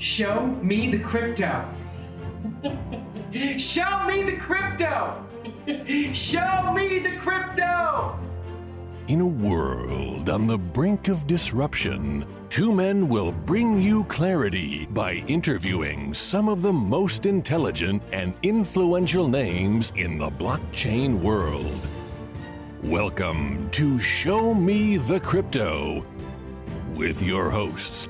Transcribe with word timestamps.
Show 0.00 0.46
me 0.62 0.90
the 0.90 0.98
crypto. 0.98 1.68
Show 3.58 4.04
me 4.06 4.22
the 4.22 4.38
crypto. 4.38 5.22
Show 6.14 6.72
me 6.72 7.00
the 7.00 7.18
crypto. 7.18 8.18
In 9.08 9.20
a 9.20 9.26
world 9.26 10.30
on 10.30 10.46
the 10.46 10.56
brink 10.56 11.08
of 11.08 11.26
disruption, 11.26 12.24
two 12.48 12.72
men 12.72 13.10
will 13.10 13.30
bring 13.30 13.78
you 13.78 14.04
clarity 14.04 14.86
by 14.86 15.16
interviewing 15.26 16.14
some 16.14 16.48
of 16.48 16.62
the 16.62 16.72
most 16.72 17.26
intelligent 17.26 18.02
and 18.10 18.32
influential 18.42 19.28
names 19.28 19.92
in 19.96 20.16
the 20.16 20.30
blockchain 20.30 21.20
world. 21.20 21.86
Welcome 22.82 23.68
to 23.72 24.00
Show 24.00 24.54
Me 24.54 24.96
the 24.96 25.20
Crypto 25.20 26.06
with 26.94 27.20
your 27.22 27.50
hosts, 27.50 28.08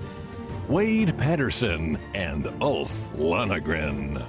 Wade 0.71 1.19
Patterson 1.19 1.99
and 2.15 2.49
Ulf 2.63 3.11
Lonegren. 3.17 4.25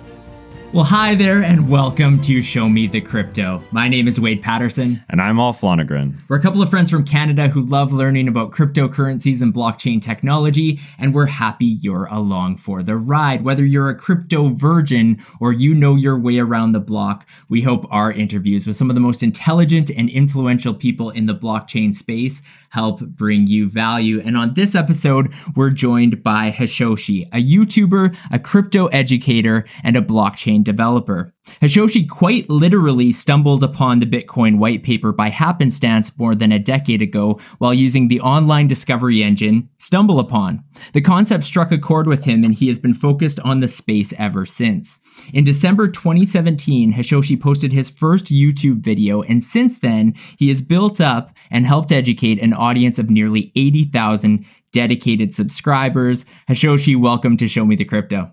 Well, 0.73 0.85
hi 0.85 1.15
there, 1.15 1.43
and 1.43 1.69
welcome 1.69 2.21
to 2.21 2.41
Show 2.41 2.69
Me 2.69 2.87
the 2.87 3.01
Crypto. 3.01 3.61
My 3.71 3.89
name 3.89 4.07
is 4.07 4.21
Wade 4.21 4.41
Patterson. 4.41 5.03
And 5.09 5.21
I'm 5.21 5.37
Ulf 5.37 5.59
Lonegren. 5.59 6.17
We're 6.29 6.37
a 6.37 6.41
couple 6.41 6.61
of 6.61 6.69
friends 6.69 6.89
from 6.89 7.03
Canada 7.03 7.49
who 7.49 7.65
love 7.65 7.91
learning 7.91 8.29
about 8.29 8.51
cryptocurrencies 8.51 9.41
and 9.41 9.53
blockchain 9.53 10.01
technology, 10.01 10.79
and 10.97 11.13
we're 11.13 11.25
happy 11.25 11.65
you're 11.65 12.05
along 12.05 12.55
for 12.55 12.83
the 12.83 12.95
ride. 12.95 13.41
Whether 13.41 13.65
you're 13.65 13.89
a 13.89 13.95
crypto 13.95 14.47
virgin 14.47 15.21
or 15.41 15.51
you 15.51 15.75
know 15.75 15.95
your 15.95 16.17
way 16.17 16.39
around 16.39 16.71
the 16.71 16.79
block, 16.79 17.27
we 17.49 17.61
hope 17.61 17.85
our 17.91 18.09
interviews 18.09 18.65
with 18.65 18.77
some 18.77 18.89
of 18.89 18.95
the 18.95 19.01
most 19.01 19.23
intelligent 19.23 19.89
and 19.89 20.09
influential 20.09 20.73
people 20.73 21.09
in 21.09 21.25
the 21.25 21.35
blockchain 21.35 21.93
space 21.93 22.41
help 22.69 23.01
bring 23.01 23.45
you 23.45 23.67
value. 23.67 24.21
And 24.21 24.37
on 24.37 24.53
this 24.53 24.73
episode, 24.73 25.33
we're 25.53 25.69
joined 25.69 26.23
by 26.23 26.49
Hashoshi, 26.49 27.27
a 27.33 27.43
YouTuber, 27.43 28.15
a 28.31 28.39
crypto 28.39 28.87
educator, 28.87 29.65
and 29.83 29.97
a 29.97 30.01
blockchain 30.01 30.60
developer. 30.63 31.33
Hashoshi 31.61 32.07
quite 32.07 32.49
literally 32.49 33.11
stumbled 33.11 33.63
upon 33.63 33.99
the 33.99 34.05
Bitcoin 34.05 34.57
white 34.57 34.83
paper 34.83 35.11
by 35.11 35.29
happenstance 35.29 36.15
more 36.17 36.35
than 36.35 36.51
a 36.51 36.59
decade 36.59 37.01
ago 37.01 37.39
while 37.57 37.73
using 37.73 38.07
the 38.07 38.21
online 38.21 38.67
discovery 38.67 39.23
engine 39.23 39.67
StumbleUpon. 39.79 40.63
The 40.93 41.01
concept 41.01 41.43
struck 41.43 41.71
a 41.71 41.77
chord 41.77 42.07
with 42.07 42.23
him 42.23 42.43
and 42.43 42.53
he 42.53 42.67
has 42.67 42.79
been 42.79 42.93
focused 42.93 43.39
on 43.41 43.59
the 43.59 43.67
space 43.67 44.13
ever 44.17 44.45
since. 44.45 44.99
In 45.33 45.43
December 45.43 45.87
2017, 45.87 46.93
Hashoshi 46.93 47.39
posted 47.39 47.71
his 47.71 47.89
first 47.89 48.27
YouTube 48.27 48.79
video, 48.79 49.21
and 49.23 49.43
since 49.43 49.79
then, 49.79 50.13
he 50.37 50.49
has 50.49 50.61
built 50.61 51.01
up 51.01 51.31
and 51.49 51.67
helped 51.67 51.91
educate 51.91 52.41
an 52.41 52.53
audience 52.53 52.97
of 52.97 53.09
nearly 53.09 53.51
80,000 53.55 54.45
dedicated 54.71 55.33
subscribers. 55.33 56.25
Hashoshi, 56.49 56.99
welcome 56.99 57.37
to 57.37 57.47
Show 57.47 57.65
Me 57.65 57.75
the 57.75 57.85
Crypto. 57.85 58.31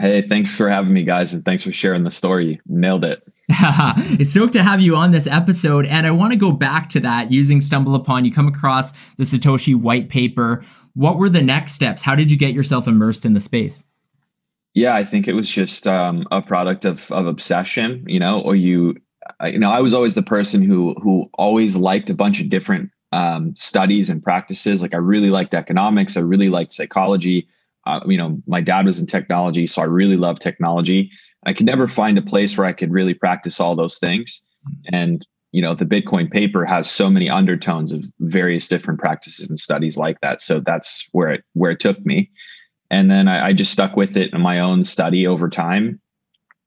Hey, 0.00 0.22
thanks 0.22 0.56
for 0.56 0.70
having 0.70 0.94
me, 0.94 1.02
guys, 1.02 1.34
and 1.34 1.44
thanks 1.44 1.64
for 1.64 1.72
sharing 1.72 2.02
the 2.02 2.10
story. 2.10 2.60
Nailed 2.66 3.04
it. 3.04 3.22
it's 3.48 4.30
stoked 4.30 4.54
to 4.54 4.62
have 4.62 4.80
you 4.80 4.96
on 4.96 5.10
this 5.10 5.26
episode, 5.26 5.84
and 5.86 6.06
I 6.06 6.10
want 6.10 6.32
to 6.32 6.38
go 6.38 6.50
back 6.50 6.88
to 6.90 7.00
that 7.00 7.30
using 7.30 7.60
StumbleUpon. 7.60 8.24
You 8.24 8.32
come 8.32 8.48
across 8.48 8.92
the 9.18 9.24
Satoshi 9.24 9.74
white 9.74 10.08
paper. 10.08 10.64
What 10.94 11.18
were 11.18 11.28
the 11.28 11.42
next 11.42 11.72
steps? 11.72 12.00
How 12.00 12.14
did 12.14 12.30
you 12.30 12.38
get 12.38 12.54
yourself 12.54 12.88
immersed 12.88 13.26
in 13.26 13.34
the 13.34 13.40
space? 13.40 13.84
Yeah, 14.74 14.94
I 14.94 15.04
think 15.04 15.28
it 15.28 15.34
was 15.34 15.50
just 15.50 15.86
um, 15.86 16.26
a 16.30 16.40
product 16.40 16.86
of 16.86 17.10
of 17.12 17.26
obsession, 17.26 18.02
you 18.08 18.18
know, 18.18 18.40
or 18.40 18.56
you, 18.56 18.96
you 19.44 19.58
know, 19.58 19.70
I 19.70 19.80
was 19.80 19.92
always 19.92 20.14
the 20.14 20.22
person 20.22 20.62
who 20.62 20.94
who 21.02 21.28
always 21.34 21.76
liked 21.76 22.08
a 22.08 22.14
bunch 22.14 22.40
of 22.40 22.48
different 22.48 22.90
um, 23.12 23.54
studies 23.56 24.08
and 24.08 24.22
practices. 24.22 24.80
Like 24.80 24.94
I 24.94 24.98
really 24.98 25.28
liked 25.28 25.54
economics, 25.54 26.16
I 26.16 26.20
really 26.20 26.48
liked 26.48 26.72
psychology 26.72 27.46
uh, 27.86 28.00
you 28.06 28.16
know, 28.16 28.40
my 28.46 28.60
dad 28.60 28.86
was 28.86 28.98
in 28.98 29.06
technology, 29.06 29.66
so 29.66 29.82
I 29.82 29.86
really 29.86 30.16
love 30.16 30.38
technology. 30.38 31.10
I 31.44 31.52
could 31.52 31.66
never 31.66 31.88
find 31.88 32.16
a 32.18 32.22
place 32.22 32.56
where 32.56 32.66
I 32.66 32.72
could 32.72 32.92
really 32.92 33.14
practice 33.14 33.60
all 33.60 33.74
those 33.74 33.98
things. 33.98 34.42
And 34.92 35.26
you 35.50 35.60
know, 35.60 35.74
the 35.74 35.84
Bitcoin 35.84 36.30
paper 36.30 36.64
has 36.64 36.90
so 36.90 37.10
many 37.10 37.28
undertones 37.28 37.92
of 37.92 38.04
various 38.20 38.68
different 38.68 38.98
practices 38.98 39.50
and 39.50 39.58
studies 39.58 39.98
like 39.98 40.18
that. 40.22 40.40
So 40.40 40.60
that's 40.60 41.06
where 41.12 41.30
it 41.30 41.44
where 41.52 41.72
it 41.72 41.80
took 41.80 42.04
me. 42.06 42.30
And 42.90 43.10
then 43.10 43.28
I, 43.28 43.48
I 43.48 43.52
just 43.52 43.72
stuck 43.72 43.96
with 43.96 44.16
it 44.16 44.32
in 44.32 44.40
my 44.40 44.58
own 44.60 44.84
study 44.84 45.26
over 45.26 45.48
time. 45.48 46.00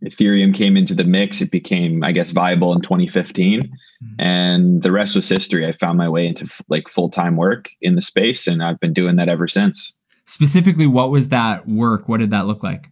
Ethereum 0.04 0.54
came 0.54 0.78
into 0.78 0.94
the 0.94 1.04
mix. 1.04 1.42
It 1.42 1.52
became, 1.52 2.04
I 2.04 2.12
guess, 2.12 2.30
viable 2.30 2.74
in 2.74 2.82
2015, 2.82 3.62
mm-hmm. 3.62 4.06
and 4.20 4.84
the 4.84 4.92
rest 4.92 5.16
was 5.16 5.28
history. 5.28 5.66
I 5.66 5.72
found 5.72 5.98
my 5.98 6.10
way 6.10 6.28
into 6.28 6.48
like 6.68 6.90
full 6.90 7.10
time 7.10 7.38
work 7.38 7.70
in 7.82 7.96
the 7.96 8.02
space, 8.02 8.46
and 8.46 8.62
I've 8.62 8.80
been 8.80 8.94
doing 8.94 9.16
that 9.16 9.30
ever 9.30 9.48
since 9.48 9.94
specifically 10.26 10.88
what 10.88 11.12
was 11.12 11.30
that 11.30 11.68
work? 11.68 12.10
What 12.10 12.20
did 12.20 12.32
that 12.32 12.48
look 12.48 12.64
like? 12.64 12.90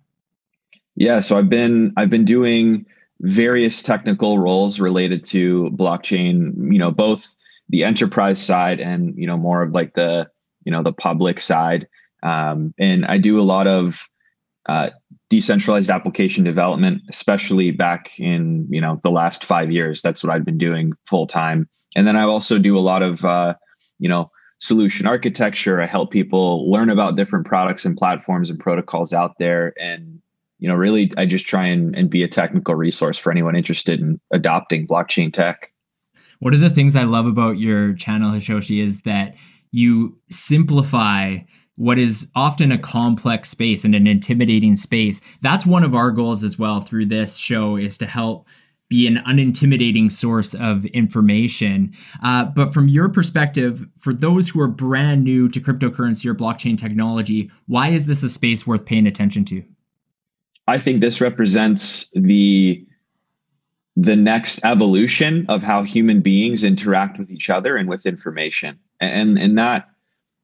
Yeah 0.96 1.22
so 1.22 1.38
i've 1.38 1.50
been 1.50 1.92
i've 1.98 2.10
been 2.10 2.26
doing 2.26 2.86
various 3.22 3.82
technical 3.82 4.38
roles 4.38 4.80
related 4.80 5.24
to 5.24 5.70
blockchain 5.72 6.54
you 6.72 6.80
know 6.80 6.92
both 6.92 7.36
the 7.70 7.84
enterprise 7.84 8.42
side 8.42 8.80
and 8.80 9.16
you 9.18 9.26
know 9.26 9.38
more 9.38 9.64
of 9.64 9.72
like 9.72 9.94
the 9.96 10.30
you 10.66 10.72
know 10.72 10.84
the 10.84 10.94
public 10.94 11.42
side. 11.42 11.88
Um, 12.22 12.74
and 12.80 13.06
i 13.06 13.18
do 13.18 13.40
a 13.40 13.44
lot 13.44 13.68
of 13.68 14.08
uh, 14.70 14.92
decentralized 15.30 15.90
application 15.90 16.44
development 16.44 17.02
especially 17.10 17.72
back 17.72 18.18
in 18.18 18.66
you 18.70 18.80
know 18.80 19.02
the 19.04 19.12
last 19.12 19.44
five 19.44 19.72
years. 19.72 20.02
That's 20.02 20.24
what 20.24 20.32
i've 20.32 20.46
been 20.46 20.58
doing 20.58 20.94
full 21.06 21.28
time. 21.28 21.68
And 21.96 22.06
then 22.06 22.16
i 22.16 22.24
also 22.24 22.60
do 22.60 22.78
a 22.78 22.82
lot 22.92 23.02
of 23.02 23.26
uh, 23.26 23.56
you 24.00 24.08
know 24.08 24.32
solution 24.64 25.06
architecture. 25.06 25.82
I 25.82 25.86
help 25.86 26.10
people 26.10 26.72
learn 26.72 26.90
about 26.90 27.18
different 27.18 27.46
products 27.46 27.84
and 27.84 27.98
platforms 27.98 28.50
and 28.50 28.58
protocols 28.58 29.12
out 29.12 29.38
there. 29.38 29.74
And, 29.78 30.22
you 30.60 30.70
know, 30.70 30.76
really, 30.76 31.12
I 31.18 31.26
just 31.26 31.48
try 31.48 31.66
and, 31.66 31.94
and 31.98 32.10
be 32.10 32.24
a 32.24 32.30
technical 32.30 32.74
resource 32.74 33.18
for 33.18 33.30
anyone 33.30 33.58
interested 33.58 34.00
in 34.00 34.22
adopting 34.32 34.88
blockchain 34.88 35.34
tech. 35.34 35.74
One 36.40 36.54
of 36.54 36.62
the 36.62 36.70
things 36.70 36.96
I 36.96 37.04
love 37.04 37.26
about 37.26 37.60
your 37.60 37.94
channel, 37.94 38.32
Hashoshi, 38.32 38.82
is 38.82 39.02
that 39.02 39.36
you 39.72 40.18
simplify 40.30 41.40
what 41.76 42.00
is 42.00 42.30
often 42.34 42.72
a 42.72 42.78
complex 42.78 43.50
space 43.50 43.84
and 43.84 43.94
an 43.94 44.08
intimidating 44.08 44.78
space. 44.78 45.20
That's 45.42 45.66
one 45.66 45.84
of 45.84 45.94
our 45.94 46.12
goals 46.12 46.42
as 46.42 46.58
well 46.58 46.80
through 46.80 47.08
this 47.08 47.36
show 47.36 47.76
is 47.76 47.98
to 47.98 48.06
help 48.06 48.48
be 48.94 49.08
an 49.08 49.18
unintimidating 49.26 50.12
source 50.12 50.54
of 50.54 50.86
information. 50.86 51.92
Uh, 52.22 52.46
but 52.46 52.72
from 52.72 52.88
your 52.88 53.10
perspective, 53.10 53.88
for 53.98 54.14
those 54.14 54.48
who 54.48 54.62
are 54.62 54.68
brand 54.68 55.24
new 55.24 55.50
to 55.50 55.60
cryptocurrency 55.60 56.28
or 56.28 56.36
blockchain 56.36 56.78
technology, 56.78 57.50
why 57.66 57.90
is 57.90 58.06
this 58.06 58.22
a 58.22 58.30
space 58.30 58.68
worth 58.68 58.86
paying 58.86 59.08
attention 59.08 59.46
to? 59.46 59.64
I 60.68 60.78
think 60.78 61.02
this 61.02 61.20
represents 61.20 62.08
the 62.14 62.86
the 63.96 64.16
next 64.16 64.64
evolution 64.64 65.48
of 65.50 65.64
how 65.64 65.82
human 65.82 66.22
beings 66.22 66.64
interact 66.64 67.18
with 67.18 67.32
each 67.32 67.50
other 67.50 67.76
and 67.76 67.90
with 67.90 68.06
information. 68.06 68.78
And 69.02 69.40
and 69.40 69.58
that, 69.58 69.90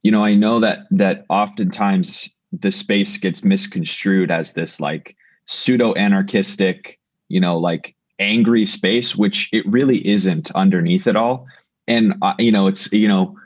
you 0.01 0.11
know, 0.11 0.23
I 0.23 0.33
know 0.33 0.59
that 0.59 0.87
that 0.89 1.23
oftentimes 1.29 2.27
the 2.51 2.71
space 2.71 3.15
gets 3.17 3.43
misconstrued 3.43 4.31
as 4.31 4.53
this 4.53 4.79
like 4.79 5.15
pseudo 5.45 5.93
anarchistic, 5.93 6.99
you 7.27 7.39
know, 7.39 7.55
like 7.55 7.95
angry 8.19 8.65
space, 8.65 9.15
which 9.15 9.49
it 9.51 9.65
really 9.65 10.05
isn't 10.07 10.51
underneath 10.51 11.07
it 11.07 11.15
all. 11.15 11.47
And, 11.87 12.13
uh, 12.21 12.33
you 12.37 12.51
know, 12.51 12.67
it's, 12.67 12.91
you 12.91 13.07
know, 13.07 13.37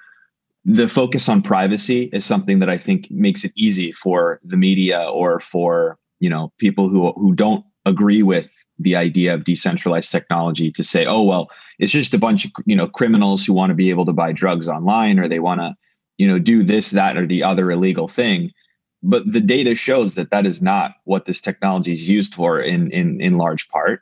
the 0.65 0.87
focus 0.87 1.29
on 1.29 1.41
privacy 1.41 2.09
is 2.13 2.25
something 2.25 2.59
that 2.59 2.69
I 2.69 2.77
think 2.77 3.09
makes 3.11 3.43
it 3.43 3.51
easy 3.55 3.91
for 3.91 4.39
the 4.43 4.57
media 4.57 5.03
or 5.03 5.39
for, 5.39 5.97
you 6.19 6.29
know, 6.29 6.51
people 6.57 6.89
who, 6.89 7.11
who 7.13 7.33
don't 7.33 7.65
agree 7.85 8.23
with 8.23 8.49
the 8.79 8.95
idea 8.95 9.33
of 9.33 9.43
decentralized 9.43 10.11
technology 10.11 10.71
to 10.71 10.83
say, 10.83 11.05
oh, 11.05 11.21
well, 11.21 11.49
it's 11.79 11.91
just 11.91 12.13
a 12.13 12.17
bunch 12.17 12.45
of, 12.45 12.51
you 12.65 12.75
know, 12.75 12.87
criminals 12.87 13.45
who 13.45 13.53
want 13.53 13.69
to 13.69 13.75
be 13.75 13.89
able 13.89 14.05
to 14.05 14.13
buy 14.13 14.31
drugs 14.31 14.67
online 14.67 15.19
or 15.19 15.27
they 15.27 15.39
want 15.39 15.61
to, 15.61 15.75
you 16.17 16.27
know, 16.27 16.39
do 16.39 16.63
this, 16.63 16.91
that, 16.91 17.17
or 17.17 17.25
the 17.25 17.43
other 17.43 17.71
illegal 17.71 18.07
thing 18.07 18.51
but 19.03 19.29
the 19.31 19.41
data 19.41 19.75
shows 19.75 20.15
that 20.15 20.31
that 20.31 20.45
is 20.45 20.61
not 20.61 20.95
what 21.03 21.25
this 21.25 21.41
technology 21.41 21.91
is 21.91 22.07
used 22.07 22.33
for 22.33 22.61
in 22.61 22.89
in 22.91 23.19
in 23.19 23.37
large 23.37 23.67
part 23.67 24.01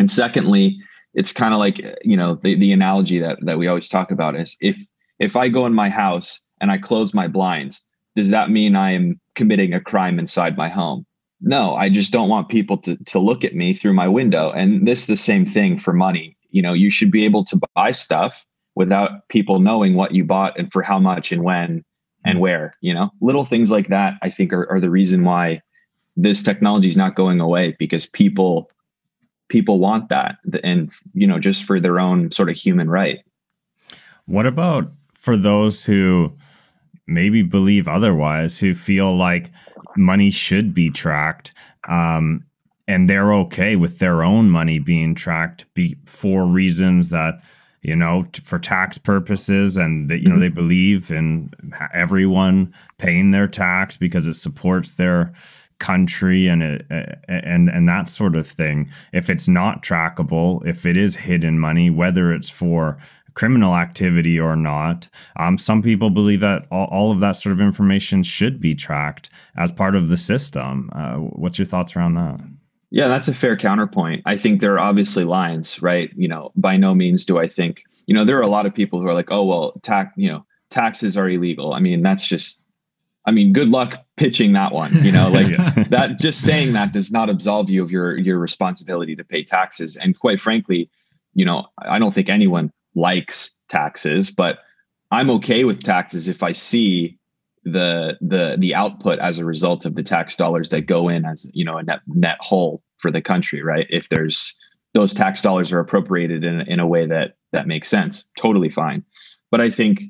and 0.00 0.10
secondly, 0.10 0.80
it's 1.12 1.30
kind 1.30 1.52
of 1.52 1.60
like 1.60 1.78
you 2.02 2.16
know 2.16 2.36
the, 2.42 2.54
the 2.54 2.72
analogy 2.72 3.18
that 3.18 3.38
that 3.42 3.58
we 3.58 3.68
always 3.68 3.88
talk 3.88 4.10
about 4.10 4.34
is 4.34 4.56
if 4.60 4.76
if 5.18 5.36
I 5.36 5.48
go 5.50 5.66
in 5.66 5.74
my 5.74 5.90
house 5.90 6.40
and 6.60 6.72
I 6.72 6.78
close 6.78 7.12
my 7.12 7.28
blinds, 7.28 7.84
does 8.16 8.30
that 8.30 8.48
mean 8.48 8.76
I 8.76 8.92
am 8.92 9.20
committing 9.34 9.74
a 9.74 9.80
crime 9.80 10.18
inside 10.18 10.56
my 10.56 10.70
home? 10.70 11.04
No, 11.42 11.74
I 11.74 11.90
just 11.90 12.12
don't 12.12 12.30
want 12.30 12.48
people 12.48 12.78
to 12.78 12.96
to 12.96 13.18
look 13.18 13.44
at 13.44 13.54
me 13.54 13.74
through 13.74 13.92
my 13.92 14.08
window. 14.08 14.50
And 14.52 14.88
this 14.88 15.02
is 15.02 15.06
the 15.06 15.16
same 15.16 15.44
thing 15.44 15.78
for 15.78 15.92
money. 15.92 16.34
You 16.48 16.62
know, 16.62 16.72
you 16.72 16.90
should 16.90 17.12
be 17.12 17.26
able 17.26 17.44
to 17.44 17.60
buy 17.74 17.92
stuff 17.92 18.46
without 18.74 19.28
people 19.28 19.60
knowing 19.60 19.96
what 19.96 20.14
you 20.14 20.24
bought 20.24 20.58
and 20.58 20.72
for 20.72 20.80
how 20.80 20.98
much 20.98 21.30
and 21.30 21.44
when 21.44 21.84
and 22.24 22.36
mm-hmm. 22.36 22.40
where. 22.40 22.72
You 22.80 22.94
know, 22.94 23.10
little 23.20 23.44
things 23.44 23.70
like 23.70 23.88
that 23.88 24.14
I 24.22 24.30
think 24.30 24.54
are, 24.54 24.66
are 24.70 24.80
the 24.80 24.88
reason 24.88 25.24
why 25.24 25.60
this 26.16 26.42
technology 26.42 26.88
is 26.88 26.96
not 26.96 27.16
going 27.16 27.38
away 27.40 27.76
because 27.78 28.06
people 28.06 28.70
people 29.50 29.78
want 29.78 30.08
that 30.08 30.36
and 30.64 30.90
you 31.12 31.26
know 31.26 31.38
just 31.38 31.64
for 31.64 31.78
their 31.78 32.00
own 32.00 32.30
sort 32.32 32.48
of 32.48 32.56
human 32.56 32.88
right 32.88 33.18
what 34.24 34.46
about 34.46 34.90
for 35.12 35.36
those 35.36 35.84
who 35.84 36.32
maybe 37.10 37.42
believe 37.42 37.88
otherwise, 37.88 38.58
who 38.58 38.74
feel 38.74 39.14
like 39.14 39.50
money 39.96 40.30
should 40.30 40.72
be 40.72 40.90
tracked. 40.90 41.52
Um, 41.88 42.44
and 42.88 43.08
they're 43.08 43.34
okay 43.34 43.76
with 43.76 43.98
their 43.98 44.22
own 44.22 44.50
money 44.50 44.78
being 44.78 45.14
tracked 45.14 45.66
be, 45.74 45.96
for 46.06 46.44
reasons 46.44 47.10
that 47.10 47.40
you 47.82 47.96
know 47.96 48.26
t- 48.32 48.42
for 48.42 48.58
tax 48.58 48.98
purposes 48.98 49.76
and 49.76 50.10
that 50.10 50.18
you 50.18 50.28
know 50.28 50.38
they 50.38 50.48
mm-hmm. 50.48 50.54
believe 50.54 51.10
in 51.10 51.50
everyone 51.94 52.74
paying 52.98 53.30
their 53.30 53.48
tax 53.48 53.96
because 53.96 54.26
it 54.26 54.34
supports 54.34 54.94
their 54.94 55.32
country 55.80 56.46
and 56.46 56.62
and 57.28 57.68
and 57.68 57.88
that 57.88 58.08
sort 58.08 58.36
of 58.36 58.46
thing. 58.46 58.90
If 59.12 59.28
it's 59.28 59.48
not 59.48 59.82
trackable 59.82 60.64
if 60.66 60.86
it 60.86 60.96
is 60.96 61.16
hidden 61.16 61.58
money 61.58 61.90
whether 61.90 62.32
it's 62.32 62.50
for 62.50 62.98
criminal 63.34 63.76
activity 63.76 64.38
or 64.38 64.56
not 64.56 65.08
um, 65.36 65.56
some 65.56 65.82
people 65.82 66.10
believe 66.10 66.40
that 66.40 66.66
all, 66.70 66.86
all, 66.86 67.12
of 67.12 67.20
that 67.20 67.32
sort 67.32 67.52
of 67.52 67.60
information 67.60 68.22
should 68.22 68.60
be 68.60 68.74
tracked 68.74 69.30
as 69.56 69.70
part 69.70 69.94
of 69.94 70.08
the 70.08 70.16
system. 70.16 70.90
Uh, 70.92 71.14
what's 71.14 71.58
your 71.58 71.64
thoughts 71.64 71.94
around 71.96 72.14
that? 72.14 72.40
Yeah 72.90 73.08
that's 73.08 73.28
a 73.28 73.34
fair 73.34 73.56
counterpoint. 73.56 74.22
I 74.26 74.36
think 74.36 74.60
there 74.60 74.74
are 74.74 74.80
obviously 74.80 75.24
lines 75.24 75.80
right? 75.80 76.10
You 76.14 76.28
know 76.28 76.52
by 76.56 76.76
no 76.76 76.94
means 76.94 77.24
do 77.24 77.38
i 77.38 77.46
think 77.46 77.82
you 78.06 78.14
know 78.14 78.24
there 78.24 78.38
are 78.38 78.42
a 78.42 78.48
lot 78.48 78.66
of 78.66 78.74
people 78.74 79.00
who 79.00 79.08
are 79.08 79.14
like 79.14 79.30
oh 79.30 79.44
well 79.44 79.72
tax 79.82 80.12
you 80.16 80.30
know 80.30 80.44
taxes 80.70 81.16
are 81.16 81.28
illegal. 81.28 81.72
I 81.72 81.80
mean 81.80 82.02
that's 82.02 82.26
just 82.26 82.59
I 83.30 83.32
mean, 83.32 83.52
good 83.52 83.68
luck 83.68 84.04
pitching 84.16 84.54
that 84.54 84.72
one. 84.72 84.92
You 85.04 85.12
know, 85.12 85.30
like 85.30 85.46
yeah. 85.50 85.84
that. 85.90 86.18
Just 86.18 86.40
saying 86.40 86.72
that 86.72 86.92
does 86.92 87.12
not 87.12 87.30
absolve 87.30 87.70
you 87.70 87.80
of 87.80 87.92
your 87.92 88.18
your 88.18 88.40
responsibility 88.40 89.14
to 89.14 89.22
pay 89.22 89.44
taxes. 89.44 89.96
And 89.96 90.18
quite 90.18 90.40
frankly, 90.40 90.90
you 91.32 91.44
know, 91.44 91.66
I 91.78 92.00
don't 92.00 92.12
think 92.12 92.28
anyone 92.28 92.72
likes 92.96 93.54
taxes, 93.68 94.32
but 94.32 94.58
I'm 95.12 95.30
okay 95.30 95.62
with 95.62 95.80
taxes 95.80 96.26
if 96.26 96.42
I 96.42 96.50
see 96.50 97.20
the 97.62 98.18
the 98.20 98.56
the 98.58 98.74
output 98.74 99.20
as 99.20 99.38
a 99.38 99.44
result 99.44 99.84
of 99.84 99.94
the 99.94 100.02
tax 100.02 100.34
dollars 100.34 100.70
that 100.70 100.86
go 100.86 101.08
in 101.08 101.24
as 101.24 101.48
you 101.52 101.64
know 101.64 101.76
a 101.76 101.84
net 101.84 102.00
net 102.08 102.38
whole 102.40 102.82
for 102.96 103.12
the 103.12 103.22
country. 103.22 103.62
Right? 103.62 103.86
If 103.90 104.08
there's 104.08 104.56
those 104.92 105.14
tax 105.14 105.40
dollars 105.40 105.70
are 105.70 105.78
appropriated 105.78 106.42
in 106.42 106.62
in 106.62 106.80
a 106.80 106.86
way 106.88 107.06
that 107.06 107.36
that 107.52 107.68
makes 107.68 107.88
sense, 107.88 108.24
totally 108.36 108.70
fine. 108.70 109.04
But 109.52 109.60
I 109.60 109.70
think 109.70 110.02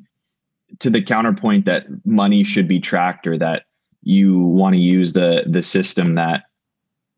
to 0.79 0.91
the 0.91 1.03
counterpoint 1.03 1.67
that 1.67 1.87
money 2.07 2.45
should 2.45 2.69
be 2.69 2.81
tracked 2.81 3.27
or 3.27 3.37
that 3.39 3.65
you 4.03 4.39
want 4.39 4.75
to 4.75 4.81
use 4.81 5.13
the 5.13 5.45
the 5.47 5.63
system 5.63 6.15
that 6.15 6.45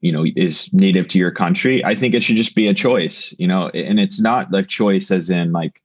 you 0.01 0.11
know 0.11 0.27
is 0.37 0.73
native 0.73 1.07
to 1.09 1.19
your 1.19 1.31
country 1.31 1.85
i 1.85 1.95
think 1.95 2.15
it 2.15 2.23
should 2.23 2.37
just 2.37 2.57
be 2.57 2.67
a 2.67 2.75
choice 2.75 3.35
you 3.39 3.47
know 3.47 3.69
and 3.69 4.01
it's 4.01 4.21
not 4.21 4.51
like 4.51 4.69
choice 4.69 5.11
as 5.11 5.31
in 5.31 5.53
like 5.53 5.81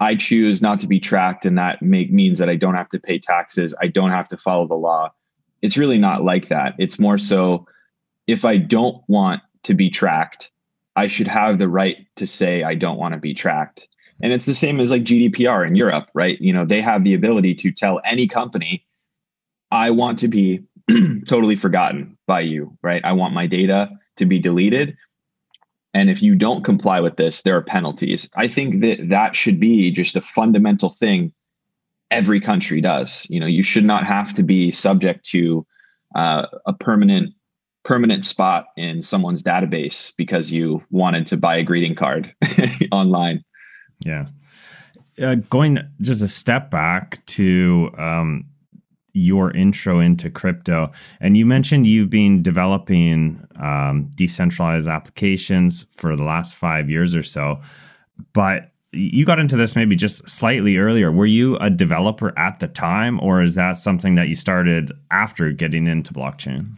i 0.00 0.14
choose 0.14 0.60
not 0.60 0.78
to 0.80 0.86
be 0.86 1.00
tracked 1.00 1.46
and 1.46 1.56
that 1.56 1.80
make 1.80 2.12
means 2.12 2.38
that 2.38 2.50
i 2.50 2.56
don't 2.56 2.74
have 2.74 2.88
to 2.88 2.98
pay 2.98 3.18
taxes 3.18 3.74
i 3.80 3.86
don't 3.86 4.10
have 4.10 4.28
to 4.28 4.36
follow 4.36 4.66
the 4.66 4.74
law. 4.74 5.10
It's 5.62 5.78
really 5.78 5.96
not 5.96 6.24
like 6.24 6.48
that. 6.48 6.74
It's 6.78 6.98
more 6.98 7.16
so 7.16 7.66
if 8.26 8.44
i 8.44 8.58
don't 8.58 9.02
want 9.08 9.40
to 9.62 9.74
be 9.74 9.88
tracked 9.88 10.50
i 10.94 11.06
should 11.06 11.28
have 11.28 11.58
the 11.58 11.68
right 11.68 12.06
to 12.16 12.26
say 12.26 12.62
i 12.64 12.74
don't 12.74 12.98
want 12.98 13.14
to 13.14 13.20
be 13.20 13.32
tracked 13.32 13.88
and 14.22 14.32
it's 14.32 14.46
the 14.46 14.54
same 14.54 14.80
as 14.80 14.90
like 14.90 15.02
GDPR 15.02 15.66
in 15.66 15.76
Europe, 15.76 16.08
right? 16.14 16.40
You 16.40 16.52
know, 16.52 16.64
they 16.64 16.80
have 16.80 17.04
the 17.04 17.14
ability 17.14 17.54
to 17.56 17.72
tell 17.72 18.00
any 18.04 18.26
company, 18.26 18.86
I 19.70 19.90
want 19.90 20.18
to 20.20 20.28
be 20.28 20.62
totally 21.26 21.56
forgotten 21.56 22.16
by 22.26 22.40
you, 22.40 22.76
right? 22.82 23.04
I 23.04 23.12
want 23.12 23.34
my 23.34 23.46
data 23.46 23.90
to 24.16 24.26
be 24.26 24.38
deleted. 24.38 24.96
And 25.92 26.10
if 26.10 26.22
you 26.22 26.34
don't 26.34 26.64
comply 26.64 27.00
with 27.00 27.16
this, 27.16 27.42
there 27.42 27.56
are 27.56 27.62
penalties. 27.62 28.28
I 28.34 28.48
think 28.48 28.82
that 28.82 29.08
that 29.08 29.36
should 29.36 29.60
be 29.60 29.90
just 29.90 30.16
a 30.16 30.20
fundamental 30.20 30.90
thing 30.90 31.32
every 32.10 32.40
country 32.40 32.80
does. 32.80 33.26
You 33.28 33.40
know, 33.40 33.46
you 33.46 33.62
should 33.62 33.84
not 33.84 34.06
have 34.06 34.34
to 34.34 34.42
be 34.42 34.70
subject 34.70 35.24
to 35.26 35.66
uh, 36.14 36.46
a 36.66 36.72
permanent 36.72 37.34
permanent 37.84 38.24
spot 38.24 38.68
in 38.78 39.02
someone's 39.02 39.42
database 39.42 40.12
because 40.16 40.50
you 40.50 40.82
wanted 40.90 41.26
to 41.26 41.36
buy 41.36 41.56
a 41.56 41.62
greeting 41.62 41.94
card 41.94 42.34
online. 42.92 43.44
Yeah. 44.00 44.26
Uh, 45.20 45.36
going 45.48 45.78
just 46.00 46.22
a 46.22 46.28
step 46.28 46.70
back 46.70 47.24
to 47.26 47.90
um, 47.96 48.44
your 49.12 49.52
intro 49.52 50.00
into 50.00 50.28
crypto, 50.28 50.90
and 51.20 51.36
you 51.36 51.46
mentioned 51.46 51.86
you've 51.86 52.10
been 52.10 52.42
developing 52.42 53.46
um, 53.62 54.10
decentralized 54.16 54.88
applications 54.88 55.86
for 55.92 56.16
the 56.16 56.24
last 56.24 56.56
five 56.56 56.90
years 56.90 57.14
or 57.14 57.22
so, 57.22 57.60
but 58.32 58.72
you 58.90 59.24
got 59.24 59.38
into 59.38 59.56
this 59.56 59.76
maybe 59.76 59.96
just 59.96 60.28
slightly 60.28 60.76
earlier. 60.78 61.10
Were 61.10 61.26
you 61.26 61.56
a 61.58 61.70
developer 61.70 62.36
at 62.38 62.60
the 62.60 62.68
time, 62.68 63.20
or 63.20 63.42
is 63.42 63.54
that 63.54 63.76
something 63.76 64.16
that 64.16 64.28
you 64.28 64.36
started 64.36 64.90
after 65.10 65.52
getting 65.52 65.86
into 65.86 66.12
blockchain? 66.12 66.76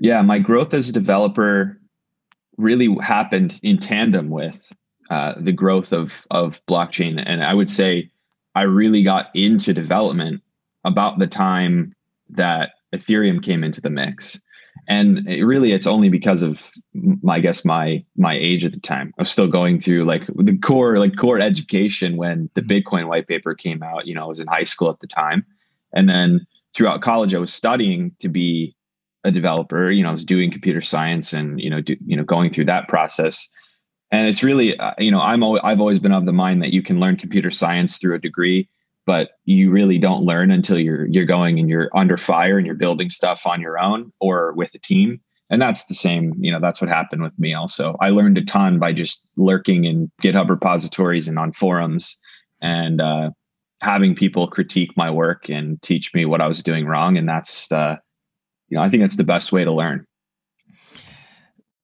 Yeah, 0.00 0.22
my 0.22 0.38
growth 0.38 0.74
as 0.74 0.88
a 0.88 0.92
developer 0.92 1.78
really 2.58 2.94
happened 3.00 3.58
in 3.62 3.78
tandem 3.78 4.30
with 4.30 4.72
uh, 5.12 5.34
the 5.36 5.52
growth 5.52 5.92
of 5.92 6.26
of 6.30 6.64
blockchain. 6.64 7.22
And 7.26 7.44
I 7.44 7.52
would 7.52 7.68
say 7.68 8.10
I 8.54 8.62
really 8.62 9.02
got 9.02 9.28
into 9.34 9.74
development 9.74 10.40
about 10.84 11.18
the 11.18 11.26
time 11.26 11.94
that 12.30 12.72
Ethereum 12.94 13.42
came 13.42 13.62
into 13.62 13.82
the 13.82 13.90
mix. 13.90 14.40
And 14.88 15.28
it 15.28 15.44
really, 15.44 15.72
it's 15.72 15.86
only 15.86 16.08
because 16.08 16.42
of, 16.42 16.72
my, 16.94 17.34
I 17.34 17.40
guess, 17.40 17.62
my 17.62 18.02
my 18.16 18.34
age 18.34 18.64
at 18.64 18.72
the 18.72 18.80
time. 18.80 19.12
I 19.18 19.22
was 19.22 19.30
still 19.30 19.48
going 19.48 19.80
through 19.80 20.06
like 20.06 20.22
the 20.34 20.56
core 20.56 20.96
like 20.98 21.14
core 21.16 21.38
education 21.38 22.16
when 22.16 22.48
the 22.54 22.62
mm-hmm. 22.62 22.72
Bitcoin 22.72 23.06
white 23.06 23.28
paper 23.28 23.54
came 23.54 23.82
out. 23.82 24.06
You 24.06 24.14
know, 24.14 24.24
I 24.24 24.28
was 24.28 24.40
in 24.40 24.46
high 24.46 24.64
school 24.64 24.88
at 24.88 25.00
the 25.00 25.06
time, 25.06 25.44
and 25.92 26.08
then 26.08 26.46
throughout 26.74 27.02
college, 27.02 27.34
I 27.34 27.38
was 27.38 27.52
studying 27.52 28.12
to 28.20 28.30
be 28.30 28.74
a 29.24 29.30
developer. 29.30 29.90
You 29.90 30.04
know, 30.04 30.08
I 30.08 30.14
was 30.14 30.24
doing 30.24 30.50
computer 30.50 30.80
science 30.80 31.34
and 31.34 31.60
you 31.60 31.68
know, 31.68 31.82
do, 31.82 31.96
you 32.06 32.16
know, 32.16 32.24
going 32.24 32.50
through 32.50 32.64
that 32.72 32.88
process 32.88 33.50
and 34.12 34.28
it's 34.28 34.44
really 34.44 34.78
uh, 34.78 34.92
you 34.98 35.10
know 35.10 35.20
i'm 35.20 35.42
always, 35.42 35.60
i've 35.64 35.80
always 35.80 35.98
been 35.98 36.12
of 36.12 36.26
the 36.26 36.32
mind 36.32 36.62
that 36.62 36.72
you 36.72 36.82
can 36.82 37.00
learn 37.00 37.16
computer 37.16 37.50
science 37.50 37.98
through 37.98 38.14
a 38.14 38.20
degree 38.20 38.68
but 39.06 39.30
you 39.44 39.70
really 39.70 39.98
don't 39.98 40.24
learn 40.24 40.50
until 40.50 40.78
you're 40.78 41.06
you're 41.06 41.24
going 41.24 41.58
and 41.58 41.68
you're 41.68 41.90
under 41.94 42.16
fire 42.16 42.56
and 42.56 42.66
you're 42.66 42.76
building 42.76 43.10
stuff 43.10 43.46
on 43.46 43.60
your 43.60 43.78
own 43.78 44.12
or 44.20 44.52
with 44.52 44.74
a 44.74 44.78
team. 44.78 45.20
And 45.50 45.60
that's 45.60 45.84
the 45.86 45.94
same 45.94 46.32
you 46.38 46.50
know 46.50 46.60
that's 46.60 46.80
what 46.80 46.88
happened 46.88 47.22
with 47.22 47.38
me 47.38 47.52
also. 47.54 47.96
I 48.00 48.10
learned 48.10 48.38
a 48.38 48.44
ton 48.44 48.78
by 48.78 48.92
just 48.92 49.26
lurking 49.36 49.84
in 49.84 50.10
github 50.22 50.48
repositories 50.48 51.28
and 51.28 51.38
on 51.38 51.52
forums 51.52 52.16
and 52.60 53.00
uh, 53.00 53.30
having 53.80 54.14
people 54.14 54.46
critique 54.46 54.96
my 54.96 55.10
work 55.10 55.50
and 55.50 55.82
teach 55.82 56.14
me 56.14 56.24
what 56.24 56.40
i 56.40 56.46
was 56.46 56.62
doing 56.62 56.86
wrong. 56.86 57.16
And 57.16 57.28
that's 57.28 57.70
uh, 57.72 57.96
you 58.68 58.76
know 58.76 58.82
i 58.82 58.88
think 58.88 59.02
that's 59.02 59.16
the 59.16 59.24
best 59.24 59.52
way 59.52 59.64
to 59.64 59.72
learn 59.72 60.06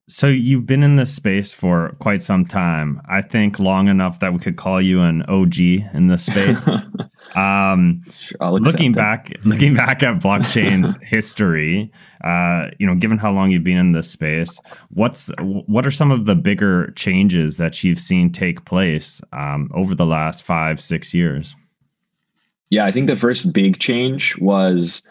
so 0.09 0.27
you've 0.27 0.65
been 0.65 0.83
in 0.83 0.97
this 0.97 1.15
space 1.15 1.53
for 1.53 1.95
quite 1.99 2.23
some 2.23 2.47
time. 2.47 3.01
I 3.07 3.21
think 3.21 3.59
long 3.59 3.89
enough 3.89 4.21
that 4.21 4.33
we 4.33 4.39
could 4.39 4.57
call 4.57 4.81
you 4.81 5.03
an 5.03 5.23
OG 5.25 5.59
in 5.59 6.09
this 6.09 6.25
space. 6.25 6.67
um, 7.37 8.03
sure, 8.19 8.53
looking 8.53 8.93
back, 8.93 9.31
looking 9.45 9.75
back 9.75 10.03
at 10.03 10.19
blockchain's 10.19 10.97
history, 11.03 11.93
uh, 12.25 12.69
you 12.79 12.87
know, 12.87 12.95
given 12.95 13.19
how 13.19 13.31
long 13.31 13.51
you've 13.51 13.63
been 13.63 13.77
in 13.77 13.93
this 13.93 14.11
space, 14.11 14.59
what's 14.89 15.31
what 15.39 15.87
are 15.87 15.91
some 15.91 16.11
of 16.11 16.25
the 16.25 16.35
bigger 16.35 16.91
changes 16.93 17.59
that 17.59 17.85
you've 17.85 18.01
seen 18.01 18.33
take 18.33 18.65
place 18.65 19.21
um, 19.35 19.71
over 19.75 19.95
the 19.95 20.07
last 20.07 20.43
five, 20.43 20.81
six 20.81 21.13
years? 21.13 21.55
Yeah, 22.71 22.87
I 22.87 22.93
think 22.93 23.09
the 23.09 23.17
first 23.17 23.53
big 23.53 23.79
change 23.79 24.39
was 24.39 25.07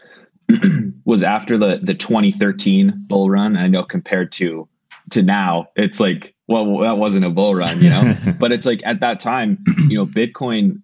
was 1.05 1.21
after 1.21 1.55
the 1.55 1.81
the 1.83 1.93
2013 1.93 3.05
bull 3.07 3.29
run. 3.29 3.55
I 3.55 3.67
know 3.67 3.83
compared 3.83 4.31
to 4.33 4.67
to 5.11 5.21
now, 5.21 5.67
it's 5.75 5.99
like, 5.99 6.35
well, 6.47 6.79
that 6.79 6.97
wasn't 6.97 7.25
a 7.25 7.29
bull 7.29 7.55
run, 7.55 7.81
you 7.81 7.89
know. 7.89 8.15
but 8.39 8.51
it's 8.51 8.65
like 8.65 8.81
at 8.85 8.99
that 8.99 9.19
time, 9.19 9.63
you 9.87 9.97
know, 9.97 10.05
Bitcoin 10.05 10.81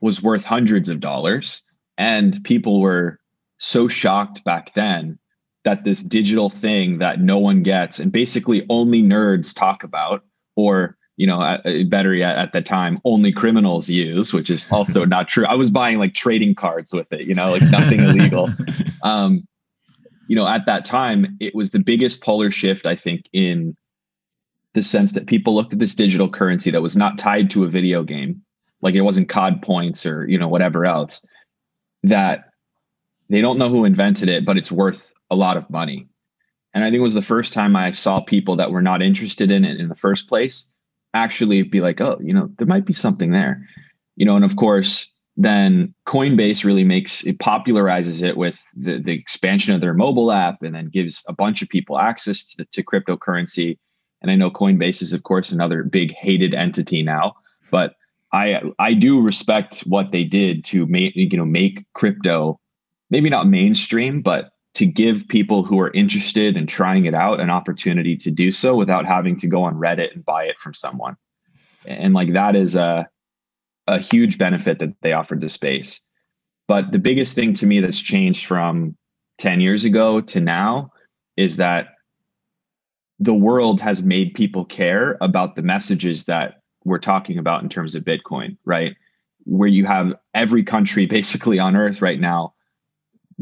was 0.00 0.22
worth 0.22 0.44
hundreds 0.44 0.88
of 0.88 1.00
dollars, 1.00 1.62
and 1.98 2.42
people 2.44 2.80
were 2.80 3.18
so 3.58 3.88
shocked 3.88 4.42
back 4.44 4.74
then 4.74 5.18
that 5.64 5.84
this 5.84 6.02
digital 6.02 6.48
thing 6.48 6.98
that 6.98 7.20
no 7.20 7.38
one 7.38 7.62
gets 7.62 7.98
and 7.98 8.10
basically 8.10 8.64
only 8.70 9.02
nerds 9.02 9.54
talk 9.54 9.84
about, 9.84 10.24
or 10.56 10.96
you 11.20 11.26
know, 11.26 11.58
better 11.88 12.14
yet, 12.14 12.38
at 12.38 12.54
the 12.54 12.62
time, 12.62 12.98
only 13.04 13.30
criminals 13.30 13.90
use, 13.90 14.32
which 14.32 14.48
is 14.48 14.72
also 14.72 15.04
not 15.16 15.28
true. 15.28 15.44
I 15.44 15.54
was 15.54 15.68
buying 15.68 15.98
like 15.98 16.14
trading 16.14 16.54
cards 16.54 16.94
with 16.94 17.12
it, 17.12 17.26
you 17.26 17.34
know, 17.34 17.50
like 17.50 17.62
nothing 17.62 18.00
illegal. 18.00 18.48
Um, 19.02 19.48
you 20.30 20.36
know, 20.36 20.46
at 20.46 20.64
that 20.66 20.84
time, 20.84 21.36
it 21.40 21.56
was 21.56 21.72
the 21.72 21.80
biggest 21.80 22.22
polar 22.22 22.52
shift, 22.52 22.86
I 22.86 22.94
think, 22.94 23.24
in 23.32 23.76
the 24.74 24.82
sense 24.82 25.10
that 25.10 25.26
people 25.26 25.56
looked 25.56 25.72
at 25.72 25.80
this 25.80 25.96
digital 25.96 26.30
currency 26.30 26.70
that 26.70 26.82
was 26.82 26.96
not 26.96 27.18
tied 27.18 27.50
to 27.50 27.64
a 27.64 27.68
video 27.68 28.04
game, 28.04 28.40
like 28.80 28.94
it 28.94 29.00
wasn't 29.00 29.28
COD 29.28 29.60
points 29.60 30.06
or, 30.06 30.28
you 30.28 30.38
know, 30.38 30.46
whatever 30.46 30.86
else, 30.86 31.24
that 32.04 32.44
they 33.28 33.40
don't 33.40 33.58
know 33.58 33.68
who 33.68 33.84
invented 33.84 34.28
it, 34.28 34.44
but 34.44 34.56
it's 34.56 34.70
worth 34.70 35.12
a 35.32 35.34
lot 35.34 35.56
of 35.56 35.68
money. 35.68 36.06
And 36.74 36.84
I 36.84 36.86
think 36.86 37.00
it 37.00 37.02
was 37.02 37.14
the 37.14 37.22
first 37.22 37.52
time 37.52 37.74
I 37.74 37.90
saw 37.90 38.20
people 38.20 38.54
that 38.54 38.70
were 38.70 38.82
not 38.82 39.02
interested 39.02 39.50
in 39.50 39.64
it 39.64 39.80
in 39.80 39.88
the 39.88 39.96
first 39.96 40.28
place 40.28 40.68
actually 41.12 41.64
be 41.64 41.80
like, 41.80 42.00
oh, 42.00 42.20
you 42.22 42.32
know, 42.32 42.48
there 42.56 42.68
might 42.68 42.84
be 42.84 42.92
something 42.92 43.32
there. 43.32 43.66
You 44.14 44.26
know, 44.26 44.36
and 44.36 44.44
of 44.44 44.54
course, 44.54 45.09
then 45.44 45.94
Coinbase 46.06 46.64
really 46.64 46.84
makes 46.84 47.24
it 47.24 47.38
popularizes 47.38 48.22
it 48.22 48.36
with 48.36 48.62
the, 48.76 48.98
the 48.98 49.12
expansion 49.12 49.74
of 49.74 49.80
their 49.80 49.94
mobile 49.94 50.32
app 50.32 50.62
and 50.62 50.74
then 50.74 50.90
gives 50.90 51.24
a 51.28 51.32
bunch 51.32 51.62
of 51.62 51.68
people 51.68 51.98
access 51.98 52.44
to, 52.44 52.64
to 52.66 52.82
cryptocurrency. 52.82 53.78
And 54.20 54.30
I 54.30 54.34
know 54.34 54.50
Coinbase 54.50 55.00
is, 55.00 55.14
of 55.14 55.22
course, 55.22 55.50
another 55.50 55.82
big 55.82 56.12
hated 56.12 56.52
entity 56.52 57.02
now, 57.02 57.36
but 57.70 57.94
I 58.32 58.60
I 58.78 58.92
do 58.92 59.20
respect 59.20 59.80
what 59.80 60.12
they 60.12 60.24
did 60.24 60.62
to 60.66 60.84
make 60.86 61.16
you 61.16 61.38
know 61.38 61.46
make 61.46 61.86
crypto 61.94 62.60
maybe 63.08 63.30
not 63.30 63.48
mainstream, 63.48 64.20
but 64.20 64.50
to 64.74 64.86
give 64.86 65.26
people 65.28 65.64
who 65.64 65.80
are 65.80 65.92
interested 65.94 66.56
in 66.56 66.66
trying 66.66 67.06
it 67.06 67.14
out 67.14 67.40
an 67.40 67.50
opportunity 67.50 68.16
to 68.16 68.30
do 68.30 68.52
so 68.52 68.76
without 68.76 69.06
having 69.06 69.36
to 69.38 69.48
go 69.48 69.64
on 69.64 69.74
Reddit 69.74 70.14
and 70.14 70.24
buy 70.24 70.44
it 70.44 70.58
from 70.58 70.74
someone. 70.74 71.16
And 71.86 72.14
like 72.14 72.34
that 72.34 72.54
is 72.54 72.76
a 72.76 73.08
a 73.90 73.98
huge 73.98 74.38
benefit 74.38 74.78
that 74.78 74.94
they 75.02 75.12
offered 75.12 75.40
the 75.40 75.48
space. 75.48 76.00
But 76.68 76.92
the 76.92 76.98
biggest 76.98 77.34
thing 77.34 77.52
to 77.54 77.66
me 77.66 77.80
that's 77.80 78.00
changed 78.00 78.46
from 78.46 78.96
10 79.38 79.60
years 79.60 79.84
ago 79.84 80.20
to 80.20 80.40
now 80.40 80.92
is 81.36 81.56
that 81.56 81.88
the 83.18 83.34
world 83.34 83.80
has 83.80 84.02
made 84.02 84.34
people 84.34 84.64
care 84.64 85.18
about 85.20 85.56
the 85.56 85.62
messages 85.62 86.26
that 86.26 86.62
we're 86.84 86.98
talking 86.98 87.36
about 87.36 87.62
in 87.62 87.68
terms 87.68 87.94
of 87.94 88.04
Bitcoin, 88.04 88.56
right? 88.64 88.94
Where 89.44 89.68
you 89.68 89.84
have 89.86 90.14
every 90.34 90.62
country 90.62 91.06
basically 91.18 91.58
on 91.58 91.74
earth 91.74 92.00
right 92.00 92.20
now, 92.20 92.54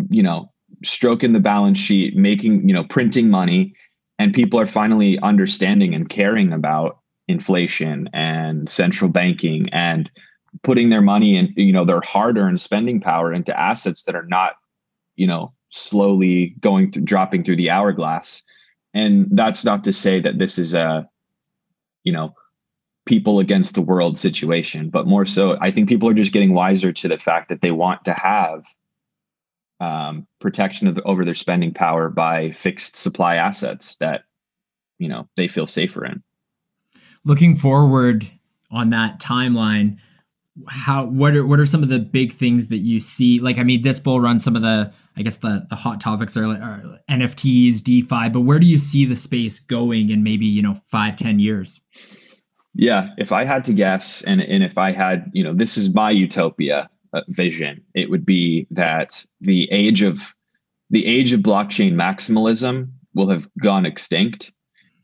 you 0.08 0.22
know, 0.22 0.50
stroking 0.82 1.34
the 1.34 1.40
balance 1.40 1.78
sheet, 1.78 2.16
making, 2.16 2.66
you 2.66 2.74
know, 2.74 2.84
printing 2.84 3.28
money, 3.28 3.74
and 4.18 4.32
people 4.32 4.58
are 4.58 4.66
finally 4.66 5.18
understanding 5.20 5.94
and 5.94 6.08
caring 6.08 6.52
about 6.52 7.00
inflation 7.28 8.08
and 8.14 8.68
central 8.68 9.10
banking 9.10 9.68
and 9.70 10.10
putting 10.62 10.88
their 10.88 11.02
money 11.02 11.36
and 11.36 11.52
you 11.56 11.72
know 11.72 11.84
their 11.84 12.00
hard-earned 12.00 12.60
spending 12.60 13.00
power 13.00 13.32
into 13.32 13.58
assets 13.58 14.04
that 14.04 14.14
are 14.14 14.26
not 14.26 14.56
you 15.16 15.26
know 15.26 15.52
slowly 15.70 16.54
going 16.60 16.88
through 16.90 17.02
dropping 17.02 17.44
through 17.44 17.56
the 17.56 17.70
hourglass. 17.70 18.42
And 18.94 19.28
that's 19.30 19.64
not 19.64 19.84
to 19.84 19.92
say 19.92 20.18
that 20.20 20.38
this 20.38 20.58
is 20.58 20.74
a 20.74 21.08
you 22.04 22.12
know 22.12 22.34
people 23.06 23.38
against 23.38 23.74
the 23.74 23.80
world 23.80 24.18
situation 24.18 24.90
but 24.90 25.06
more 25.06 25.24
so 25.24 25.56
i 25.62 25.70
think 25.70 25.88
people 25.88 26.06
are 26.06 26.14
just 26.14 26.32
getting 26.32 26.52
wiser 26.52 26.92
to 26.92 27.08
the 27.08 27.16
fact 27.16 27.48
that 27.48 27.62
they 27.62 27.70
want 27.70 28.04
to 28.04 28.12
have 28.12 28.66
um, 29.80 30.26
protection 30.40 30.88
of 30.88 30.98
over 31.04 31.24
their 31.24 31.34
spending 31.34 31.72
power 31.72 32.08
by 32.08 32.50
fixed 32.50 32.96
supply 32.96 33.36
assets 33.36 33.96
that 33.96 34.22
you 34.98 35.08
know 35.08 35.28
they 35.36 35.48
feel 35.48 35.66
safer 35.66 36.04
in. 36.04 36.22
Looking 37.24 37.54
forward 37.54 38.28
on 38.70 38.90
that 38.90 39.20
timeline 39.20 39.98
how 40.66 41.04
what 41.06 41.34
are 41.36 41.46
what 41.46 41.60
are 41.60 41.66
some 41.66 41.82
of 41.82 41.88
the 41.88 41.98
big 41.98 42.32
things 42.32 42.68
that 42.68 42.78
you 42.78 43.00
see? 43.00 43.38
Like 43.38 43.58
i 43.58 43.62
mean 43.62 43.82
this 43.82 44.00
bull 44.00 44.20
run 44.20 44.38
some 44.38 44.56
of 44.56 44.62
the 44.62 44.92
i 45.16 45.22
guess 45.22 45.36
the 45.36 45.66
the 45.68 45.76
hot 45.76 46.00
topics 46.00 46.36
are, 46.36 46.44
are 46.44 46.98
nfts 47.10 47.82
defi 47.82 48.28
but 48.28 48.40
where 48.40 48.58
do 48.58 48.66
you 48.66 48.78
see 48.78 49.04
the 49.04 49.16
space 49.16 49.60
going 49.60 50.10
in 50.10 50.22
maybe 50.22 50.46
you 50.46 50.62
know 50.62 50.80
five 50.90 51.16
ten 51.16 51.38
years? 51.38 51.80
Yeah 52.74 53.10
if 53.18 53.32
i 53.32 53.44
had 53.44 53.64
to 53.66 53.72
guess 53.72 54.22
and 54.22 54.40
and 54.40 54.62
if 54.62 54.78
i 54.78 54.92
had 54.92 55.30
you 55.32 55.44
know 55.44 55.54
this 55.54 55.76
is 55.76 55.94
my 55.94 56.10
utopia 56.10 56.88
uh, 57.12 57.22
vision 57.28 57.82
it 57.94 58.10
would 58.10 58.26
be 58.26 58.66
that 58.70 59.24
the 59.40 59.68
age 59.70 60.02
of 60.02 60.34
the 60.90 61.06
age 61.06 61.32
of 61.32 61.40
blockchain 61.40 61.94
maximalism 61.94 62.90
will 63.14 63.28
have 63.28 63.48
gone 63.62 63.86
extinct 63.86 64.52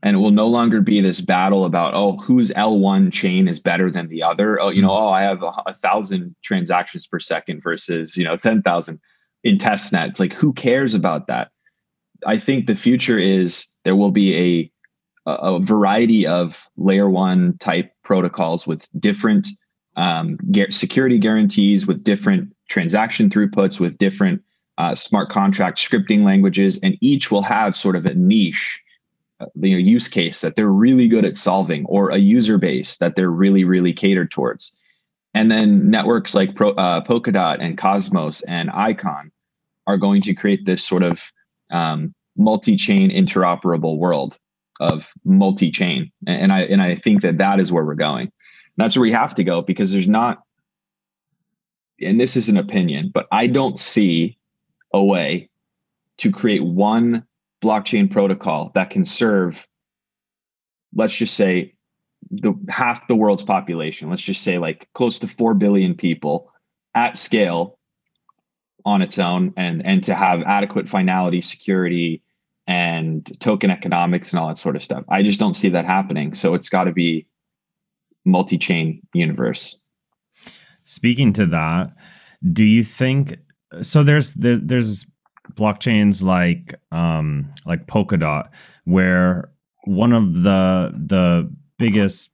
and 0.04 0.16
it 0.16 0.18
will 0.18 0.30
no 0.30 0.46
longer 0.46 0.82
be 0.82 1.00
this 1.00 1.22
battle 1.22 1.64
about 1.64 1.94
oh 1.94 2.18
whose 2.18 2.50
L1 2.50 3.10
chain 3.10 3.48
is 3.48 3.58
better 3.58 3.90
than 3.90 4.08
the 4.08 4.22
other. 4.22 4.60
Oh, 4.60 4.68
you 4.68 4.82
know, 4.82 4.92
oh 4.92 5.08
I 5.08 5.22
have 5.22 5.42
a, 5.42 5.50
a 5.66 5.74
thousand 5.74 6.36
transactions 6.42 7.06
per 7.06 7.18
second 7.18 7.62
versus 7.62 8.16
you 8.16 8.22
know 8.22 8.36
ten 8.36 8.62
thousand 8.62 9.00
in 9.42 9.56
testnet. 9.56 10.10
It's 10.10 10.20
like 10.20 10.34
who 10.34 10.52
cares 10.52 10.94
about 10.94 11.26
that? 11.26 11.50
I 12.26 12.38
think 12.38 12.66
the 12.66 12.74
future 12.74 13.18
is 13.18 13.66
there 13.84 13.96
will 13.96 14.10
be 14.10 14.36
a 14.36 14.70
a 15.26 15.58
variety 15.58 16.26
of 16.26 16.68
layer 16.76 17.08
one 17.08 17.56
type 17.56 17.90
protocols 18.04 18.66
with 18.66 18.86
different 19.00 19.48
um, 19.96 20.36
security 20.68 21.18
guarantees, 21.18 21.86
with 21.86 22.04
different 22.04 22.54
transaction 22.68 23.30
throughputs, 23.30 23.80
with 23.80 23.96
different 23.96 24.42
uh, 24.76 24.94
smart 24.94 25.30
contract 25.30 25.78
scripting 25.78 26.24
languages, 26.24 26.78
and 26.82 26.98
each 27.00 27.30
will 27.30 27.40
have 27.40 27.74
sort 27.74 27.96
of 27.96 28.04
a 28.04 28.12
niche 28.12 28.82
you 29.54 29.72
know, 29.72 29.78
use 29.78 30.08
case 30.08 30.40
that 30.40 30.56
they're 30.56 30.68
really 30.68 31.08
good 31.08 31.24
at 31.24 31.36
solving 31.36 31.84
or 31.86 32.10
a 32.10 32.18
user 32.18 32.58
base 32.58 32.96
that 32.98 33.16
they're 33.16 33.30
really, 33.30 33.64
really 33.64 33.92
catered 33.92 34.30
towards. 34.30 34.76
And 35.34 35.50
then 35.50 35.90
networks 35.90 36.34
like 36.34 36.54
Pro, 36.54 36.70
uh, 36.70 37.04
Polkadot 37.04 37.58
and 37.60 37.76
Cosmos 37.76 38.42
and 38.42 38.70
Icon 38.70 39.32
are 39.86 39.96
going 39.96 40.22
to 40.22 40.34
create 40.34 40.64
this 40.64 40.84
sort 40.84 41.02
of 41.02 41.32
um, 41.70 42.14
multi-chain 42.36 43.10
interoperable 43.10 43.98
world 43.98 44.38
of 44.80 45.12
multi-chain. 45.24 46.10
And 46.26 46.52
I 46.52 46.60
and 46.62 46.80
I 46.82 46.94
think 46.94 47.22
that 47.22 47.38
that 47.38 47.60
is 47.60 47.72
where 47.72 47.84
we're 47.84 47.94
going. 47.94 48.32
That's 48.76 48.96
where 48.96 49.02
we 49.02 49.12
have 49.12 49.34
to 49.36 49.44
go 49.44 49.62
because 49.62 49.92
there's 49.92 50.08
not. 50.08 50.42
And 52.00 52.20
this 52.20 52.36
is 52.36 52.48
an 52.48 52.56
opinion, 52.56 53.10
but 53.12 53.26
I 53.30 53.46
don't 53.46 53.78
see 53.78 54.36
a 54.92 55.02
way 55.02 55.48
to 56.18 56.30
create 56.30 56.64
one 56.64 57.24
blockchain 57.64 58.10
protocol 58.10 58.70
that 58.74 58.90
can 58.90 59.04
serve, 59.04 59.66
let's 60.94 61.16
just 61.16 61.34
say, 61.34 61.74
the 62.30 62.52
half 62.68 63.06
the 63.08 63.16
world's 63.16 63.42
population. 63.42 64.10
Let's 64.10 64.22
just 64.22 64.42
say 64.42 64.58
like 64.58 64.88
close 64.94 65.18
to 65.20 65.28
four 65.28 65.54
billion 65.54 65.94
people 65.94 66.50
at 66.94 67.16
scale 67.16 67.78
on 68.84 69.02
its 69.02 69.18
own, 69.18 69.52
and 69.56 69.84
and 69.84 70.04
to 70.04 70.14
have 70.14 70.42
adequate 70.42 70.88
finality, 70.88 71.40
security, 71.40 72.22
and 72.66 73.30
token 73.40 73.70
economics 73.70 74.32
and 74.32 74.40
all 74.40 74.48
that 74.48 74.58
sort 74.58 74.76
of 74.76 74.82
stuff. 74.82 75.04
I 75.08 75.22
just 75.22 75.40
don't 75.40 75.54
see 75.54 75.70
that 75.70 75.84
happening. 75.84 76.34
So 76.34 76.54
it's 76.54 76.68
got 76.68 76.84
to 76.84 76.92
be 76.92 77.26
multi-chain 78.24 79.06
universe. 79.12 79.78
Speaking 80.84 81.32
to 81.34 81.46
that, 81.46 81.94
do 82.52 82.64
you 82.64 82.84
think 82.84 83.38
so? 83.82 84.02
There's 84.02 84.34
there's 84.34 85.06
blockchains 85.54 86.22
like 86.22 86.74
um, 86.92 87.52
like 87.66 87.86
Polkadot, 87.86 88.48
where 88.84 89.50
one 89.84 90.12
of 90.12 90.42
the 90.42 90.92
the 90.94 91.50
biggest 91.78 92.30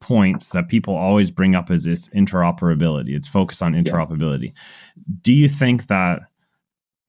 points 0.00 0.50
that 0.50 0.68
people 0.68 0.94
always 0.94 1.30
bring 1.30 1.54
up 1.54 1.70
is 1.70 1.84
this 1.84 2.08
interoperability. 2.10 3.14
It's 3.14 3.28
focused 3.28 3.62
on 3.62 3.74
interoperability. 3.74 4.52
Yeah. 4.54 5.04
Do 5.22 5.32
you 5.32 5.48
think 5.48 5.88
that 5.88 6.22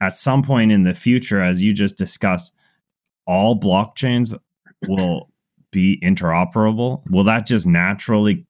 at 0.01 0.13
some 0.13 0.43
point 0.43 0.71
in 0.71 0.83
the 0.83 0.93
future, 0.93 1.41
as 1.41 1.63
you 1.63 1.73
just 1.73 1.97
discussed, 1.97 2.51
all 3.27 3.59
blockchains 3.59 4.37
will 4.87 5.29
be 5.71 5.99
interoperable? 6.03 7.01
Will 7.09 7.23
that 7.25 7.45
just 7.45 7.67
naturally 7.67 8.45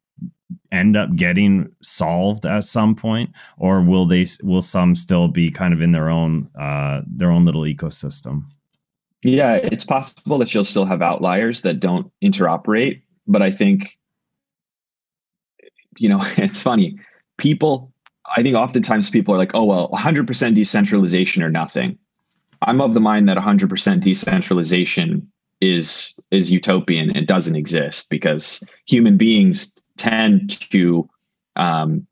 end 0.71 0.97
up 0.97 1.15
getting 1.15 1.69
solved 1.81 2.45
at 2.45 2.63
some 2.63 2.95
point 2.95 3.31
or 3.57 3.81
will 3.81 4.05
they 4.05 4.25
will 4.41 4.61
some 4.61 4.95
still 4.95 5.27
be 5.27 5.51
kind 5.51 5.73
of 5.73 5.81
in 5.81 5.91
their 5.91 6.09
own 6.09 6.49
uh 6.59 7.01
their 7.07 7.31
own 7.31 7.45
little 7.45 7.63
ecosystem? 7.63 8.43
Yeah 9.23 9.55
it's 9.55 9.85
possible 9.85 10.37
that 10.39 10.53
you'll 10.53 10.65
still 10.65 10.85
have 10.85 11.01
outliers 11.01 11.61
that 11.61 11.79
don't 11.79 12.11
interoperate 12.23 13.01
but 13.27 13.41
i 13.41 13.51
think 13.51 13.97
you 15.97 16.09
know 16.09 16.19
it's 16.37 16.61
funny. 16.61 16.97
People 17.37 17.91
i 18.35 18.41
think 18.43 18.55
oftentimes 18.55 19.09
people 19.09 19.33
are 19.33 19.37
like 19.37 19.51
oh 19.53 19.65
well 19.65 19.89
100% 19.89 20.55
decentralization 20.55 21.43
or 21.43 21.49
nothing. 21.49 21.97
I'm 22.63 22.81
of 22.81 22.93
the 22.93 22.99
mind 22.99 23.29
that 23.29 23.37
100% 23.37 24.01
decentralization 24.01 25.31
is 25.61 26.15
is 26.31 26.51
utopian 26.51 27.11
and 27.15 27.27
doesn't 27.27 27.55
exist 27.55 28.09
because 28.09 28.63
human 28.85 29.17
beings 29.17 29.73
tend 29.99 30.59
to 30.71 31.07
um, 31.55 32.07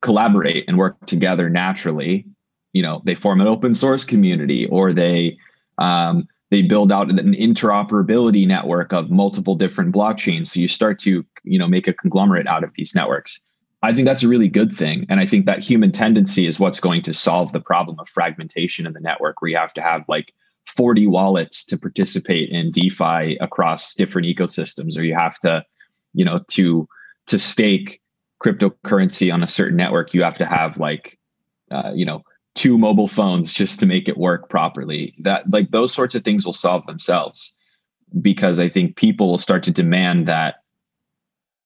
collaborate 0.00 0.64
and 0.68 0.78
work 0.78 1.04
together 1.06 1.50
naturally. 1.50 2.24
You 2.72 2.82
know, 2.82 3.02
they 3.04 3.14
form 3.14 3.40
an 3.40 3.48
open 3.48 3.74
source 3.74 4.04
community 4.04 4.66
or 4.66 4.92
they 4.92 5.36
um, 5.78 6.28
they 6.50 6.62
build 6.62 6.92
out 6.92 7.10
an 7.10 7.34
interoperability 7.34 8.46
network 8.46 8.92
of 8.92 9.10
multiple 9.10 9.56
different 9.56 9.94
blockchains. 9.94 10.48
So 10.48 10.60
you 10.60 10.68
start 10.68 10.98
to 11.00 11.24
you 11.44 11.58
know 11.58 11.68
make 11.68 11.88
a 11.88 11.92
conglomerate 11.92 12.46
out 12.46 12.64
of 12.64 12.72
these 12.74 12.94
networks. 12.94 13.40
I 13.82 13.92
think 13.92 14.06
that's 14.06 14.22
a 14.22 14.28
really 14.28 14.48
good 14.48 14.72
thing, 14.72 15.06
and 15.08 15.20
I 15.20 15.26
think 15.26 15.46
that 15.46 15.62
human 15.62 15.92
tendency 15.92 16.46
is 16.46 16.60
what's 16.60 16.80
going 16.80 17.02
to 17.02 17.14
solve 17.14 17.52
the 17.52 17.60
problem 17.60 17.98
of 17.98 18.08
fragmentation 18.08 18.86
in 18.86 18.92
the 18.92 19.00
network, 19.00 19.40
where 19.40 19.50
you 19.50 19.56
have 19.56 19.74
to 19.74 19.82
have 19.82 20.04
like 20.08 20.32
40 20.66 21.06
wallets 21.06 21.64
to 21.66 21.78
participate 21.78 22.50
in 22.50 22.70
DeFi 22.70 23.36
across 23.40 23.94
different 23.94 24.26
ecosystems, 24.26 24.98
or 24.98 25.02
you 25.02 25.14
have 25.14 25.38
to, 25.40 25.64
you 26.14 26.24
know, 26.24 26.40
to 26.48 26.88
to 27.26 27.38
stake 27.38 28.00
cryptocurrency 28.42 29.32
on 29.32 29.42
a 29.42 29.48
certain 29.48 29.76
network, 29.76 30.14
you 30.14 30.22
have 30.22 30.38
to 30.38 30.46
have 30.46 30.78
like, 30.78 31.18
uh, 31.70 31.92
you 31.94 32.04
know, 32.04 32.22
two 32.54 32.78
mobile 32.78 33.08
phones 33.08 33.52
just 33.52 33.78
to 33.80 33.86
make 33.86 34.08
it 34.08 34.16
work 34.16 34.48
properly. 34.48 35.14
That 35.18 35.50
like 35.50 35.70
those 35.70 35.92
sorts 35.92 36.14
of 36.14 36.24
things 36.24 36.44
will 36.44 36.52
solve 36.52 36.86
themselves 36.86 37.54
because 38.20 38.58
I 38.58 38.68
think 38.68 38.96
people 38.96 39.28
will 39.28 39.38
start 39.38 39.62
to 39.64 39.70
demand 39.70 40.26
that 40.26 40.56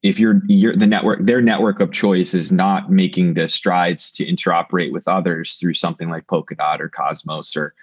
if 0.03 0.19
you're, 0.19 0.41
you're 0.47 0.77
the 0.77 0.87
network, 0.87 1.27
their 1.27 1.43
network 1.43 1.81
of 1.81 1.93
choice 1.93 2.33
is 2.33 2.51
not 2.51 2.91
making 2.91 3.35
the 3.35 3.49
strides 3.49 4.11
to 4.13 4.25
interoperate 4.25 4.93
with 4.93 5.07
others 5.07 5.55
through 5.55 5.75
something 5.75 6.09
like 6.09 6.27
Polkadot 6.27 6.81
or 6.81 6.89
Cosmos 6.89 7.55
or 7.55 7.75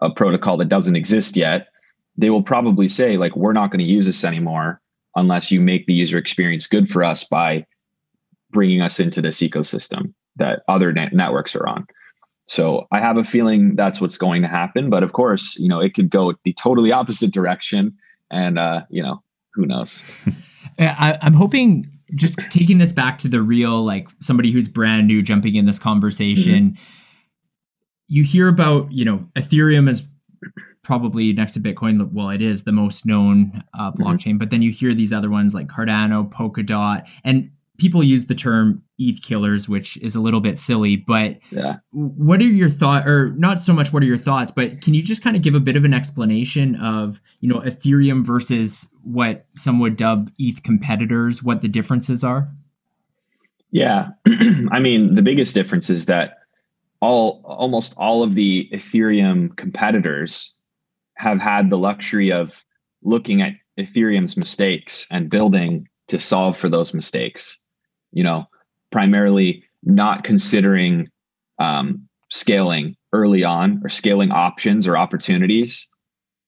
a 0.00 0.10
protocol 0.10 0.56
that 0.56 0.70
doesn't 0.70 0.96
exist 0.96 1.36
yet, 1.36 1.68
they 2.16 2.30
will 2.30 2.42
probably 2.42 2.88
say 2.88 3.18
like, 3.18 3.36
we're 3.36 3.52
not 3.52 3.70
going 3.70 3.80
to 3.80 3.84
use 3.84 4.06
this 4.06 4.24
anymore 4.24 4.80
unless 5.16 5.50
you 5.50 5.60
make 5.60 5.86
the 5.86 5.94
user 5.94 6.18
experience 6.18 6.66
good 6.66 6.90
for 6.90 7.02
us 7.02 7.24
by 7.24 7.66
bringing 8.50 8.80
us 8.80 9.00
into 9.00 9.20
this 9.20 9.38
ecosystem 9.40 10.12
that 10.36 10.62
other 10.68 10.92
net- 10.92 11.12
networks 11.12 11.56
are 11.56 11.66
on. 11.66 11.86
So 12.46 12.86
I 12.92 13.00
have 13.00 13.16
a 13.16 13.24
feeling 13.24 13.74
that's 13.74 14.00
what's 14.00 14.16
going 14.16 14.42
to 14.42 14.48
happen. 14.48 14.88
But 14.88 15.02
of 15.02 15.12
course, 15.12 15.58
you 15.58 15.68
know, 15.68 15.80
it 15.80 15.94
could 15.94 16.10
go 16.10 16.32
the 16.44 16.52
totally 16.52 16.92
opposite 16.92 17.32
direction. 17.32 17.96
And, 18.30 18.58
uh, 18.58 18.82
you 18.88 19.02
know, 19.02 19.22
who 19.52 19.66
knows? 19.66 20.00
I, 20.78 21.18
I'm 21.22 21.34
hoping 21.34 21.90
just 22.14 22.38
taking 22.50 22.78
this 22.78 22.92
back 22.92 23.18
to 23.18 23.28
the 23.28 23.42
real, 23.42 23.84
like 23.84 24.08
somebody 24.20 24.52
who's 24.52 24.68
brand 24.68 25.08
new 25.08 25.22
jumping 25.22 25.56
in 25.56 25.64
this 25.64 25.78
conversation. 25.78 26.70
Mm-hmm. 26.70 26.82
You 28.08 28.22
hear 28.22 28.46
about, 28.46 28.92
you 28.92 29.04
know, 29.04 29.26
Ethereum 29.34 29.88
is 29.88 30.04
probably 30.86 31.32
next 31.32 31.54
to 31.54 31.60
Bitcoin. 31.60 32.12
Well, 32.12 32.30
it 32.30 32.40
is 32.40 32.62
the 32.62 32.70
most 32.70 33.04
known 33.04 33.64
uh, 33.74 33.90
mm-hmm. 33.90 34.02
blockchain, 34.02 34.26
mm-hmm. 34.26 34.38
but 34.38 34.50
then 34.50 34.62
you 34.62 34.70
hear 34.70 34.94
these 34.94 35.12
other 35.12 35.28
ones 35.28 35.52
like 35.52 35.66
Cardano, 35.66 36.32
Polkadot, 36.32 37.06
and 37.24 37.50
people 37.76 38.04
use 38.04 38.26
the 38.26 38.36
term 38.36 38.80
ETH 38.96 39.20
killers, 39.20 39.68
which 39.68 39.96
is 39.98 40.14
a 40.14 40.20
little 40.20 40.40
bit 40.40 40.56
silly, 40.56 40.96
but 40.96 41.38
yeah. 41.50 41.78
what 41.90 42.40
are 42.40 42.44
your 42.44 42.70
thoughts, 42.70 43.04
or 43.04 43.32
not 43.32 43.60
so 43.60 43.72
much 43.72 43.92
what 43.92 44.02
are 44.02 44.06
your 44.06 44.16
thoughts, 44.16 44.52
but 44.52 44.80
can 44.80 44.94
you 44.94 45.02
just 45.02 45.22
kind 45.22 45.34
of 45.34 45.42
give 45.42 45.56
a 45.56 45.60
bit 45.60 45.76
of 45.76 45.84
an 45.84 45.92
explanation 45.92 46.76
of, 46.76 47.20
you 47.40 47.48
know, 47.48 47.60
Ethereum 47.60 48.24
versus 48.24 48.86
what 49.02 49.44
some 49.56 49.80
would 49.80 49.96
dub 49.96 50.30
ETH 50.38 50.62
competitors, 50.62 51.42
what 51.42 51.62
the 51.62 51.68
differences 51.68 52.22
are? 52.22 52.48
Yeah. 53.72 54.10
I 54.70 54.78
mean, 54.78 55.16
the 55.16 55.22
biggest 55.22 55.52
difference 55.52 55.90
is 55.90 56.06
that 56.06 56.38
all 57.00 57.42
almost 57.44 57.92
all 57.98 58.22
of 58.22 58.34
the 58.34 58.70
Ethereum 58.72 59.54
competitors 59.56 60.55
have 61.16 61.40
had 61.40 61.70
the 61.70 61.78
luxury 61.78 62.30
of 62.32 62.64
looking 63.02 63.42
at 63.42 63.54
Ethereum's 63.78 64.36
mistakes 64.36 65.06
and 65.10 65.30
building 65.30 65.88
to 66.08 66.20
solve 66.20 66.56
for 66.56 66.68
those 66.68 66.94
mistakes 66.94 67.58
you 68.16 68.22
know, 68.22 68.48
primarily 68.90 69.62
not 69.84 70.24
considering 70.24 71.08
um, 71.58 72.08
scaling 72.30 72.96
early 73.12 73.44
on 73.44 73.78
or 73.84 73.90
scaling 73.90 74.30
options 74.30 74.88
or 74.88 74.96
opportunities. 74.96 75.86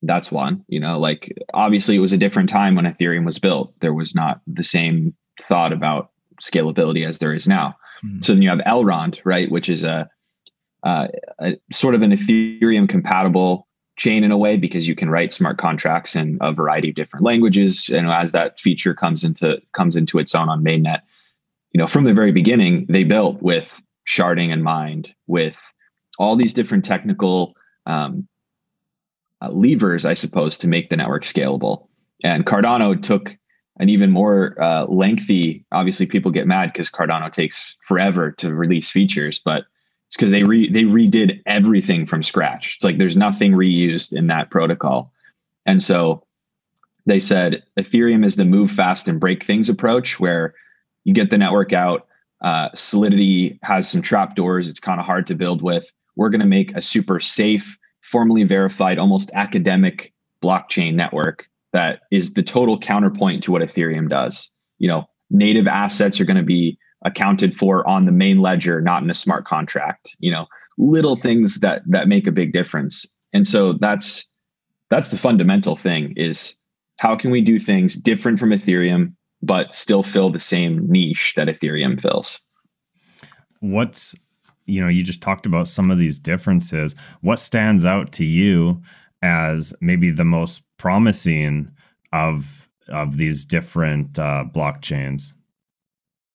That's 0.01 0.31
one, 0.31 0.65
you 0.67 0.79
know, 0.79 0.99
like 0.99 1.31
obviously 1.53 1.95
it 1.95 1.99
was 1.99 2.11
a 2.11 2.17
different 2.17 2.49
time 2.49 2.75
when 2.75 2.85
Ethereum 2.85 3.23
was 3.23 3.37
built. 3.37 3.71
There 3.81 3.93
was 3.93 4.15
not 4.15 4.41
the 4.47 4.63
same 4.63 5.13
thought 5.39 5.71
about 5.71 6.09
scalability 6.41 7.07
as 7.07 7.19
there 7.19 7.35
is 7.35 7.47
now. 7.47 7.75
Mm-hmm. 8.03 8.21
So 8.21 8.33
then 8.33 8.41
you 8.41 8.49
have 8.49 8.59
Elrond, 8.59 9.19
right, 9.23 9.51
which 9.51 9.69
is 9.69 9.83
a, 9.83 10.09
uh, 10.81 11.07
a 11.39 11.55
sort 11.71 11.93
of 11.93 12.01
an 12.01 12.11
Ethereum 12.11 12.89
compatible 12.89 13.67
chain 13.99 14.23
in 14.23 14.31
a 14.31 14.37
way 14.37 14.57
because 14.57 14.87
you 14.87 14.95
can 14.95 15.09
write 15.09 15.33
smart 15.33 15.57
contracts 15.57 16.15
in 16.15 16.37
a 16.41 16.53
variety 16.53 16.89
of 16.89 16.95
different 16.95 17.25
languages. 17.25 17.89
And 17.89 18.07
as 18.07 18.31
that 18.31 18.59
feature 18.59 18.95
comes 18.95 19.23
into 19.23 19.61
comes 19.73 19.95
into 19.95 20.17
its 20.17 20.33
own 20.33 20.49
on 20.49 20.63
mainnet, 20.63 21.01
you 21.71 21.77
know, 21.77 21.85
from 21.85 22.05
the 22.05 22.13
very 22.13 22.31
beginning, 22.31 22.85
they 22.89 23.03
built 23.03 23.41
with 23.41 23.79
sharding 24.07 24.51
in 24.51 24.63
mind, 24.63 25.13
with 25.27 25.61
all 26.17 26.35
these 26.35 26.53
different 26.53 26.85
technical 26.85 27.55
um, 27.85 28.27
uh, 29.41 29.49
levers, 29.51 30.05
I 30.05 30.15
suppose, 30.15 30.57
to 30.59 30.67
make 30.67 30.89
the 30.89 30.97
network 30.97 31.23
scalable. 31.23 31.87
And 32.23 32.45
Cardano 32.45 32.99
took 33.01 33.37
an 33.79 33.89
even 33.89 34.11
more 34.11 34.61
uh, 34.61 34.85
lengthy. 34.85 35.65
Obviously, 35.71 36.05
people 36.05 36.31
get 36.31 36.47
mad 36.47 36.71
because 36.73 36.89
Cardano 36.89 37.31
takes 37.31 37.77
forever 37.83 38.31
to 38.31 38.53
release 38.53 38.89
features, 38.89 39.39
but 39.39 39.65
it's 40.09 40.17
because 40.17 40.31
they 40.31 40.43
re 40.43 40.67
they 40.71 40.83
redid 40.83 41.39
everything 41.45 42.07
from 42.07 42.23
scratch. 42.23 42.75
It's 42.75 42.83
like 42.83 42.97
there's 42.97 43.15
nothing 43.15 43.51
reused 43.51 44.11
in 44.11 44.25
that 44.27 44.49
protocol, 44.49 45.13
and 45.67 45.83
so 45.83 46.25
they 47.05 47.19
said 47.19 47.61
Ethereum 47.79 48.25
is 48.25 48.35
the 48.35 48.43
move 48.43 48.71
fast 48.71 49.07
and 49.07 49.19
break 49.19 49.45
things 49.45 49.69
approach, 49.69 50.19
where 50.19 50.55
you 51.03 51.13
get 51.13 51.29
the 51.29 51.37
network 51.37 51.73
out. 51.73 52.07
Uh, 52.41 52.69
Solidity 52.73 53.59
has 53.61 53.87
some 53.87 54.01
trap 54.01 54.35
doors. 54.35 54.67
It's 54.67 54.79
kind 54.79 54.99
of 54.99 55.05
hard 55.05 55.27
to 55.27 55.35
build 55.35 55.61
with. 55.61 55.91
We're 56.15 56.29
going 56.29 56.39
to 56.41 56.47
make 56.47 56.75
a 56.75 56.81
super 56.81 57.19
safe, 57.19 57.77
formally 58.01 58.45
verified, 58.45 58.97
almost 58.97 59.29
academic 59.35 60.11
blockchain 60.41 60.95
network 60.95 61.47
that 61.71 62.01
is 62.11 62.33
the 62.33 62.41
total 62.41 62.79
counterpoint 62.79 63.43
to 63.43 63.51
what 63.51 63.61
Ethereum 63.61 64.09
does. 64.09 64.49
You 64.79 64.87
know, 64.87 65.07
native 65.29 65.67
assets 65.67 66.19
are 66.19 66.25
going 66.25 66.37
to 66.37 66.43
be 66.43 66.79
accounted 67.03 67.55
for 67.55 67.87
on 67.87 68.05
the 68.05 68.11
main 68.11 68.41
ledger, 68.41 68.81
not 68.81 69.03
in 69.03 69.09
a 69.09 69.15
smart 69.15 69.45
contract. 69.45 70.15
You 70.19 70.31
know, 70.31 70.45
little 70.77 71.15
things 71.15 71.59
that 71.59 71.81
that 71.87 72.07
make 72.07 72.27
a 72.27 72.31
big 72.31 72.53
difference. 72.53 73.05
And 73.33 73.45
so 73.45 73.73
that's 73.73 74.27
that's 74.89 75.09
the 75.09 75.17
fundamental 75.17 75.75
thing 75.75 76.13
is 76.17 76.55
how 76.97 77.15
can 77.15 77.31
we 77.31 77.41
do 77.41 77.59
things 77.59 77.95
different 77.95 78.39
from 78.39 78.49
Ethereum 78.49 79.13
but 79.41 79.73
still 79.73 80.03
fill 80.03 80.29
the 80.29 80.39
same 80.39 80.89
niche 80.89 81.33
that 81.35 81.47
Ethereum 81.47 82.01
fills. 82.01 82.39
What's 83.59 84.15
you 84.65 84.81
know, 84.81 84.87
you 84.87 85.01
just 85.01 85.21
talked 85.21 85.47
about 85.47 85.67
some 85.67 85.89
of 85.89 85.97
these 85.97 86.19
differences. 86.19 86.93
What 87.21 87.39
stands 87.39 87.85
out 87.85 88.11
to 88.13 88.25
you 88.25 88.83
as 89.23 89.73
maybe 89.81 90.11
the 90.11 90.25
most 90.25 90.61
promising 90.77 91.71
of 92.13 92.69
of 92.87 93.17
these 93.17 93.45
different 93.45 94.17
uh, 94.19 94.45
blockchains? 94.53 95.33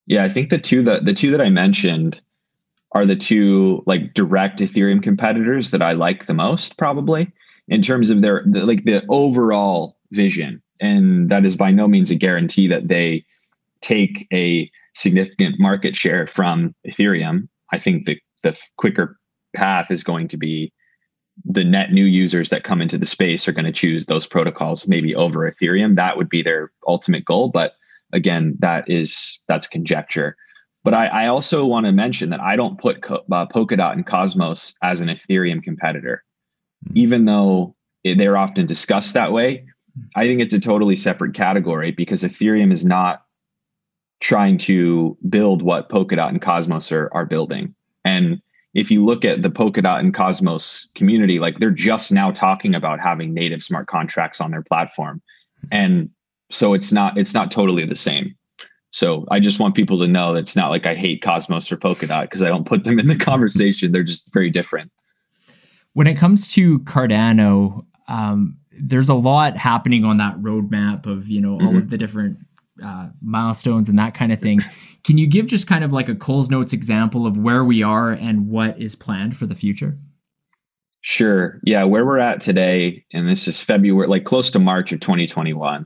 Yeah, 0.07 0.23
I 0.23 0.29
think 0.29 0.49
the 0.49 0.59
two 0.59 0.83
that 0.83 1.05
the 1.05 1.13
two 1.13 1.31
that 1.31 1.41
I 1.41 1.49
mentioned 1.49 2.21
are 2.91 3.05
the 3.05 3.15
two 3.15 3.83
like 3.85 4.13
direct 4.13 4.59
Ethereum 4.59 5.01
competitors 5.01 5.71
that 5.71 5.81
I 5.81 5.93
like 5.93 6.27
the 6.27 6.33
most, 6.33 6.77
probably 6.77 7.31
in 7.67 7.81
terms 7.81 8.09
of 8.09 8.21
their 8.21 8.43
the, 8.45 8.65
like 8.65 8.85
the 8.85 9.03
overall 9.09 9.97
vision 10.11 10.61
and 10.79 11.29
that 11.29 11.45
is 11.45 11.55
by 11.55 11.71
no 11.71 11.87
means 11.87 12.11
a 12.11 12.15
guarantee 12.15 12.67
that 12.67 12.87
they 12.87 13.25
take 13.81 14.27
a 14.33 14.69
significant 14.93 15.55
market 15.59 15.95
share 15.95 16.27
from 16.27 16.73
Ethereum. 16.87 17.47
I 17.71 17.79
think 17.79 18.05
the 18.05 18.19
the 18.43 18.59
quicker 18.77 19.17
path 19.55 19.89
is 19.89 20.03
going 20.03 20.27
to 20.27 20.37
be 20.37 20.71
the 21.43 21.63
net 21.63 21.91
new 21.91 22.05
users 22.05 22.49
that 22.49 22.63
come 22.63 22.81
into 22.81 22.97
the 22.97 23.05
space 23.05 23.47
are 23.47 23.51
going 23.51 23.65
to 23.65 23.71
choose 23.71 24.05
those 24.05 24.27
protocols 24.27 24.87
maybe 24.87 25.15
over 25.15 25.49
Ethereum. 25.49 25.95
That 25.95 26.17
would 26.17 26.29
be 26.29 26.41
their 26.41 26.71
ultimate 26.87 27.25
goal, 27.25 27.49
but 27.49 27.73
again, 28.13 28.55
that 28.59 28.89
is 28.89 29.39
that's 29.47 29.67
conjecture. 29.67 30.35
But 30.83 30.93
I, 30.93 31.07
I 31.07 31.27
also 31.27 31.65
want 31.65 31.87
to 31.87 31.91
mention 31.91 32.29
that 32.29 32.39
I 32.39 32.55
don't 32.55 32.79
put 32.79 32.97
uh, 33.09 33.47
Polkadot 33.47 33.93
and 33.93 34.05
Cosmos 34.05 34.75
as 34.83 35.01
an 35.01 35.07
Ethereum 35.07 35.63
competitor, 35.63 36.23
mm-hmm. 36.85 36.97
even 36.97 37.25
though 37.25 37.75
they're 38.03 38.37
often 38.37 38.67
discussed 38.67 39.13
that 39.15 39.31
way. 39.31 39.65
I 40.15 40.27
think 40.27 40.41
it's 40.41 40.53
a 40.53 40.59
totally 40.59 40.95
separate 40.95 41.33
category 41.33 41.91
because 41.91 42.23
Ethereum 42.23 42.71
is 42.71 42.85
not 42.85 43.23
trying 44.19 44.57
to 44.59 45.17
build 45.27 45.61
what 45.61 45.89
Polkadot 45.89 46.29
and 46.29 46.41
Cosmos 46.41 46.91
are, 46.91 47.09
are 47.13 47.25
building. 47.25 47.73
And 48.03 48.41
if 48.73 48.91
you 48.91 49.03
look 49.03 49.25
at 49.25 49.41
the 49.41 49.49
Polkadot 49.49 49.99
and 49.99 50.13
Cosmos 50.13 50.87
community, 50.95 51.39
like 51.39 51.59
they're 51.59 51.71
just 51.71 52.11
now 52.11 52.29
talking 52.29 52.75
about 52.75 52.99
having 52.99 53.33
native 53.33 53.63
smart 53.63 53.87
contracts 53.87 54.41
on 54.41 54.51
their 54.51 54.63
platform. 54.63 55.21
And 55.71 56.09
so 56.55 56.73
it's 56.73 56.91
not 56.91 57.17
it's 57.17 57.33
not 57.33 57.51
totally 57.51 57.85
the 57.85 57.95
same. 57.95 58.35
So 58.91 59.25
I 59.29 59.41
just 59.41 59.59
want 59.59 59.75
people 59.75 59.99
to 59.99 60.07
know 60.07 60.33
that 60.33 60.39
it's 60.39 60.55
not 60.55 60.69
like 60.69 60.85
I 60.85 60.95
hate 60.95 61.21
Cosmos 61.21 61.69
or 61.69 61.75
Polkadot 61.75 62.23
because 62.23 62.41
I 62.41 62.47
don't 62.47 62.65
put 62.65 62.85
them 62.85 62.97
in 62.97 63.07
the 63.07 63.15
conversation. 63.19 63.91
They're 63.91 64.03
just 64.03 64.33
very 64.33 64.49
different. 64.49 64.91
When 65.93 66.07
it 66.07 66.15
comes 66.15 66.47
to 66.49 66.79
Cardano, 66.79 67.85
um, 68.07 68.57
there's 68.79 69.09
a 69.09 69.13
lot 69.13 69.57
happening 69.57 70.05
on 70.05 70.17
that 70.17 70.37
roadmap 70.37 71.05
of 71.05 71.27
you 71.27 71.41
know 71.41 71.57
mm-hmm. 71.57 71.67
all 71.67 71.77
of 71.77 71.89
the 71.89 71.97
different 71.97 72.37
uh, 72.83 73.09
milestones 73.21 73.89
and 73.89 73.99
that 73.99 74.13
kind 74.13 74.31
of 74.31 74.39
thing. 74.39 74.59
Can 75.03 75.17
you 75.17 75.27
give 75.27 75.47
just 75.47 75.67
kind 75.67 75.83
of 75.83 75.93
like 75.93 76.09
a 76.09 76.15
Coles 76.15 76.49
Notes 76.49 76.73
example 76.73 77.27
of 77.27 77.37
where 77.37 77.63
we 77.63 77.83
are 77.83 78.11
and 78.11 78.47
what 78.49 78.79
is 78.79 78.95
planned 78.95 79.37
for 79.37 79.45
the 79.45 79.55
future? 79.55 79.97
Sure. 81.01 81.59
Yeah, 81.63 81.83
where 81.83 82.03
we're 82.03 82.17
at 82.17 82.41
today, 82.41 83.05
and 83.13 83.29
this 83.29 83.47
is 83.47 83.61
February, 83.61 84.07
like 84.07 84.23
close 84.23 84.49
to 84.51 84.59
March 84.59 84.91
of 84.91 85.01
2021. 85.01 85.85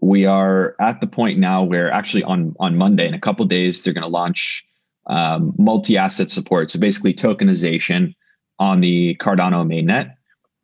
We 0.00 0.26
are 0.26 0.76
at 0.80 1.00
the 1.00 1.06
point 1.06 1.38
now 1.38 1.62
where 1.62 1.90
actually 1.90 2.22
on 2.22 2.54
on 2.60 2.76
Monday 2.76 3.06
in 3.06 3.14
a 3.14 3.20
couple 3.20 3.44
days 3.46 3.82
they're 3.82 3.92
going 3.94 4.02
to 4.02 4.08
launch 4.08 4.64
um, 5.06 5.54
multi-asset 5.58 6.30
support. 6.30 6.70
So 6.70 6.78
basically 6.78 7.14
tokenization 7.14 8.14
on 8.58 8.80
the 8.80 9.16
Cardano 9.20 9.66
mainnet. 9.66 10.14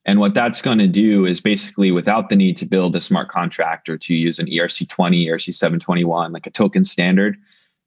And 0.07 0.21
what 0.21 0.35
that's 0.35 0.61
going 0.61 0.79
to 0.79 0.87
do 0.87 1.25
is 1.25 1.41
basically 1.41 1.91
without 1.91 2.29
the 2.29 2.37
need 2.37 2.59
to 2.59 2.67
build 2.67 2.95
a 2.95 3.01
smart 3.01 3.31
contract 3.31 3.89
or 3.89 3.97
to 3.97 4.15
use 4.15 4.39
an 4.39 4.47
ERC20, 4.47 5.27
ERC721, 5.27 6.33
like 6.33 6.47
a 6.47 6.51
token 6.51 6.85
standard, 6.85 7.39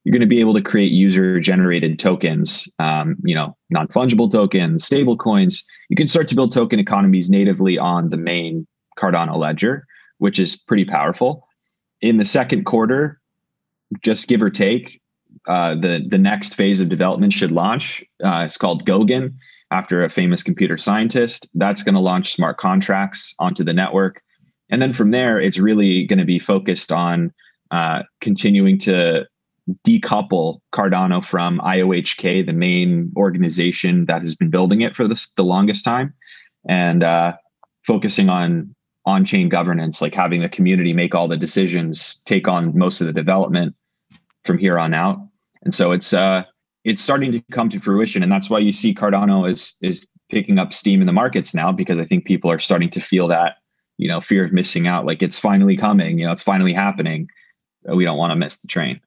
you're 0.04 0.14
going 0.14 0.22
to 0.22 0.26
be 0.26 0.40
able 0.40 0.54
to 0.54 0.62
create 0.62 0.92
user 0.92 1.40
generated 1.40 2.00
tokens, 2.00 2.68
um, 2.80 3.18
you 3.24 3.36
know, 3.36 3.56
non 3.70 3.88
fungible 3.90 4.32
tokens, 4.32 4.86
stable 4.86 5.18
coins. 5.18 5.66
You 5.90 5.98
can 5.98 6.08
start 6.08 6.28
to 6.30 6.36
build 6.36 6.54
token 6.54 6.80
economies 6.80 7.30
natively 7.30 7.78
on 7.78 8.10
the 8.10 8.18
main 8.18 8.66
Cardano 8.98 9.36
ledger, 9.36 9.86
which 10.18 10.40
is 10.40 10.56
pretty 10.56 10.86
powerful. 10.86 11.48
In 12.02 12.18
the 12.18 12.26
second 12.26 12.66
quarter, 12.66 13.20
just 14.02 14.28
give 14.28 14.42
or 14.42 14.50
take, 14.50 15.02
uh, 15.48 15.76
the 15.76 16.06
the 16.08 16.18
next 16.18 16.56
phase 16.56 16.82
of 16.82 16.90
development 16.90 17.34
should 17.34 17.52
launch. 17.52 18.04
Uh, 18.24 18.44
it's 18.46 18.58
called 18.58 18.86
Goguen, 18.86 19.34
after 19.72 20.04
a 20.04 20.10
famous 20.10 20.44
computer 20.44 20.78
scientist. 20.78 21.48
That's 21.54 21.84
going 21.84 21.96
to 21.96 22.02
launch 22.02 22.34
smart 22.34 22.58
contracts 22.58 23.34
onto 23.40 23.64
the 23.64 23.74
network, 23.74 24.22
and 24.70 24.82
then 24.82 24.94
from 24.94 25.12
there, 25.12 25.40
it's 25.40 25.58
really 25.58 26.06
going 26.06 26.20
to 26.20 26.26
be 26.26 26.40
focused 26.40 26.92
on 26.92 27.34
uh, 27.72 28.04
continuing 28.22 28.78
to 28.80 29.28
decouple 29.86 30.60
Cardano 30.74 31.24
from 31.24 31.60
IOHK, 31.60 32.46
the 32.46 32.54
main 32.54 33.12
organization 33.18 34.06
that 34.06 34.22
has 34.22 34.36
been 34.36 34.50
building 34.50 34.82
it 34.82 34.96
for 34.96 35.08
the, 35.08 35.30
the 35.36 35.44
longest 35.44 35.84
time, 35.84 36.14
and 36.68 37.04
uh, 37.04 37.34
focusing 37.86 38.30
on 38.30 38.74
on-chain 39.08 39.48
governance, 39.48 40.02
like 40.02 40.14
having 40.14 40.42
the 40.42 40.50
community 40.50 40.92
make 40.92 41.16
all 41.16 41.30
the 41.30 41.38
decisions, 41.38 42.22
take 42.26 42.48
on 42.48 42.78
most 42.78 43.00
of 43.00 43.08
the 43.08 43.14
development 43.14 43.74
from 44.44 44.58
here 44.58 44.78
on 44.78 44.94
out. 44.94 45.18
And 45.64 45.74
so 45.74 45.94
it's 45.94 46.12
uh, 46.12 46.44
it's 46.84 47.02
starting 47.02 47.32
to 47.32 47.42
come 47.52 47.70
to 47.70 47.80
fruition, 47.80 48.22
and 48.22 48.32
that's 48.32 48.50
why 48.50 48.60
you 48.60 48.72
see 48.72 48.94
Cardano 48.94 49.50
is 49.50 49.76
is 49.82 50.08
picking 50.30 50.60
up 50.60 50.74
steam 50.74 51.00
in 51.00 51.08
the 51.08 51.14
markets 51.14 51.56
now 51.56 51.72
because 51.72 51.98
I 51.98 52.06
think 52.06 52.26
people 52.26 52.52
are 52.52 52.60
starting 52.60 52.90
to 52.92 53.00
feel 53.00 53.30
that 53.30 53.56
you 53.98 54.10
know 54.10 54.20
fear 54.20 54.46
of 54.46 54.52
missing 54.52 54.88
out, 54.88 55.06
like 55.06 55.24
it's 55.24 55.40
finally 55.40 55.78
coming, 55.78 56.20
you 56.20 56.26
know, 56.26 56.32
it's 56.34 56.44
finally 56.44 56.74
happening. 56.74 57.30
We 57.86 58.04
don't 58.04 58.18
want 58.18 58.32
to 58.32 58.36
miss 58.36 58.60
the 58.60 58.68
train. 58.68 59.00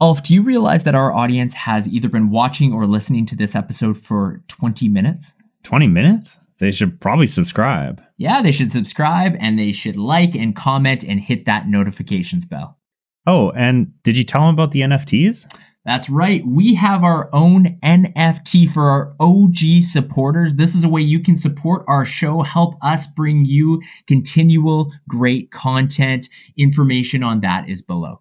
Ulf, 0.00 0.22
do 0.22 0.32
you 0.32 0.42
realize 0.42 0.82
that 0.84 0.94
our 0.94 1.12
audience 1.12 1.52
has 1.52 1.86
either 1.86 2.08
been 2.08 2.30
watching 2.30 2.72
or 2.72 2.86
listening 2.86 3.26
to 3.26 3.36
this 3.36 3.54
episode 3.54 3.98
for 3.98 4.42
20 4.48 4.88
minutes? 4.88 5.34
20 5.62 5.86
minutes? 5.88 6.38
They 6.62 6.70
should 6.70 7.00
probably 7.00 7.26
subscribe. 7.26 8.00
Yeah, 8.18 8.40
they 8.40 8.52
should 8.52 8.70
subscribe 8.70 9.34
and 9.40 9.58
they 9.58 9.72
should 9.72 9.96
like 9.96 10.36
and 10.36 10.54
comment 10.54 11.02
and 11.02 11.18
hit 11.18 11.44
that 11.46 11.66
notifications 11.66 12.44
bell. 12.44 12.78
Oh, 13.26 13.50
and 13.50 13.94
did 14.04 14.16
you 14.16 14.22
tell 14.22 14.42
them 14.42 14.54
about 14.54 14.70
the 14.70 14.82
NFTs? 14.82 15.52
That's 15.84 16.08
right. 16.08 16.46
We 16.46 16.76
have 16.76 17.02
our 17.02 17.28
own 17.32 17.80
NFT 17.82 18.70
for 18.70 18.90
our 18.90 19.16
OG 19.18 19.82
supporters. 19.82 20.54
This 20.54 20.76
is 20.76 20.84
a 20.84 20.88
way 20.88 21.00
you 21.00 21.18
can 21.18 21.36
support 21.36 21.84
our 21.88 22.04
show, 22.04 22.42
help 22.42 22.76
us 22.80 23.08
bring 23.08 23.44
you 23.44 23.82
continual 24.06 24.92
great 25.08 25.50
content. 25.50 26.28
Information 26.56 27.24
on 27.24 27.40
that 27.40 27.68
is 27.68 27.82
below. 27.82 28.20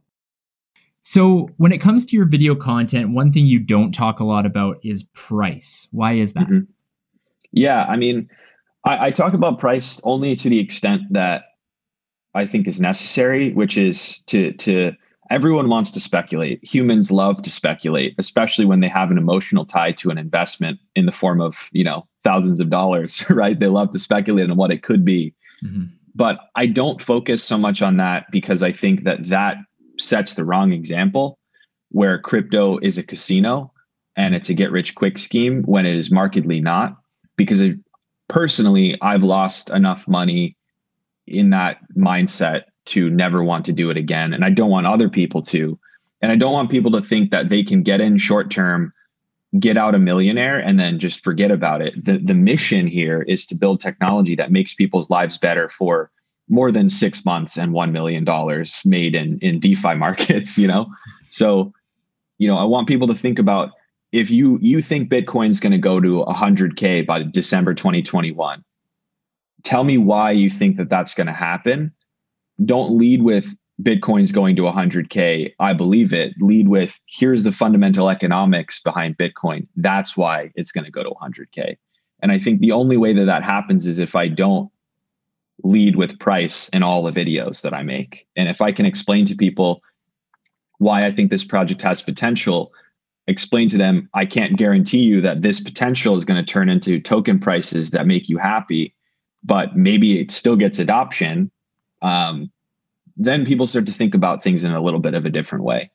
So, 1.03 1.49
when 1.57 1.71
it 1.71 1.77
comes 1.77 2.07
to 2.07 2.15
your 2.15 2.25
video 2.25 2.55
content, 2.55 3.13
one 3.13 3.31
thing 3.31 3.45
you 3.45 3.59
don't 3.59 3.91
talk 3.91 4.19
a 4.19 4.25
lot 4.25 4.47
about 4.47 4.77
is 4.83 5.03
price. 5.13 5.87
Why 5.91 6.13
is 6.13 6.33
that? 6.33 6.45
Mm-hmm. 6.45 6.71
Yeah, 7.51 7.83
I 7.83 7.97
mean, 7.97 8.29
I, 8.85 9.07
I, 9.07 9.11
talk 9.11 9.33
about 9.33 9.59
price 9.59 9.99
only 10.03 10.35
to 10.37 10.49
the 10.49 10.59
extent 10.59 11.01
that 11.11 11.43
I 12.33 12.45
think 12.45 12.67
is 12.67 12.79
necessary, 12.79 13.53
which 13.53 13.77
is 13.77 14.19
to 14.27 14.53
to 14.53 14.93
everyone 15.29 15.69
wants 15.69 15.91
to 15.91 15.99
speculate. 15.99 16.63
Humans 16.63 17.11
love 17.11 17.41
to 17.41 17.49
speculate, 17.49 18.15
especially 18.17 18.65
when 18.65 18.79
they 18.79 18.87
have 18.87 19.11
an 19.11 19.17
emotional 19.17 19.65
tie 19.65 19.91
to 19.93 20.09
an 20.09 20.17
investment 20.17 20.79
in 20.95 21.05
the 21.05 21.11
form 21.11 21.41
of 21.41 21.69
you 21.71 21.83
know 21.83 22.07
thousands 22.23 22.59
of 22.59 22.69
dollars. 22.69 23.23
Right? 23.29 23.59
They 23.59 23.67
love 23.67 23.91
to 23.91 23.99
speculate 23.99 24.49
on 24.49 24.57
what 24.57 24.71
it 24.71 24.83
could 24.83 25.03
be. 25.05 25.33
Mm-hmm. 25.63 25.85
But 26.13 26.39
I 26.55 26.65
don't 26.65 27.01
focus 27.01 27.43
so 27.43 27.57
much 27.57 27.81
on 27.81 27.97
that 27.97 28.25
because 28.31 28.63
I 28.63 28.71
think 28.71 29.03
that 29.05 29.25
that 29.29 29.57
sets 29.97 30.33
the 30.33 30.43
wrong 30.43 30.73
example 30.73 31.37
where 31.89 32.19
crypto 32.19 32.77
is 32.79 32.97
a 32.97 33.03
casino 33.03 33.71
and 34.15 34.35
it's 34.35 34.49
a 34.49 34.53
get 34.53 34.71
rich 34.71 34.95
quick 34.95 35.17
scheme 35.17 35.63
when 35.63 35.85
it 35.85 35.95
is 35.95 36.11
markedly 36.11 36.59
not 36.59 37.00
because 37.41 37.61
it, 37.61 37.77
personally 38.27 38.97
i've 39.01 39.23
lost 39.23 39.69
enough 39.69 40.07
money 40.07 40.55
in 41.27 41.49
that 41.49 41.77
mindset 41.95 42.63
to 42.85 43.09
never 43.09 43.43
want 43.43 43.65
to 43.65 43.71
do 43.71 43.89
it 43.89 43.97
again. 43.97 44.33
And 44.33 44.43
i 44.43 44.49
don't 44.49 44.71
want 44.71 44.87
other 44.87 45.09
people 45.09 45.41
to. 45.43 45.77
And 46.21 46.31
i 46.31 46.35
don't 46.35 46.53
want 46.53 46.71
people 46.71 46.91
to 46.91 47.01
think 47.01 47.31
that 47.31 47.49
they 47.49 47.63
can 47.63 47.83
get 47.83 48.01
in 48.01 48.17
short 48.17 48.49
term 48.49 48.91
get 49.59 49.77
out 49.77 49.95
a 49.95 49.99
millionaire 49.99 50.59
and 50.59 50.79
then 50.79 50.97
just 50.97 51.23
forget 51.23 51.51
about 51.51 51.81
it. 51.81 52.05
The, 52.05 52.17
the 52.17 52.33
mission 52.33 52.87
here 52.87 53.21
is 53.23 53.45
to 53.47 53.55
build 53.55 53.81
technology 53.81 54.35
that 54.35 54.51
makes 54.51 54.73
people's 54.73 55.09
lives 55.09 55.37
better 55.37 55.67
for 55.69 56.09
more 56.47 56.71
than 56.71 56.89
six 56.89 57.25
months 57.25 57.57
and 57.57 57.73
$1 57.73 57.91
million 57.91 58.25
made 58.85 59.15
in, 59.15 59.39
in 59.39 59.59
DeFi 59.59 59.95
markets, 59.95 60.57
you 60.57 60.67
know? 60.67 60.87
So, 61.29 61.73
you 62.37 62.47
know, 62.47 62.57
I 62.57 62.63
want 62.63 62.87
people 62.87 63.07
to 63.07 63.15
think 63.15 63.39
about 63.39 63.71
if 64.11 64.29
you, 64.29 64.59
you 64.61 64.81
think 64.81 65.09
Bitcoin's 65.09 65.59
going 65.59 65.71
to 65.71 65.77
go 65.77 65.99
to 65.99 66.25
100K 66.25 67.05
by 67.05 67.23
December 67.23 67.73
2021, 67.73 68.63
tell 69.63 69.83
me 69.83 69.97
why 69.97 70.31
you 70.31 70.49
think 70.49 70.77
that 70.77 70.89
that's 70.89 71.13
going 71.13 71.27
to 71.27 71.33
happen. 71.33 71.93
Don't 72.65 72.97
lead 72.97 73.21
with 73.21 73.55
Bitcoin's 73.81 74.31
going 74.31 74.55
to 74.57 74.63
100K. 74.63 75.53
I 75.59 75.73
believe 75.73 76.13
it. 76.13 76.33
Lead 76.39 76.67
with 76.67 76.99
here's 77.07 77.43
the 77.43 77.51
fundamental 77.51 78.09
economics 78.09 78.81
behind 78.81 79.17
Bitcoin. 79.17 79.67
That's 79.75 80.15
why 80.15 80.51
it's 80.55 80.71
going 80.71 80.85
to 80.85 80.91
go 80.91 81.03
to 81.03 81.09
100K. 81.09 81.77
And 82.21 82.31
I 82.31 82.37
think 82.37 82.59
the 82.59 82.71
only 82.71 82.97
way 82.97 83.13
that 83.13 83.25
that 83.25 83.43
happens 83.43 83.87
is 83.87 83.97
if 83.97 84.15
I 84.15 84.27
don't 84.27 84.69
lead 85.63 85.95
with 85.95 86.19
price 86.19 86.69
in 86.69 86.83
all 86.83 87.03
the 87.03 87.11
videos 87.11 87.61
that 87.61 87.73
I 87.73 87.83
make. 87.83 88.27
And 88.35 88.49
if 88.49 88.61
I 88.61 88.71
can 88.71 88.85
explain 88.85 89.25
to 89.25 89.35
people 89.35 89.81
why 90.79 91.05
I 91.05 91.11
think 91.11 91.29
this 91.29 91.43
project 91.43 91.81
has 91.83 92.01
potential, 92.01 92.71
explain 93.31 93.69
to 93.69 93.77
them, 93.77 94.09
I 94.13 94.25
can't 94.25 94.57
guarantee 94.57 94.99
you 94.99 95.21
that 95.21 95.41
this 95.41 95.59
potential 95.59 96.15
is 96.15 96.25
going 96.25 96.43
to 96.43 96.51
turn 96.51 96.69
into 96.69 96.99
token 96.99 97.39
prices 97.39 97.91
that 97.91 98.05
make 98.05 98.29
you 98.29 98.37
happy, 98.37 98.95
but 99.43 99.75
maybe 99.75 100.19
it 100.19 100.31
still 100.31 100.55
gets 100.55 100.77
adoption. 100.77 101.51
Um, 102.01 102.51
then 103.17 103.45
people 103.45 103.67
start 103.67 103.85
to 103.87 103.93
think 103.93 104.13
about 104.13 104.43
things 104.43 104.63
in 104.63 104.73
a 104.73 104.81
little 104.81 104.99
bit 104.99 105.13
of 105.13 105.25
a 105.25 105.29
different 105.29 105.63
way 105.63 105.91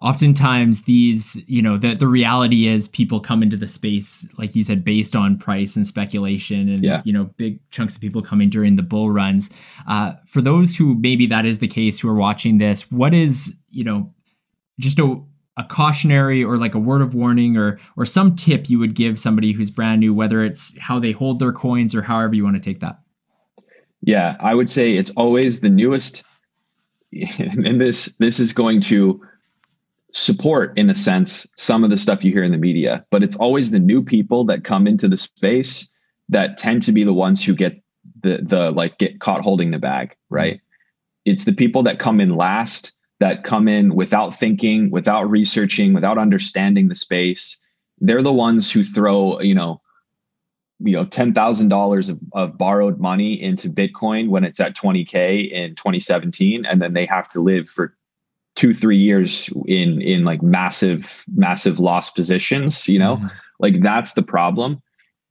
oftentimes 0.00 0.82
these 0.82 1.40
you 1.46 1.60
know 1.60 1.76
the, 1.76 1.94
the 1.94 2.06
reality 2.06 2.68
is 2.68 2.86
people 2.88 3.18
come 3.18 3.42
into 3.42 3.56
the 3.56 3.66
space 3.66 4.26
like 4.38 4.54
you 4.54 4.62
said 4.62 4.84
based 4.84 5.16
on 5.16 5.36
price 5.36 5.74
and 5.74 5.86
speculation 5.86 6.68
and 6.68 6.84
yeah. 6.84 7.02
you 7.04 7.12
know 7.12 7.24
big 7.36 7.58
chunks 7.70 7.96
of 7.96 8.00
people 8.00 8.22
coming 8.22 8.48
during 8.48 8.76
the 8.76 8.82
bull 8.82 9.10
runs 9.10 9.50
uh, 9.88 10.12
for 10.24 10.40
those 10.40 10.76
who 10.76 10.94
maybe 10.94 11.26
that 11.26 11.44
is 11.44 11.58
the 11.58 11.68
case 11.68 11.98
who 11.98 12.08
are 12.08 12.14
watching 12.14 12.58
this 12.58 12.90
what 12.92 13.12
is 13.12 13.54
you 13.70 13.82
know 13.82 14.12
just 14.78 14.98
a, 15.00 15.20
a 15.58 15.64
cautionary 15.64 16.42
or 16.42 16.56
like 16.56 16.74
a 16.74 16.78
word 16.78 17.02
of 17.02 17.14
warning 17.14 17.56
or 17.56 17.78
or 17.96 18.06
some 18.06 18.34
tip 18.36 18.70
you 18.70 18.78
would 18.78 18.94
give 18.94 19.18
somebody 19.18 19.52
who's 19.52 19.70
brand 19.70 20.00
new 20.00 20.14
whether 20.14 20.44
it's 20.44 20.76
how 20.78 20.98
they 20.98 21.12
hold 21.12 21.40
their 21.40 21.52
coins 21.52 21.94
or 21.94 22.02
however 22.02 22.34
you 22.34 22.44
want 22.44 22.56
to 22.56 22.62
take 22.62 22.80
that? 22.80 22.98
Yeah 24.00 24.36
i 24.40 24.54
would 24.54 24.70
say 24.70 24.96
it's 24.96 25.10
always 25.12 25.60
the 25.60 25.70
newest. 25.70 26.22
And 27.10 27.80
this 27.80 28.06
this 28.18 28.38
is 28.38 28.52
going 28.52 28.82
to 28.82 29.20
support 30.12 30.76
in 30.78 30.90
a 30.90 30.94
sense 30.94 31.46
some 31.56 31.82
of 31.82 31.90
the 31.90 31.96
stuff 31.96 32.24
you 32.24 32.32
hear 32.32 32.44
in 32.44 32.52
the 32.52 32.58
media 32.58 33.04
but 33.10 33.22
it's 33.22 33.36
always 33.36 33.70
the 33.70 33.78
new 33.78 34.02
people 34.02 34.44
that 34.44 34.64
come 34.64 34.86
into 34.86 35.08
the 35.08 35.16
space 35.16 35.88
that 36.28 36.58
tend 36.58 36.82
to 36.82 36.92
be 36.92 37.04
the 37.04 37.12
ones 37.14 37.44
who 37.44 37.54
get 37.54 37.82
the 38.22 38.40
the 38.42 38.70
like 38.72 38.98
get 38.98 39.20
caught 39.20 39.40
holding 39.40 39.70
the 39.70 39.78
bag 39.78 40.14
right? 40.30 40.60
It's 41.24 41.44
the 41.44 41.52
people 41.52 41.82
that 41.82 41.98
come 41.98 42.20
in 42.20 42.36
last 42.36 42.92
that 43.20 43.44
come 43.44 43.68
in 43.68 43.94
without 43.94 44.34
thinking 44.34 44.90
without 44.90 45.28
researching 45.28 45.92
without 45.92 46.18
understanding 46.18 46.88
the 46.88 46.94
space 46.94 47.58
they're 48.00 48.22
the 48.22 48.32
ones 48.32 48.70
who 48.70 48.84
throw 48.84 49.40
you 49.40 49.54
know 49.54 49.80
you 50.80 50.92
know 50.92 51.04
$10,000 51.04 52.08
of, 52.08 52.18
of 52.32 52.58
borrowed 52.58 53.00
money 53.00 53.40
into 53.40 53.68
bitcoin 53.68 54.28
when 54.28 54.44
it's 54.44 54.60
at 54.60 54.76
20k 54.76 55.50
in 55.50 55.74
2017 55.74 56.64
and 56.64 56.80
then 56.80 56.92
they 56.92 57.06
have 57.06 57.28
to 57.28 57.40
live 57.40 57.68
for 57.68 57.94
two 58.54 58.74
three 58.74 58.96
years 58.96 59.50
in 59.66 60.00
in 60.02 60.24
like 60.24 60.42
massive 60.42 61.24
massive 61.34 61.78
loss 61.78 62.10
positions 62.10 62.88
you 62.88 62.98
know? 62.98 63.16
Mm-hmm. 63.16 63.26
like 63.60 63.80
that's 63.80 64.14
the 64.14 64.22
problem. 64.22 64.82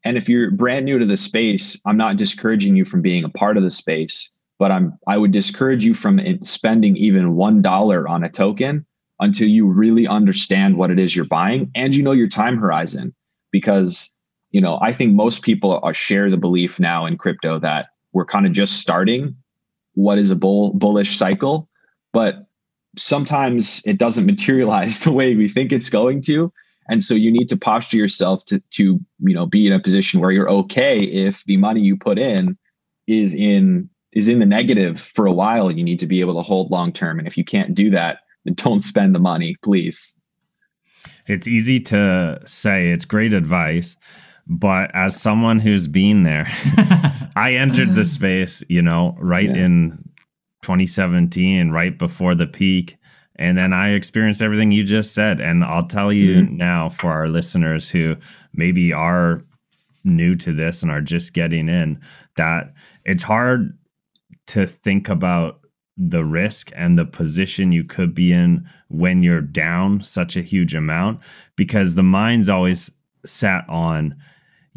And 0.04 0.15
if 0.15 0.30
you're 0.30 0.52
brand 0.52 0.86
new 0.86 1.00
to 1.00 1.06
the 1.06 1.17
space 1.17 1.80
i'm 1.86 1.97
not 1.97 2.17
discouraging 2.17 2.76
you 2.76 2.86
from 2.86 3.02
being 3.02 3.23
a 3.23 3.30
part 3.30 3.58
of 3.58 3.63
the 3.63 3.71
space 3.71 4.30
but 4.60 4.72
i'm 4.72 4.98
i 5.08 5.17
would 5.17 5.32
discourage 5.32 5.86
you 5.86 5.93
from 5.93 6.20
spending 6.43 6.96
even 6.98 7.36
one 7.36 7.62
dollar 7.62 8.08
on 8.08 8.24
a 8.24 8.30
token 8.30 8.86
until 9.20 9.48
you 9.48 9.67
really 9.67 10.08
understand 10.08 10.78
what 10.78 10.91
it 10.91 11.00
is 11.00 11.15
you're 11.15 11.26
buying 11.26 11.72
and 11.74 11.96
you 11.96 12.04
know 12.04 12.12
your 12.12 12.28
time 12.28 12.56
horizon. 12.58 13.15
Because 13.52 14.13
you 14.52 14.62
know 14.62 14.78
i 14.82 14.93
think 14.93 15.13
most 15.13 15.41
people 15.41 15.80
are 15.84 15.93
share 15.93 16.30
the 16.30 16.38
belief 16.38 16.80
now 16.80 17.06
in 17.06 17.17
crypto 17.17 17.60
that 17.60 17.88
we're 18.13 18.26
kind 18.26 18.46
of 18.46 18.52
just 18.52 18.80
starting 18.80 19.36
what 19.93 20.17
is 20.17 20.30
a 20.30 20.36
bull 20.36 20.74
bullish 20.74 21.17
cycle 21.17 21.70
but 22.13 22.48
sometimes 22.98 23.82
it 23.86 23.98
doesn't 23.98 24.26
materialize 24.34 25.00
the 25.00 25.12
way 25.12 25.36
we 25.36 25.48
think 25.48 25.72
it's 25.72 25.89
going 25.89 26.22
to. 26.24 26.52
And 26.89 27.04
so 27.04 27.13
you 27.13 27.32
need 27.32 27.50
to 27.50 27.58
posture 27.58 27.98
yourself 27.98 28.46
to 28.46 28.62
to 28.72 29.00
you 29.20 29.36
know 29.36 29.46
be 29.46 29.67
in 29.67 29.74
a 29.74 29.80
position 29.80 30.22
where 30.22 30.32
you're 30.32 30.50
okay 30.50 31.02
if 31.02 31.43
the 31.43 31.58
money 31.58 31.82
you 31.82 31.98
put 31.98 32.17
in 32.17 32.58
is 33.08 33.34
in 33.34 33.89
is 34.13 34.28
in 34.28 34.39
the 34.39 34.46
negative 34.46 35.00
for 35.00 35.26
a 35.26 35.34
while 35.34 35.72
you 35.72 35.84
need 35.84 36.00
to 36.00 36.08
be 36.08 36.20
able 36.20 36.36
to 36.36 36.41
hold 36.41 36.72
long 36.72 36.91
term 36.91 37.20
and 37.20 37.28
if 37.28 37.38
you 37.38 37.43
can't 37.43 37.76
do 37.76 37.89
that 37.89 38.20
then 38.46 38.54
don't 38.56 38.82
spend 38.82 39.13
the 39.13 39.20
money 39.20 39.56
please 39.63 40.17
it's 41.28 41.48
easy 41.48 41.80
to 41.80 42.39
say 42.46 42.89
it's 42.89 43.06
great 43.06 43.34
advice 43.34 43.96
but 44.50 44.89
as 44.93 45.20
someone 45.20 45.60
who's 45.60 45.88
been 45.88 46.24
there 46.24 46.48
i 47.36 47.52
entered 47.52 47.96
the 47.96 48.06
space 48.06 48.63
you 48.70 48.82
know 48.82 49.15
right 49.20 49.50
yeah. 49.50 49.65
in 49.65 50.08
2017, 50.67 51.72
right 51.72 51.98
before 51.98 52.36
the 52.36 52.46
peak. 52.46 52.98
And 53.38 53.58
then 53.58 53.72
I 53.72 53.91
experienced 53.91 54.41
everything 54.41 54.72
you 54.72 54.84
just 54.84 55.13
said. 55.13 55.39
And 55.39 55.63
I'll 55.63 55.88
tell 55.88 56.12
you 56.12 56.41
mm-hmm. 56.41 56.58
now 56.58 56.89
for 56.89 57.12
our 57.12 57.30
listeners 57.30 57.89
who 57.89 58.17
maybe 58.54 58.91
are 58.91 59.43
new 60.04 60.36
to 60.36 60.52
this 60.52 60.84
and 60.84 60.91
are 60.91 61.02
just 61.02 61.34
getting 61.34 61.70
in 61.70 62.02
that 62.36 62.74
it's 63.06 63.24
hard 63.24 63.78
to 64.48 64.68
think 64.68 65.10
about 65.10 65.62
the 65.98 66.24
risk 66.24 66.72
and 66.76 66.98
the 66.98 67.06
position 67.06 67.72
you 67.72 67.84
could 67.84 68.14
be 68.14 68.32
in 68.32 68.68
when 68.90 69.24
you're 69.24 69.42
down 69.42 70.02
such 70.02 70.38
a 70.38 70.42
huge 70.42 70.76
amount 70.76 71.20
because 71.56 71.96
the 71.96 72.04
mind's 72.04 72.50
always 72.50 72.92
sat 73.26 73.68
on 73.68 74.16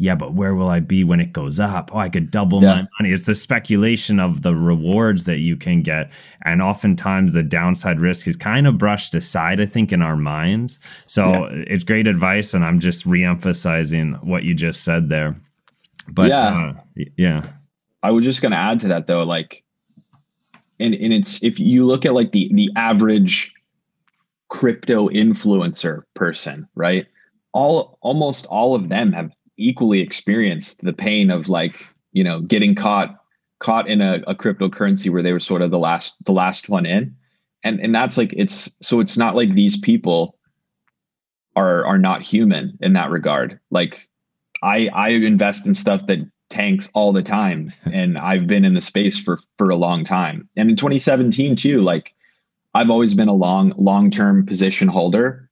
yeah, 0.01 0.15
but 0.15 0.33
where 0.33 0.55
will 0.55 0.71
I 0.71 0.81
be 0.81 1.05
when 1.05 1.21
it 1.21 1.35
goes 1.35 1.61
up? 1.61 1.91
Oh, 1.93 1.99
I 1.99 2.09
could 2.09 2.31
double 2.31 2.63
yeah. 2.63 2.69
my 2.69 2.89
money. 2.99 3.13
It's 3.13 3.27
the 3.27 3.35
speculation 3.35 4.19
of 4.19 4.41
the 4.41 4.55
rewards 4.55 5.27
that 5.27 5.41
you 5.41 5.59
can 5.59 5.83
get. 5.83 6.11
And 6.47 6.63
oftentimes 6.63 7.35
the 7.35 7.43
downside 7.43 8.01
risk 8.01 8.27
is 8.27 8.35
kind 8.35 8.67
of 8.67 8.79
brushed 8.79 9.15
aside, 9.15 9.61
I 9.61 9.67
think, 9.67 9.93
in 9.93 10.01
our 10.01 10.17
minds. 10.17 10.81
So 11.05 11.51
yeah. 11.51 11.65
it's 11.67 11.85
great 11.85 12.07
advice. 12.07 12.55
And 12.55 12.65
I'm 12.65 12.81
just 12.81 13.07
reemphasizing 13.07 14.25
what 14.25 14.45
you 14.45 14.55
just 14.55 14.85
said 14.85 15.11
there. 15.11 15.39
But 16.09 16.31
yeah. 16.31 16.47
Uh, 16.49 17.05
yeah. 17.19 17.43
I 18.03 18.11
was 18.11 18.25
just 18.25 18.43
going 18.43 18.53
to 18.53 18.59
add 18.59 18.81
to 18.81 18.89
that 18.89 19.07
though, 19.07 19.23
like, 19.23 19.63
and, 20.79 20.95
and 20.95 21.13
it's, 21.13 21.43
if 21.43 21.59
you 21.59 21.85
look 21.85 22.07
at 22.07 22.15
like 22.15 22.33
the, 22.33 22.51
the 22.55 22.71
average 22.77 23.53
crypto 24.49 25.09
influencer 25.09 26.05
person, 26.15 26.67
right? 26.75 27.07
All, 27.53 27.99
almost 28.01 28.47
all 28.47 28.75
of 28.75 28.89
them 28.89 29.13
have 29.13 29.33
equally 29.61 30.01
experienced 30.01 30.81
the 30.81 30.93
pain 30.93 31.31
of 31.31 31.49
like 31.49 31.75
you 32.13 32.25
know 32.25 32.41
getting 32.41 32.75
caught 32.75 33.17
caught 33.59 33.89
in 33.89 34.01
a, 34.01 34.23
a 34.27 34.35
cryptocurrency 34.35 35.11
where 35.11 35.23
they 35.23 35.33
were 35.33 35.41
sort 35.41 35.63
of 35.63 35.71
the 35.71 35.79
last 35.79 36.17
the 36.25 36.33
last 36.33 36.69
one 36.69 36.87
in 36.87 37.15
and 37.63 37.79
and 37.81 37.95
that's 37.95 38.17
like 38.17 38.33
it's 38.37 38.71
so 38.81 39.01
it's 39.01 39.17
not 39.17 39.37
like 39.37 39.53
these 39.53 39.79
people 39.79 40.37
are 41.57 41.85
are 41.85 41.99
not 41.99 42.23
human 42.23 42.77
in 42.81 42.95
that 42.95 43.11
regard 43.11 43.61
like 43.71 44.09
i 44.63 44.89
i 44.95 45.11
invest 45.11 45.67
in 45.67 45.75
stuff 45.75 46.07
that 46.07 46.19
tanks 46.51 46.91
all 46.95 47.13
the 47.13 47.23
time 47.23 47.73
and 47.93 48.19
i've 48.19 48.47
been 48.47 48.65
in 48.65 48.75
the 48.75 48.81
space 48.81 49.19
for 49.19 49.39
for 49.57 49.71
a 49.71 49.77
long 49.77 50.05
time. 50.05 50.49
And 50.57 50.71
in 50.71 50.77
2017 50.77 51.57
too 51.57 51.81
like 51.83 52.15
i've 52.75 52.91
always 52.91 53.15
been 53.15 53.29
a 53.29 53.35
long 53.35 53.73
long 53.77 54.11
term 54.11 54.45
position 54.47 54.89
holder. 54.89 55.49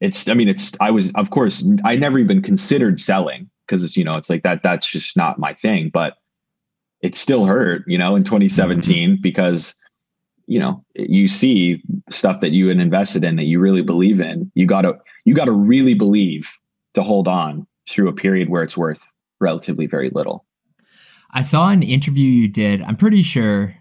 It's 0.00 0.28
i 0.28 0.34
mean 0.34 0.48
it's 0.48 0.72
i 0.80 0.90
was 0.90 1.12
of 1.14 1.30
course 1.30 1.66
i 1.84 1.96
never 1.96 2.18
even 2.18 2.42
considered 2.42 3.00
selling 3.00 3.50
because 3.66 3.82
it's 3.84 3.96
you 3.96 4.04
know 4.04 4.16
it's 4.16 4.30
like 4.30 4.44
that 4.44 4.62
that's 4.62 4.88
just 4.88 5.16
not 5.16 5.40
my 5.40 5.52
thing 5.52 5.90
but 5.92 6.14
it 7.02 7.16
still 7.16 7.46
hurt 7.46 7.82
you 7.88 7.98
know 7.98 8.14
in 8.14 8.22
2017 8.22 9.10
mm-hmm. 9.10 9.22
because 9.22 9.74
you 10.48 10.58
know 10.58 10.84
you 10.94 11.28
see 11.28 11.80
stuff 12.10 12.40
that 12.40 12.50
you 12.50 12.68
had 12.68 12.78
invested 12.78 13.22
in 13.22 13.36
that 13.36 13.44
you 13.44 13.60
really 13.60 13.82
believe 13.82 14.20
in. 14.20 14.50
You 14.54 14.66
got 14.66 14.82
to 14.82 14.94
you 15.24 15.34
got 15.34 15.44
to 15.44 15.52
really 15.52 15.94
believe 15.94 16.50
to 16.94 17.02
hold 17.02 17.28
on 17.28 17.66
through 17.88 18.08
a 18.08 18.14
period 18.14 18.48
where 18.48 18.62
it's 18.62 18.76
worth 18.76 19.04
relatively 19.40 19.86
very 19.86 20.10
little. 20.10 20.44
I 21.32 21.42
saw 21.42 21.68
an 21.68 21.82
interview 21.82 22.24
you 22.24 22.48
did 22.48 22.80
i'm 22.80 22.96
pretty 22.96 23.22
sure 23.22 23.74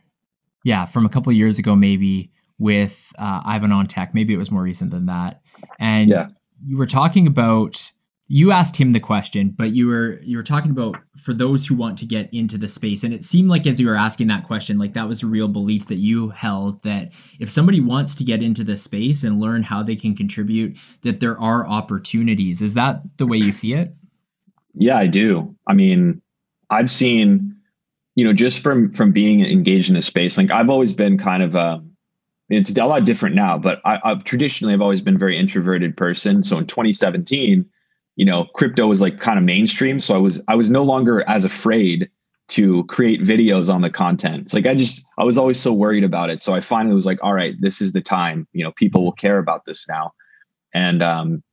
yeah 0.66 0.86
from 0.86 1.06
a 1.06 1.10
couple 1.10 1.32
years 1.32 1.58
ago 1.58 1.76
maybe 1.78 2.30
with 2.60 3.12
uh, 3.18 3.42
ivan 3.46 3.72
on 3.72 3.88
tech. 3.88 4.14
Maybe 4.14 4.34
it 4.34 4.38
was 4.38 4.52
more 4.52 4.64
recent 4.64 4.92
than 4.92 5.06
that. 5.08 5.42
And 5.80 6.10
yeah. 6.10 6.28
you 6.66 6.78
were 6.78 6.86
talking 6.86 7.28
about 7.28 7.92
you 8.30 8.52
asked 8.52 8.76
him 8.76 8.92
the 8.92 9.00
question 9.00 9.56
but 9.58 9.72
you 9.72 9.88
were 9.88 10.20
you 10.22 10.36
were 10.36 10.44
talking 10.44 10.70
about 10.70 10.98
for 11.18 11.34
those 11.34 11.66
who 11.66 11.74
want 11.74 11.98
to 12.00 12.06
get 12.06 12.34
into 12.34 12.58
the 12.58 12.68
space. 12.68 13.04
And 13.04 13.14
it 13.14 13.24
seemed 13.24 13.50
like 13.50 13.66
as 13.66 13.80
you 13.80 13.88
were 13.88 13.96
asking 13.96 14.28
that 14.28 14.46
question 14.46 14.78
like 14.78 14.94
that 14.94 15.08
was 15.08 15.24
a 15.24 15.28
real 15.28 15.48
belief 15.48 15.88
that 15.88 15.96
you 15.96 16.30
held 16.30 16.84
that 16.84 17.14
if 17.40 17.50
somebody 17.50 17.80
wants 17.80 18.16
to 18.16 18.24
get 18.24 18.44
into 18.44 18.64
the 18.64 18.78
space 18.78 19.24
and 19.24 19.40
learn 19.40 19.64
how 19.64 19.82
they 19.82 19.96
can 19.96 20.16
contribute 20.16 20.78
that 21.04 21.20
there 21.20 21.40
are 21.40 21.68
opportunities. 21.68 22.62
Is 22.62 22.74
that 22.74 23.02
the 23.18 23.28
way 23.28 23.38
you 23.38 23.54
see 23.54 23.74
it 23.74 23.94
yeah 24.78 24.98
i 24.98 25.08
do 25.08 25.56
i 25.68 25.74
mean 25.74 26.22
i've 26.70 26.90
seen 26.90 27.56
you 28.16 28.26
know 28.26 28.34
just 28.34 28.60
from 28.62 28.92
from 28.94 29.12
being 29.12 29.46
engaged 29.46 29.90
in 29.90 29.96
a 29.96 30.02
space 30.02 30.38
like 30.38 30.52
i've 30.52 30.70
always 30.70 30.94
been 30.94 31.18
kind 31.18 31.44
of 31.44 31.56
a 31.56 31.82
it's 32.50 32.76
a 32.78 32.86
lot 32.86 33.06
different 33.06 33.36
now, 33.36 33.58
but 33.58 33.82
I, 33.84 34.00
have 34.06 34.24
traditionally 34.24 34.74
I've 34.74 34.82
always 34.82 35.02
been 35.02 35.16
a 35.16 35.20
very 35.20 35.38
introverted 35.38 35.98
person. 35.98 36.44
So 36.44 36.58
in 36.58 36.66
2017, 36.66 37.66
you 38.16 38.26
know, 38.26 38.46
crypto 38.56 38.88
was 38.88 39.02
like 39.02 39.20
kind 39.20 39.38
of 39.38 39.44
mainstream. 39.44 40.00
So 40.00 40.16
I 40.16 40.18
was 40.18 40.42
I 40.48 40.56
was 40.56 40.70
no 40.70 40.84
longer 40.84 41.28
as 41.28 41.44
afraid 41.44 42.10
to 42.50 42.86
create 42.86 43.22
videos 43.22 43.74
on 43.74 43.82
the 43.82 43.90
content. 43.90 44.44
It's 44.44 44.54
like 44.54 44.66
I 44.66 44.76
just 44.76 45.04
I 45.18 45.26
was 45.26 45.38
always 45.38 45.60
so 45.60 45.74
worried 45.74 46.06
about 46.06 46.30
it. 46.30 46.42
So 46.42 46.54
I 46.54 46.62
finally 46.62 46.96
was 46.96 47.06
like, 47.06 47.20
all 47.22 47.34
right, 47.34 47.56
this 47.60 47.82
is 47.82 47.92
the 47.92 48.02
time. 48.02 48.48
You 48.54 48.64
know, 48.64 48.72
people 48.72 49.04
will 49.04 49.12
care 49.12 49.40
about 49.40 49.66
this 49.66 49.88
now. 49.88 50.14
And 50.74 51.04
um, 51.04 51.44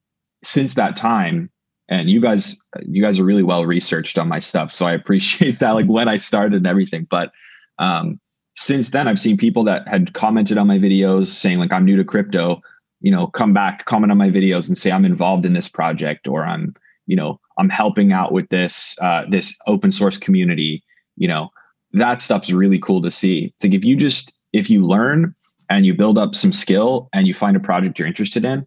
since 0.45 0.75
that 0.75 0.95
time, 0.95 1.51
and 1.89 2.09
you 2.09 2.21
guys 2.21 2.57
you 2.87 3.03
guys 3.03 3.19
are 3.19 3.25
really 3.25 3.43
well 3.43 3.65
researched 3.67 4.19
on 4.19 4.29
my 4.29 4.39
stuff, 4.39 4.73
so 4.73 4.87
I 4.87 4.93
appreciate 4.93 5.59
that. 5.59 5.73
Like 5.73 5.87
when 5.87 6.09
I 6.09 6.17
started 6.17 6.57
and 6.57 6.67
everything, 6.67 7.07
but 7.11 7.33
um, 7.79 8.21
since 8.57 8.91
then 8.91 9.09
I've 9.09 9.21
seen 9.21 9.37
people 9.37 9.65
that 9.65 9.87
had 9.89 10.15
commented 10.15 10.59
on 10.59 10.67
my 10.67 10.79
videos 10.79 11.29
saying 11.29 11.59
like 11.59 11.73
I'm 11.73 11.85
new 11.85 11.97
to 11.97 12.05
crypto, 12.05 12.61
you 13.01 13.11
know, 13.11 13.27
come 13.27 13.53
back, 13.53 13.85
comment 13.85 14.13
on 14.13 14.19
my 14.19 14.31
videos 14.31 14.69
and 14.69 14.79
say 14.79 14.91
I'm 14.91 15.05
involved 15.05 15.45
in 15.45 15.53
this 15.53 15.69
project 15.69 16.29
or 16.29 16.45
I'm, 16.47 16.75
you 17.07 17.17
know, 17.17 17.41
I'm 17.59 17.69
helping 17.69 18.13
out 18.13 18.33
with 18.33 18.49
this 18.49 18.97
uh, 19.01 19.25
this 19.29 19.57
open 19.67 19.93
source 19.93 20.17
community. 20.17 20.83
You 21.17 21.29
know, 21.29 21.51
that 21.93 22.21
stuff's 22.21 22.53
really 22.53 22.79
cool 22.79 23.03
to 23.03 23.11
see. 23.11 23.53
It's 23.55 23.65
like 23.65 23.75
if 23.75 23.85
you 23.85 23.97
just 23.97 24.33
if 24.53 24.71
you 24.71 24.87
learn 24.87 25.35
and 25.69 25.85
you 25.85 25.95
build 25.95 26.19
up 26.19 26.35
some 26.35 26.53
skill 26.53 27.09
and 27.13 27.27
you 27.27 27.35
find 27.35 27.57
a 27.57 27.61
project 27.61 27.99
you're 27.99 28.09
interested 28.09 28.45
in, 28.45 28.67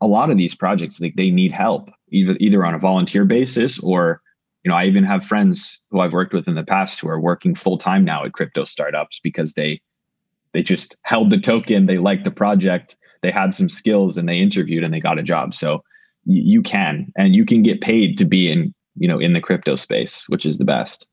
a 0.00 0.06
lot 0.06 0.30
of 0.30 0.36
these 0.36 0.54
projects 0.54 1.00
like 1.00 1.14
they 1.16 1.30
need 1.30 1.52
help 1.52 1.88
either 2.12 2.36
either 2.40 2.64
on 2.64 2.74
a 2.74 2.78
volunteer 2.78 3.24
basis 3.24 3.78
or 3.80 4.22
you 4.64 4.70
know, 4.70 4.76
I 4.76 4.84
even 4.84 5.04
have 5.04 5.24
friends 5.24 5.80
who 5.90 6.00
I've 6.00 6.12
worked 6.12 6.32
with 6.32 6.46
in 6.46 6.54
the 6.54 6.62
past 6.62 7.00
who 7.00 7.08
are 7.08 7.20
working 7.20 7.54
full 7.54 7.78
time 7.78 8.04
now 8.04 8.24
at 8.24 8.32
crypto 8.32 8.64
startups 8.64 9.20
because 9.22 9.54
they 9.54 9.80
they 10.52 10.62
just 10.62 10.96
held 11.02 11.30
the 11.30 11.40
token, 11.40 11.86
they 11.86 11.98
liked 11.98 12.24
the 12.24 12.30
project, 12.30 12.96
they 13.22 13.30
had 13.30 13.54
some 13.54 13.68
skills, 13.68 14.16
and 14.16 14.28
they 14.28 14.36
interviewed 14.36 14.84
and 14.84 14.92
they 14.92 15.00
got 15.00 15.18
a 15.18 15.22
job. 15.22 15.54
So 15.54 15.82
you, 16.24 16.42
you 16.42 16.62
can, 16.62 17.10
and 17.16 17.34
you 17.34 17.44
can 17.44 17.62
get 17.62 17.80
paid 17.80 18.18
to 18.18 18.24
be 18.24 18.50
in 18.50 18.72
you 18.96 19.08
know 19.08 19.18
in 19.18 19.32
the 19.32 19.40
crypto 19.40 19.76
space, 19.76 20.24
which 20.28 20.46
is 20.46 20.58
the 20.58 20.64
best. 20.64 21.08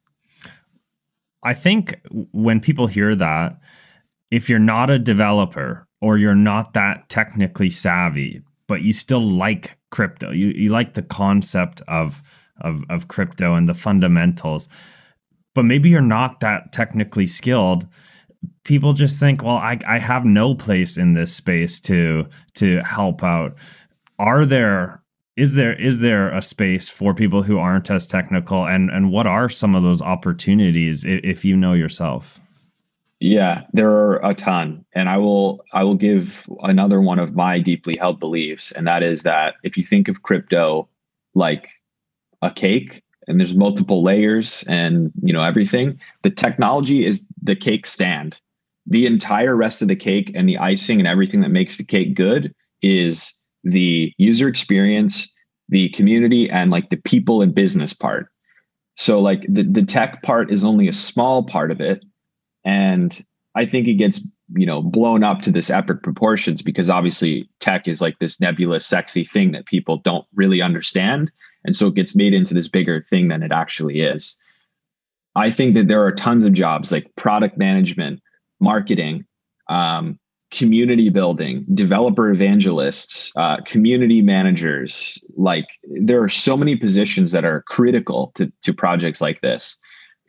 I 1.42 1.54
think 1.54 2.00
when 2.32 2.60
people 2.60 2.88
hear 2.88 3.16
that, 3.16 3.58
if 4.30 4.50
you're 4.50 4.60
not 4.60 4.90
a 4.90 5.00
developer 5.00 5.88
or 6.02 6.18
you're 6.18 6.36
not 6.36 6.74
that 6.74 7.10
technically 7.10 7.70
savvy, 7.70 8.42
but 8.68 8.82
you 8.82 8.94
still 8.94 9.22
like 9.22 9.79
crypto, 9.92 10.32
you, 10.32 10.48
you 10.48 10.70
like 10.70 10.94
the 10.94 11.02
concept 11.02 11.82
of 11.88 12.22
of 12.62 12.84
of 12.90 13.08
crypto 13.08 13.56
and 13.56 13.70
the 13.70 13.74
fundamentals 13.74 14.68
but 15.60 15.66
maybe 15.66 15.90
you're 15.90 16.02
not 16.02 16.40
that 16.40 16.72
technically 16.72 17.28
skilled. 17.28 17.88
People 18.64 18.94
just 18.94 19.20
think 19.20 19.44
well 19.44 19.58
I, 19.58 19.78
I 19.86 20.00
have 20.00 20.26
no 20.26 20.56
place 20.56 20.98
in 20.98 21.14
this 21.14 21.34
space 21.34 21.80
to 21.82 22.28
to 22.56 22.82
help 22.84 23.24
out. 23.24 23.58
Are 24.18 24.46
there 24.46 25.04
is 25.36 25.56
there 25.56 25.80
is 25.80 26.00
there 26.00 26.34
a 26.34 26.42
space 26.42 26.88
for 26.88 27.14
people 27.14 27.44
who 27.44 27.58
aren't 27.58 27.92
as 27.92 28.08
technical? 28.08 28.66
And 28.66 28.90
and 28.90 29.12
what 29.12 29.28
are 29.28 29.50
some 29.50 29.76
of 29.76 29.84
those 29.84 30.02
opportunities 30.02 31.04
if, 31.04 31.20
if 31.24 31.46
you 31.46 31.58
know 31.58 31.74
yourself 31.74 32.40
yeah 33.20 33.64
there 33.74 33.90
are 33.90 34.16
a 34.30 34.34
ton 34.34 34.84
and 34.94 35.10
i 35.10 35.18
will 35.18 35.64
i 35.74 35.84
will 35.84 35.96
give 35.96 36.46
another 36.64 37.02
one 37.02 37.20
of 37.20 37.36
my 37.36 37.60
deeply 37.60 37.96
held 37.98 38.20
beliefs 38.20 38.72
and 38.72 38.88
that 38.88 39.04
is 39.04 39.24
that 39.24 39.56
if 39.64 39.78
you 39.78 39.84
think 39.84 40.08
of 40.08 40.24
crypto 40.24 40.88
like 41.36 41.68
a 42.42 42.50
cake 42.50 43.04
and 43.28 43.40
there's 43.40 43.56
multiple 43.56 44.02
layers 44.02 44.64
and 44.68 45.12
you 45.22 45.34
know 45.34 45.44
everything 45.44 46.00
the 46.24 46.30
technology 46.30 47.06
is 47.06 47.26
the 47.42 47.56
cake 47.56 47.86
stand. 47.86 48.40
The 48.86 49.06
entire 49.06 49.56
rest 49.56 49.82
of 49.82 49.88
the 49.88 49.96
cake 49.96 50.32
and 50.34 50.48
the 50.48 50.58
icing 50.58 51.00
and 51.00 51.08
everything 51.08 51.42
that 51.42 51.50
makes 51.50 51.78
the 51.78 51.84
cake 51.84 52.16
good 52.16 52.54
is 52.82 53.34
the 53.64 54.14
user 54.18 54.48
experience 54.48 55.30
the 55.70 55.90
community 55.90 56.50
and 56.50 56.72
like 56.72 56.90
the 56.90 56.98
people 56.98 57.42
and 57.42 57.54
business 57.54 57.94
part. 57.94 58.28
So 58.98 59.20
like 59.20 59.46
the, 59.48 59.64
the 59.64 59.84
tech 59.84 60.24
part 60.24 60.52
is 60.52 60.64
only 60.64 60.88
a 60.88 60.94
small 60.94 61.44
part 61.44 61.72
of 61.72 61.80
it 61.80 62.04
and 62.70 63.26
i 63.56 63.66
think 63.66 63.88
it 63.88 63.96
gets 63.96 64.22
you 64.56 64.66
know 64.66 64.82
blown 64.82 65.24
up 65.24 65.42
to 65.42 65.52
this 65.52 65.70
epic 65.70 66.04
proportions 66.04 66.62
because 66.62 66.90
obviously 66.90 67.50
tech 67.60 67.88
is 67.88 68.02
like 68.02 68.18
this 68.20 68.40
nebulous 68.40 68.86
sexy 68.86 69.24
thing 69.24 69.52
that 69.52 69.66
people 69.66 69.98
don't 69.98 70.26
really 70.36 70.62
understand 70.62 71.32
and 71.66 71.76
so 71.76 71.88
it 71.88 71.96
gets 71.96 72.16
made 72.16 72.34
into 72.34 72.54
this 72.54 72.68
bigger 72.68 73.06
thing 73.10 73.28
than 73.28 73.44
it 73.44 73.52
actually 73.52 74.02
is. 74.02 74.38
I 75.36 75.52
think 75.52 75.76
that 75.76 75.88
there 75.88 76.04
are 76.04 76.12
tons 76.12 76.46
of 76.46 76.54
jobs 76.54 76.92
like 76.92 77.14
product 77.16 77.58
management, 77.58 78.22
marketing, 78.60 79.26
um, 79.70 80.20
community 80.52 81.10
building, 81.10 81.66
developer 81.74 82.32
evangelists, 82.32 83.32
uh, 83.36 83.58
community 83.66 84.22
managers. 84.22 85.24
Like 85.38 85.68
there 85.84 86.22
are 86.24 86.30
so 86.30 86.58
many 86.58 86.76
positions 86.76 87.32
that 87.34 87.46
are 87.46 87.64
critical 87.68 88.32
to, 88.36 88.52
to 88.64 88.74
projects 88.74 89.22
like 89.22 89.42
this. 89.42 89.78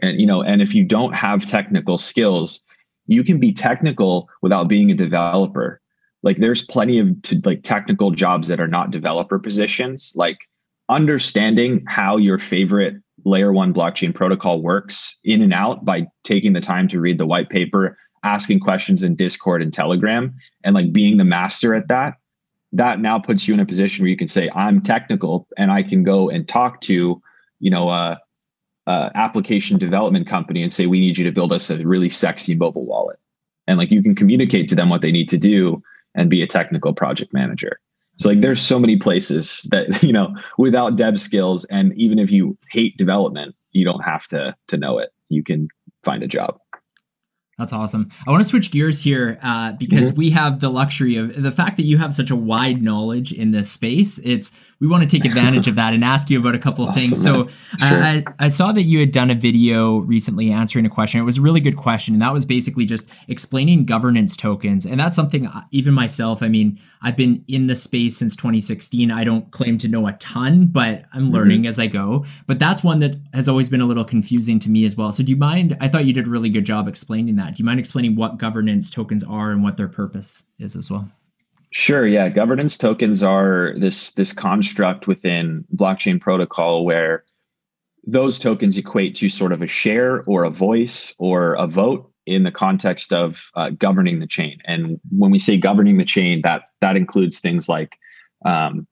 And 0.02 0.20
you 0.20 0.26
know, 0.26 0.42
and 0.42 0.62
if 0.62 0.74
you 0.74 0.84
don't 0.84 1.14
have 1.14 1.46
technical 1.46 1.98
skills, 1.98 2.60
you 3.06 3.24
can 3.24 3.38
be 3.38 3.52
technical 3.52 4.28
without 4.42 4.68
being 4.68 4.90
a 4.90 4.94
developer. 4.94 5.80
Like 6.22 6.38
there's 6.38 6.64
plenty 6.64 6.98
of 6.98 7.22
t- 7.22 7.40
like 7.44 7.62
technical 7.62 8.10
jobs 8.10 8.48
that 8.48 8.60
are 8.60 8.68
not 8.68 8.90
developer 8.90 9.38
positions. 9.38 10.12
Like 10.14 10.38
understanding 10.88 11.84
how 11.86 12.16
your 12.16 12.38
favorite 12.38 12.94
layer 13.24 13.52
one 13.52 13.72
blockchain 13.74 14.14
protocol 14.14 14.62
works 14.62 15.16
in 15.24 15.42
and 15.42 15.52
out 15.52 15.84
by 15.84 16.06
taking 16.24 16.52
the 16.52 16.60
time 16.60 16.88
to 16.88 17.00
read 17.00 17.18
the 17.18 17.26
white 17.26 17.50
paper, 17.50 17.98
asking 18.24 18.60
questions 18.60 19.02
in 19.02 19.16
Discord 19.16 19.62
and 19.62 19.72
Telegram, 19.72 20.34
and 20.64 20.74
like 20.74 20.92
being 20.92 21.16
the 21.16 21.24
master 21.24 21.74
at 21.74 21.88
that. 21.88 22.14
That 22.72 23.00
now 23.00 23.18
puts 23.18 23.48
you 23.48 23.54
in 23.54 23.60
a 23.60 23.66
position 23.66 24.04
where 24.04 24.10
you 24.10 24.16
can 24.16 24.28
say, 24.28 24.48
I'm 24.54 24.80
technical 24.80 25.48
and 25.58 25.72
I 25.72 25.82
can 25.82 26.04
go 26.04 26.30
and 26.30 26.46
talk 26.46 26.80
to, 26.82 27.20
you 27.58 27.70
know, 27.70 27.90
a, 27.90 28.20
a 28.86 29.10
application 29.14 29.78
development 29.78 30.26
company 30.26 30.62
and 30.62 30.72
say, 30.72 30.86
we 30.86 31.00
need 31.00 31.18
you 31.18 31.24
to 31.24 31.32
build 31.32 31.52
us 31.52 31.70
a 31.70 31.76
really 31.86 32.10
sexy 32.10 32.54
mobile 32.54 32.84
wallet. 32.84 33.18
And 33.66 33.78
like 33.78 33.92
you 33.92 34.02
can 34.02 34.14
communicate 34.14 34.68
to 34.70 34.74
them 34.74 34.88
what 34.88 35.02
they 35.02 35.12
need 35.12 35.28
to 35.28 35.38
do 35.38 35.82
and 36.14 36.28
be 36.28 36.42
a 36.42 36.46
technical 36.46 36.92
project 36.92 37.32
manager. 37.32 37.78
So 38.16 38.28
like 38.28 38.40
there's 38.40 38.60
so 38.60 38.78
many 38.78 38.96
places 38.96 39.66
that, 39.70 40.02
you 40.02 40.12
know, 40.12 40.34
without 40.58 40.96
dev 40.96 41.20
skills 41.20 41.64
and 41.66 41.94
even 41.94 42.18
if 42.18 42.30
you 42.30 42.56
hate 42.70 42.96
development, 42.96 43.54
you 43.72 43.84
don't 43.84 44.02
have 44.02 44.26
to 44.28 44.56
to 44.68 44.76
know 44.76 44.98
it. 44.98 45.10
You 45.28 45.44
can 45.44 45.68
find 46.02 46.22
a 46.22 46.26
job. 46.26 46.58
That's 47.60 47.74
awesome. 47.74 48.10
I 48.26 48.30
want 48.30 48.42
to 48.42 48.48
switch 48.48 48.70
gears 48.70 49.02
here 49.02 49.38
uh, 49.42 49.72
because 49.72 50.08
mm-hmm. 50.08 50.18
we 50.18 50.30
have 50.30 50.60
the 50.60 50.70
luxury 50.70 51.16
of 51.16 51.42
the 51.42 51.52
fact 51.52 51.76
that 51.76 51.82
you 51.82 51.98
have 51.98 52.14
such 52.14 52.30
a 52.30 52.36
wide 52.36 52.82
knowledge 52.82 53.32
in 53.32 53.50
this 53.50 53.70
space. 53.70 54.18
It's 54.24 54.50
we 54.80 54.86
want 54.86 55.08
to 55.08 55.18
take 55.18 55.24
advantage 55.30 55.68
of 55.68 55.74
that 55.76 55.92
and 55.92 56.02
ask 56.02 56.30
you 56.30 56.40
about 56.40 56.54
a 56.54 56.58
couple 56.58 56.84
of 56.84 56.90
awesome, 56.90 57.02
things. 57.02 57.22
So 57.22 57.44
sure. 57.44 57.52
I, 57.80 58.24
I, 58.38 58.48
saw 58.48 58.72
that 58.72 58.82
you 58.82 58.98
had 58.98 59.12
done 59.12 59.30
a 59.30 59.34
video 59.34 59.98
recently 59.98 60.50
answering 60.50 60.86
a 60.86 60.90
question. 60.90 61.20
It 61.20 61.24
was 61.24 61.38
a 61.38 61.42
really 61.42 61.60
good 61.60 61.76
question, 61.76 62.14
and 62.14 62.22
that 62.22 62.32
was 62.32 62.44
basically 62.44 62.86
just 62.86 63.06
explaining 63.28 63.84
governance 63.84 64.36
tokens. 64.36 64.86
And 64.86 64.98
that's 64.98 65.14
something 65.14 65.46
even 65.70 65.94
myself. 65.94 66.42
I 66.42 66.48
mean, 66.48 66.80
I've 67.02 67.16
been 67.16 67.44
in 67.46 67.66
the 67.66 67.76
space 67.76 68.16
since 68.16 68.34
2016. 68.34 69.10
I 69.10 69.24
don't 69.24 69.50
claim 69.50 69.78
to 69.78 69.88
know 69.88 70.06
a 70.06 70.12
ton, 70.14 70.66
but 70.66 71.04
I'm 71.12 71.24
mm-hmm. 71.24 71.34
learning 71.34 71.60
mm-hmm. 71.60 71.68
as 71.68 71.78
I 71.78 71.86
go. 71.86 72.24
But 72.46 72.58
that's 72.58 72.82
one 72.82 73.00
that 73.00 73.16
has 73.34 73.48
always 73.48 73.68
been 73.68 73.80
a 73.80 73.86
little 73.86 74.04
confusing 74.04 74.58
to 74.60 74.70
me 74.70 74.84
as 74.84 74.96
well. 74.96 75.12
So 75.12 75.22
do 75.22 75.30
you 75.30 75.36
mind? 75.36 75.76
I 75.80 75.88
thought 75.88 76.06
you 76.06 76.12
did 76.12 76.26
a 76.26 76.30
really 76.30 76.50
good 76.50 76.64
job 76.64 76.88
explaining 76.88 77.36
that. 77.36 77.54
Do 77.54 77.62
you 77.62 77.66
mind 77.66 77.80
explaining 77.80 78.16
what 78.16 78.38
governance 78.38 78.90
tokens 78.90 79.24
are 79.24 79.50
and 79.50 79.62
what 79.62 79.76
their 79.76 79.88
purpose 79.88 80.44
is 80.58 80.74
as 80.76 80.90
well? 80.90 81.08
Sure. 81.72 82.06
Yeah. 82.06 82.28
Governance 82.28 82.76
tokens 82.76 83.22
are 83.22 83.74
this 83.76 84.12
this 84.12 84.32
construct 84.32 85.06
within 85.06 85.64
blockchain 85.74 86.20
protocol 86.20 86.84
where 86.84 87.24
those 88.06 88.38
tokens 88.38 88.76
equate 88.76 89.14
to 89.16 89.28
sort 89.28 89.52
of 89.52 89.62
a 89.62 89.66
share 89.66 90.22
or 90.24 90.44
a 90.44 90.50
voice 90.50 91.14
or 91.18 91.54
a 91.54 91.66
vote 91.66 92.10
in 92.26 92.42
the 92.42 92.50
context 92.50 93.12
of 93.12 93.50
uh, 93.54 93.70
governing 93.70 94.18
the 94.18 94.26
chain. 94.26 94.58
And 94.64 95.00
when 95.10 95.30
we 95.30 95.38
say 95.38 95.56
governing 95.56 95.98
the 95.98 96.04
chain, 96.04 96.42
that 96.42 96.64
that 96.80 96.96
includes 96.96 97.40
things 97.40 97.68
like 97.68 97.96
um, 98.44 98.86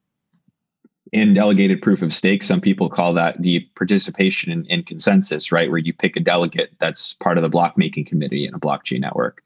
in 1.12 1.34
delegated 1.34 1.82
proof 1.82 2.02
of 2.02 2.14
stake. 2.14 2.42
Some 2.42 2.60
people 2.60 2.88
call 2.88 3.12
that 3.14 3.40
the 3.40 3.60
participation 3.74 4.52
in, 4.52 4.66
in 4.66 4.82
consensus, 4.82 5.50
right, 5.50 5.70
where 5.70 5.78
you 5.78 5.92
pick 5.92 6.16
a 6.16 6.20
delegate 6.20 6.70
that's 6.78 7.14
part 7.14 7.38
of 7.38 7.42
the 7.42 7.48
block 7.48 7.76
making 7.76 8.04
committee 8.04 8.46
in 8.46 8.54
a 8.54 8.60
blockchain 8.60 9.00
network. 9.00 9.42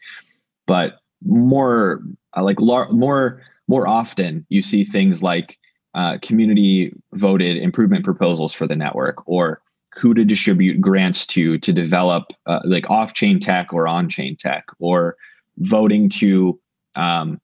But 0.66 0.99
more 1.25 2.03
uh, 2.37 2.43
like 2.43 2.61
lar- 2.61 2.89
more 2.91 3.43
more 3.69 3.87
often 3.87 4.45
you 4.49 4.63
see 4.63 4.85
things 4.85 5.23
like 5.23 5.59
uh, 5.95 6.19
community 6.23 6.95
voted 7.15 7.57
improvement 7.57 8.05
proposals 8.05 8.53
for 8.53 8.67
the 8.67 8.77
network 8.77 9.27
or 9.27 9.61
who 9.95 10.15
to 10.15 10.25
distribute 10.25 10.81
grants 10.81 11.27
to 11.27 11.59
to 11.59 11.73
develop 11.73 12.25
uh, 12.47 12.61
like 12.65 12.89
off-chain 12.91 13.39
tech 13.39 13.73
or 13.73 13.87
on-chain 13.87 14.37
tech 14.37 14.65
or 14.79 15.17
voting 15.59 16.09
to 16.09 16.59
um, 16.97 17.41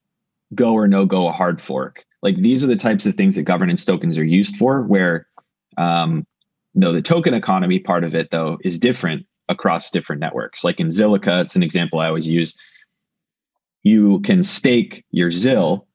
go 0.55 0.73
or 0.73 0.87
no 0.87 1.05
go 1.05 1.27
a 1.27 1.31
hard 1.31 1.61
fork. 1.61 2.05
Like 2.21 2.37
these 2.37 2.63
are 2.63 2.67
the 2.67 2.75
types 2.75 3.05
of 3.05 3.15
things 3.15 3.35
that 3.35 3.43
governance 3.43 3.85
tokens 3.85 4.17
are 4.17 4.23
used 4.23 4.55
for 4.55 4.81
where 4.81 5.27
um, 5.77 6.25
no 6.73 6.91
the 6.91 7.01
token 7.01 7.33
economy 7.33 7.79
part 7.79 8.03
of 8.03 8.15
it 8.15 8.31
though 8.31 8.57
is 8.63 8.79
different 8.79 9.25
across 9.47 9.91
different 9.91 10.19
networks. 10.19 10.63
Like 10.63 10.79
in 10.79 10.87
zilliqa 10.87 11.41
it's 11.41 11.55
an 11.55 11.63
example 11.63 11.99
i 11.99 12.07
always 12.07 12.27
use 12.27 12.57
you 13.83 14.19
can 14.21 14.43
stake 14.43 15.05
your 15.11 15.31
ZIL, 15.31 15.87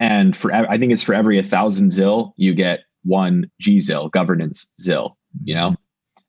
and 0.00 0.36
for 0.36 0.52
I 0.52 0.78
think 0.78 0.92
it's 0.92 1.02
for 1.02 1.14
every 1.14 1.38
a 1.38 1.42
thousand 1.42 1.90
ZIL, 1.92 2.34
you 2.36 2.54
get 2.54 2.80
one 3.04 3.50
GZIL 3.62 4.10
governance 4.10 4.72
ZIL. 4.80 5.16
You 5.44 5.54
know, 5.54 5.76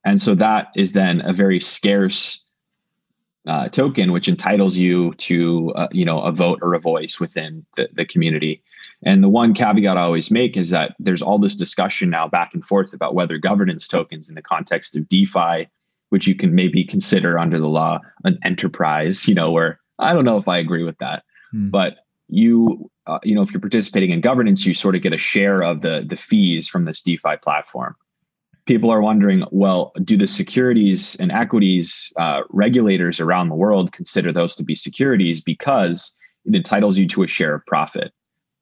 and 0.06 0.22
so 0.22 0.36
that 0.36 0.68
is 0.76 0.94
then 0.94 1.22
a 1.22 1.34
very 1.34 1.60
scarce 1.60 2.44
uh, 3.48 3.70
token, 3.70 4.12
which 4.12 4.28
entitles 4.28 4.78
you 4.78 5.14
to 5.16 5.72
uh, 5.76 5.88
you 5.92 6.06
know 6.06 6.22
a 6.22 6.32
vote 6.32 6.60
or 6.62 6.74
a 6.74 6.80
voice 6.80 7.20
within 7.20 7.66
the, 7.76 7.90
the 7.94 8.06
community. 8.06 8.64
And 9.04 9.24
the 9.24 9.30
one 9.30 9.54
caveat 9.54 9.98
I 9.98 10.02
always 10.02 10.32
make 10.32 10.58
is 10.58 10.70
that 10.70 10.96
there's 11.00 11.22
all 11.22 11.38
this 11.38 11.56
discussion 11.56 12.10
now 12.10 12.28
back 12.28 12.54
and 12.54 12.66
forth 12.66 12.94
about 12.94 13.14
whether 13.14 13.38
governance 13.38 13.88
tokens 13.88 14.30
in 14.30 14.36
the 14.36 14.42
context 14.42 14.96
of 14.96 15.08
DeFi, 15.10 15.68
which 16.10 16.28
you 16.28 16.34
can 16.34 16.56
maybe 16.56 16.84
consider 16.84 17.38
under 17.38 17.60
the 17.60 17.68
law 17.68 18.00
an 18.24 18.40
enterprise, 18.44 19.28
you 19.28 19.36
know, 19.36 19.52
where 19.52 19.80
I 20.00 20.14
don't 20.14 20.26
know 20.26 20.38
if 20.38 20.48
I 20.48 20.58
agree 20.58 20.84
with 20.84 20.98
that, 21.00 21.24
hmm. 21.52 21.70
but 21.70 21.98
you 22.28 22.90
uh, 23.08 23.20
you 23.24 23.36
know 23.36 23.42
if 23.42 23.52
you're 23.52 23.62
participating 23.62 24.12
in 24.12 24.22
governance, 24.22 24.66
you 24.66 24.74
sort 24.74 24.96
of 24.96 25.02
get 25.02 25.14
a 25.14 25.18
share 25.18 25.62
of 25.62 25.82
the 25.82 26.06
the 26.08 26.18
fees 26.18 26.68
from 26.68 26.86
this 26.86 27.02
DeFi 27.02 27.38
platform. 27.42 27.96
People 28.66 28.90
are 28.90 29.02
wondering, 29.02 29.44
well, 29.52 29.92
do 30.04 30.18
the 30.18 30.26
securities 30.26 31.16
and 31.20 31.32
equities 31.32 32.12
uh, 32.18 32.42
regulators 32.50 33.20
around 33.20 33.50
the 33.50 33.56
world 33.56 33.92
consider 33.92 34.32
those 34.32 34.56
to 34.56 34.64
be 34.64 34.74
securities 34.74 35.40
because 35.40 36.18
it 36.46 36.56
entitles 36.56 36.98
you 36.98 37.08
to 37.10 37.22
a 37.22 37.28
share 37.28 37.56
of 37.56 37.66
profit, 37.66 38.12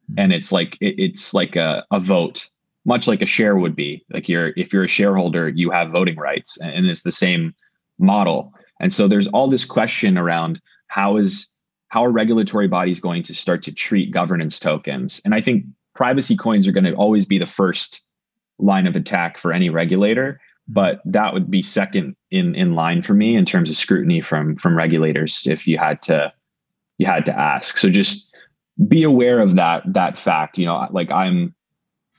hmm. 0.10 0.15
and 0.19 0.34
it's 0.34 0.52
like 0.52 0.78
it, 0.82 0.96
it's 0.98 1.34
like 1.34 1.56
a, 1.56 1.86
a 1.91 2.00
vote 2.00 2.50
much 2.86 3.08
like 3.08 3.22
a 3.22 3.26
share 3.26 3.56
would 3.56 3.76
be 3.76 4.04
like 4.12 4.28
you're 4.28 4.52
if 4.58 4.74
you're 4.74 4.84
a 4.84 4.89
shareholder 4.89 5.50
you 5.50 5.72
have 5.72 5.89
voting 5.91 6.17
rights 6.17 6.58
and 6.60 6.86
it's 6.86 7.04
the 7.04 7.12
same 7.12 7.56
model 7.98 8.54
and 8.80 8.93
so 8.93 9.08
there's 9.08 9.28
all 9.28 9.48
this 9.48 9.63
question 9.63 10.17
around 10.17 10.60
how 10.93 11.17
is 11.17 11.47
how 11.88 12.06
are 12.06 12.12
regulatory 12.12 12.67
bodies 12.67 12.99
going 12.99 13.23
to 13.23 13.34
start 13.34 13.63
to 13.63 13.71
treat 13.71 14.12
governance 14.12 14.60
tokens? 14.60 15.19
And 15.25 15.34
I 15.34 15.41
think 15.41 15.65
privacy 15.95 16.38
coins 16.38 16.67
are 16.67 16.71
going 16.71 16.84
to 16.84 16.93
always 16.93 17.25
be 17.25 17.39
the 17.39 17.47
first 17.47 18.03
line 18.60 18.86
of 18.86 18.95
attack 18.95 19.39
for 19.39 19.51
any 19.51 19.69
regulator, 19.71 20.34
mm-hmm. 20.34 20.73
but 20.73 21.01
that 21.06 21.34
would 21.34 21.49
be 21.49 21.63
second 21.63 22.15
in 22.29 22.53
in 22.53 22.75
line 22.75 23.01
for 23.01 23.15
me 23.15 23.36
in 23.36 23.43
terms 23.43 23.71
of 23.71 23.75
scrutiny 23.75 24.21
from 24.21 24.56
from 24.56 24.77
regulators 24.77 25.47
if 25.47 25.65
you 25.65 25.79
had 25.79 25.99
to 26.03 26.32
you 26.99 27.08
had 27.08 27.25
to 27.25 27.39
ask. 27.39 27.79
So 27.79 27.89
just 27.89 28.32
be 28.88 29.01
aware 29.01 29.39
of 29.39 29.56
that 29.56 29.82
that 29.93 30.15
fact, 30.15 30.60
you 30.60 30.67
know, 30.67 30.88
like 30.91 31.10
I'm 31.10 31.56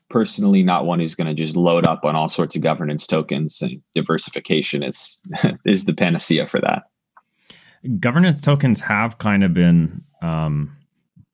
personally 0.08 0.64
not 0.64 0.84
one 0.84 0.98
who's 0.98 1.14
going 1.14 1.28
to 1.28 1.42
just 1.42 1.54
load 1.54 1.86
up 1.86 2.04
on 2.04 2.16
all 2.16 2.28
sorts 2.28 2.56
of 2.56 2.62
governance 2.62 3.06
tokens 3.06 3.62
and 3.62 3.80
diversification 3.94 4.82
is 4.82 5.22
is 5.64 5.84
the 5.84 5.94
panacea 5.94 6.48
for 6.48 6.60
that 6.60 6.82
governance 7.98 8.40
tokens 8.40 8.80
have 8.80 9.18
kind 9.18 9.44
of 9.44 9.54
been 9.54 10.02
um, 10.22 10.76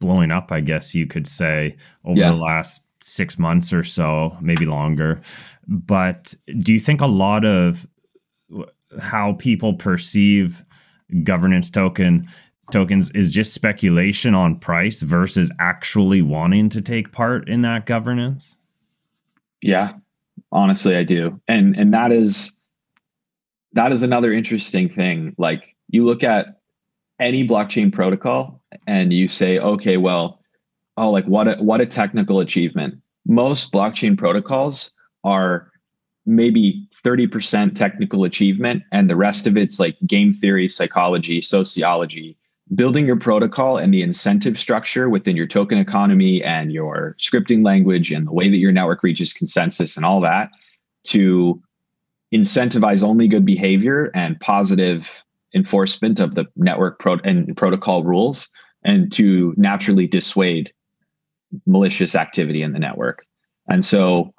blowing 0.01 0.31
up, 0.31 0.51
I 0.51 0.61
guess 0.61 0.95
you 0.95 1.07
could 1.07 1.27
say, 1.27 1.77
over 2.05 2.19
yeah. 2.19 2.31
the 2.31 2.37
last 2.37 2.83
six 3.03 3.39
months 3.39 3.73
or 3.73 3.85
so, 3.85 4.37
maybe 4.41 4.67
longer. 4.67 5.21
But 5.67 6.35
do 6.59 6.73
you 6.73 6.81
think 6.81 7.01
a 7.01 7.07
lot 7.07 7.45
of 7.45 7.87
how 9.01 9.35
people 9.35 9.75
perceive 9.75 10.65
governance 11.23 11.71
token 11.71 12.29
tokens 12.71 13.11
is 13.11 13.31
just 13.31 13.53
speculation 13.53 14.35
on 14.35 14.59
price 14.59 15.03
versus 15.03 15.51
actually 15.59 16.23
wanting 16.23 16.69
to 16.71 16.81
take 16.81 17.13
part 17.13 17.49
in 17.49 17.63
that 17.63 17.87
governance? 17.87 18.57
Yeah, 19.61 19.95
honestly, 20.53 20.97
I 20.97 21.05
do, 21.05 21.41
and 21.47 21.77
and 21.77 21.93
that 21.93 22.13
is 22.13 22.59
that 23.73 23.93
is 23.93 24.03
another 24.03 24.33
interesting 24.33 24.89
thing. 24.89 25.35
Like 25.37 25.70
you 25.91 26.05
look 26.05 26.23
at 26.23 26.61
any 27.19 27.47
blockchain 27.47 27.93
protocol 27.93 28.63
and 28.87 29.13
you 29.13 29.29
say, 29.29 29.59
okay, 29.59 29.97
well, 29.97 30.41
oh, 30.97 31.11
like 31.11 31.27
what 31.27 31.49
a, 31.49 31.63
what 31.63 31.81
a 31.81 31.87
technical 31.87 32.41
achievement. 32.41 32.95
Most 33.27 33.73
blockchain 33.73 34.17
protocols 34.17 34.91
are 35.25 35.71
maybe 36.27 36.89
30% 37.05 37.75
technical 37.75 38.25
achievement 38.25 38.83
and 38.93 39.11
the 39.11 39.17
rest 39.17 39.47
of 39.47 39.57
it's 39.57 39.81
like 39.81 39.97
game 40.07 40.33
theory, 40.33 40.69
psychology, 40.69 41.41
sociology, 41.41 42.37
building 42.75 43.07
your 43.07 43.17
protocol 43.17 43.77
and 43.77 43.93
the 43.93 44.03
incentive 44.03 44.59
structure 44.59 45.09
within 45.09 45.37
your 45.37 45.47
token 45.47 45.79
economy 45.79 46.43
and 46.45 46.73
your 46.73 47.17
scripting 47.19 47.65
language 47.65 48.13
and 48.13 48.29
the 48.29 48.33
way 48.33 48.49
that 48.49 48.59
your 48.59 48.73
network 48.73 49.03
reaches 49.03 49.33
consensus 49.33 49.97
and 49.97 50.07
all 50.07 50.21
that 50.21 50.51
to 51.05 51.61
incentivize 52.33 53.03
only 53.03 53.27
good 53.27 53.45
behavior 53.45 54.11
and 54.15 54.39
positive 54.39 55.25
enforcement 55.55 56.21
of 56.21 56.35
the 56.35 56.45
network 56.57 56.99
pro- 56.99 57.19
and 57.25 57.57
protocol 57.57 58.05
rules 58.05 58.49
and 58.85 59.13
to 59.13 59.55
naturally 59.57 60.07
dissuade 60.07 60.73
malicious 61.67 62.15
activity 62.15 62.63
in 62.63 62.73
the 62.73 62.79
network. 62.79 63.25
And 63.69 63.85
so 63.85 64.33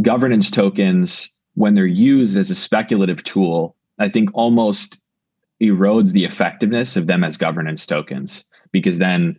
governance 0.00 0.50
tokens 0.50 1.30
when 1.54 1.74
they're 1.74 1.86
used 1.86 2.36
as 2.36 2.50
a 2.50 2.54
speculative 2.54 3.22
tool, 3.24 3.76
I 3.98 4.08
think 4.08 4.30
almost 4.34 4.98
erodes 5.62 6.12
the 6.12 6.24
effectiveness 6.24 6.96
of 6.96 7.06
them 7.06 7.22
as 7.22 7.36
governance 7.36 7.86
tokens 7.86 8.44
because 8.72 8.98
then 8.98 9.38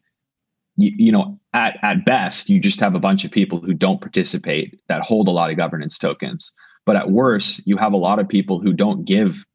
you, 0.77 0.91
you 0.95 1.11
know 1.11 1.37
at, 1.53 1.77
at 1.81 2.05
best 2.05 2.49
you 2.49 2.59
just 2.59 2.79
have 2.79 2.95
a 2.95 2.99
bunch 2.99 3.25
of 3.25 3.31
people 3.31 3.59
who 3.59 3.73
don't 3.73 3.99
participate 3.99 4.79
that 4.87 5.01
hold 5.01 5.27
a 5.27 5.31
lot 5.31 5.51
of 5.51 5.57
governance 5.57 5.97
tokens 5.97 6.53
but 6.85 6.95
at 6.95 7.11
worst 7.11 7.61
you 7.67 7.75
have 7.75 7.91
a 7.91 7.97
lot 7.97 8.19
of 8.19 8.29
people 8.29 8.59
who 8.61 8.71
don't 8.71 9.03
give 9.03 9.45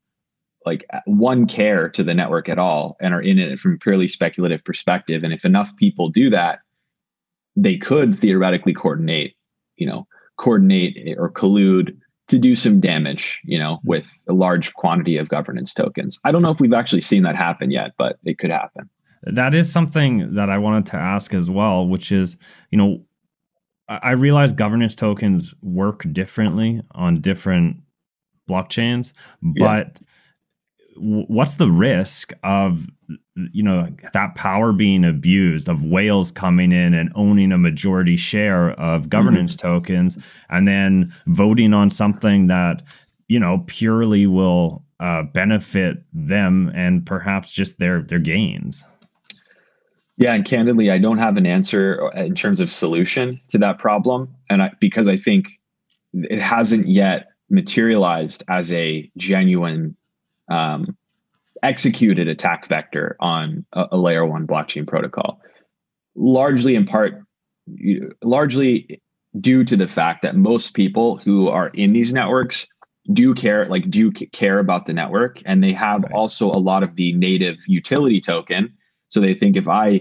like 0.69 0.85
uh, 0.93 1.01
one 1.07 1.47
care 1.47 1.89
to 1.89 2.03
the 2.03 2.15
network 2.15 2.49
at 2.49 2.59
all 2.59 2.97
and 3.01 3.15
are 3.15 3.23
in 3.23 3.39
it 3.39 3.59
from 3.59 3.75
a 3.75 3.79
purely 3.79 4.09
speculative 4.09 4.63
perspective 4.65 5.25
and 5.25 5.33
if 5.33 5.45
enough 5.45 5.75
people 5.77 6.09
do 6.09 6.31
that 6.31 6.61
they 7.57 7.77
could 7.77 8.15
theoretically 8.15 8.73
coordinate 8.73 9.35
you 9.77 9.87
know 9.87 10.07
coordinate 10.37 11.17
or 11.19 11.31
collude 11.31 11.97
to 12.29 12.39
do 12.39 12.55
some 12.55 12.79
damage, 12.79 13.41
you 13.45 13.59
know, 13.59 13.77
hmm. 13.77 13.89
with 13.89 14.15
a 14.29 14.33
large 14.33 14.73
quantity 14.75 15.17
of 15.17 15.29
governance 15.29 15.75
tokens. 15.75 16.19
I 16.25 16.31
don't 16.31 16.43
know 16.43 16.51
if 16.51 16.61
we've 16.61 16.73
actually 16.73 17.01
seen 17.01 17.23
that 17.25 17.37
happen 17.37 17.71
yet, 17.71 17.93
but 17.99 18.19
it 18.25 18.39
could 18.39 18.51
happen. 18.51 18.89
That 19.25 19.55
is 19.55 19.71
something 19.71 20.35
that 20.35 20.49
I 20.49 20.59
wanted 20.59 20.87
to 20.87 20.97
ask 20.97 21.35
as 21.35 21.51
well, 21.51 21.87
which 21.87 22.13
is, 22.13 22.37
you 22.71 22.79
know, 22.79 23.03
I 23.89 24.13
realize 24.13 24.53
governance 24.53 24.95
tokens 24.95 25.55
work 25.63 26.05
differently 26.13 26.83
on 26.93 27.21
different 27.21 27.79
blockchains, 28.49 29.13
but 29.43 29.99
yeah. 30.01 30.07
What's 31.01 31.57
the 31.57 31.71
risk 31.71 32.33
of 32.43 32.87
you 33.53 33.63
know 33.63 33.89
that 34.13 34.35
power 34.35 34.73
being 34.73 35.05
abused 35.05 35.69
of 35.69 35.85
whales 35.85 36.31
coming 36.31 36.73
in 36.73 36.95
and 36.95 37.11
owning 37.15 37.53
a 37.53 37.59
majority 37.59 38.17
share 38.17 38.71
of 38.73 39.09
governance 39.09 39.57
mm-hmm. 39.57 39.69
tokens 39.69 40.19
and 40.51 40.67
then 40.67 41.13
voting 41.27 41.73
on 41.73 41.91
something 41.91 42.49
that 42.49 42.83
you 43.29 43.39
know 43.39 43.63
purely 43.67 44.27
will 44.27 44.85
uh, 45.01 45.23
benefit 45.23 46.03
them 46.13 46.71
and 46.75 47.07
perhaps 47.07 47.53
just 47.53 47.79
their 47.79 48.03
their 48.03 48.19
gains 48.19 48.85
yeah 50.17 50.35
and 50.35 50.45
candidly 50.45 50.91
i 50.91 50.99
don't 50.99 51.19
have 51.19 51.37
an 51.37 51.47
answer 51.47 52.11
in 52.17 52.35
terms 52.35 52.61
of 52.61 52.73
solution 52.73 53.41
to 53.49 53.59
that 53.59 53.79
problem 53.79 54.35
and 54.51 54.63
I, 54.63 54.73
because 54.81 55.09
i 55.09 55.17
think 55.17 55.49
it 56.13 56.41
hasn't 56.41 56.89
yet 56.89 57.29
materialized 57.51 58.43
as 58.49 58.73
a 58.73 59.11
genuine 59.17 59.97
um, 60.49 60.97
executed 61.63 62.29
attack 62.29 62.69
vector 62.69 63.17
on 63.21 63.65
a, 63.73 63.87
a 63.93 63.97
layer 63.97 64.25
one 64.25 64.47
blockchain 64.47 64.87
protocol, 64.87 65.41
largely 66.15 66.75
in 66.75 66.87
part, 66.87 67.23
largely 68.23 69.01
due 69.41 69.65
to 69.65 69.77
the 69.77 69.89
fact 69.89 70.23
that 70.23 70.37
most 70.37 70.75
people 70.75 71.19
who 71.19 71.49
are 71.49 71.69
in 71.69 71.93
these 71.93 72.13
networks 72.13 72.67
do 73.13 73.35
care 73.35 73.67
like 73.67 73.89
do 73.91 74.11
care 74.11 74.59
about 74.59 74.87
the 74.87 74.93
network 74.93 75.41
and 75.47 75.63
they 75.63 75.73
have 75.73 76.03
right. 76.03 76.13
also 76.13 76.51
a 76.51 76.59
lot 76.59 76.83
of 76.83 76.97
the 76.97 77.13
native 77.15 77.57
utility 77.67 78.21
token. 78.21 78.73
So 79.09 79.21
they 79.21 79.35
think 79.35 79.57
if 79.57 79.69
i 79.69 80.01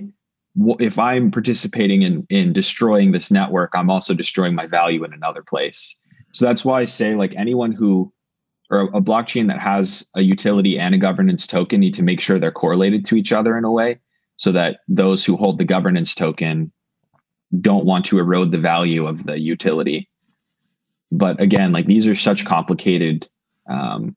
if 0.80 0.98
i'm 1.00 1.32
participating 1.32 2.02
in 2.02 2.26
in 2.30 2.52
destroying 2.52 3.12
this 3.12 3.32
network 3.32 3.72
i'm 3.76 3.90
also 3.90 4.14
destroying 4.14 4.56
my 4.56 4.68
value 4.68 5.04
in 5.04 5.14
another 5.14 5.44
place. 5.44 5.96
So 6.34 6.46
that's 6.46 6.66
why 6.66 6.82
i 6.82 6.86
say 6.86 7.16
like 7.16 7.34
anyone 7.36 7.72
who 7.72 8.12
or 8.70 8.82
a 8.94 9.02
blockchain 9.02 9.48
that 9.48 9.60
has 9.60 10.08
a 10.16 10.22
utility 10.22 10.78
and 10.78 10.94
a 10.94 10.98
governance 10.98 11.48
token 11.48 11.80
need 11.80 11.94
to 11.94 12.04
make 12.04 12.20
sure 12.20 12.40
they're 12.40 12.52
correlated 12.52 13.06
to 13.06 13.16
each 13.16 13.32
other 13.32 13.58
in 13.58 13.64
a 13.64 13.72
way 13.72 14.00
so 14.36 14.52
that 14.52 14.80
those 14.88 15.24
who 15.26 15.38
hold 15.38 15.58
the 15.58 15.66
governance 15.66 16.14
token 16.14 16.72
don't 17.62 17.86
want 17.86 18.06
to 18.06 18.20
erode 18.20 18.52
the 18.52 18.58
value 18.58 19.08
of 19.08 19.26
the 19.26 19.40
utility. 19.40 20.10
But 21.12 21.42
again 21.42 21.72
like 21.72 21.86
these 21.86 22.08
are 22.08 22.16
such 22.16 22.46
complicated 22.46 23.28
um, 23.70 24.16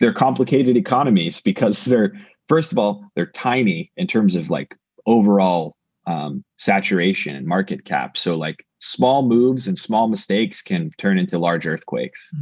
they're 0.00 0.12
complicated 0.12 0.76
economies 0.76 1.40
because 1.44 1.84
they're 1.84 2.12
first 2.48 2.72
of 2.72 2.78
all 2.78 3.04
they're 3.14 3.26
tiny 3.26 3.92
in 3.96 4.06
terms 4.06 4.34
of 4.34 4.50
like 4.50 4.76
overall 5.06 5.76
um, 6.06 6.42
saturation 6.56 7.36
and 7.36 7.46
market 7.46 7.84
cap. 7.84 8.16
So 8.16 8.36
like 8.36 8.64
small 8.80 9.22
moves 9.22 9.68
and 9.68 9.78
small 9.78 10.08
mistakes 10.08 10.62
can 10.62 10.90
turn 10.98 11.18
into 11.18 11.38
large 11.38 11.66
earthquakes 11.66 12.32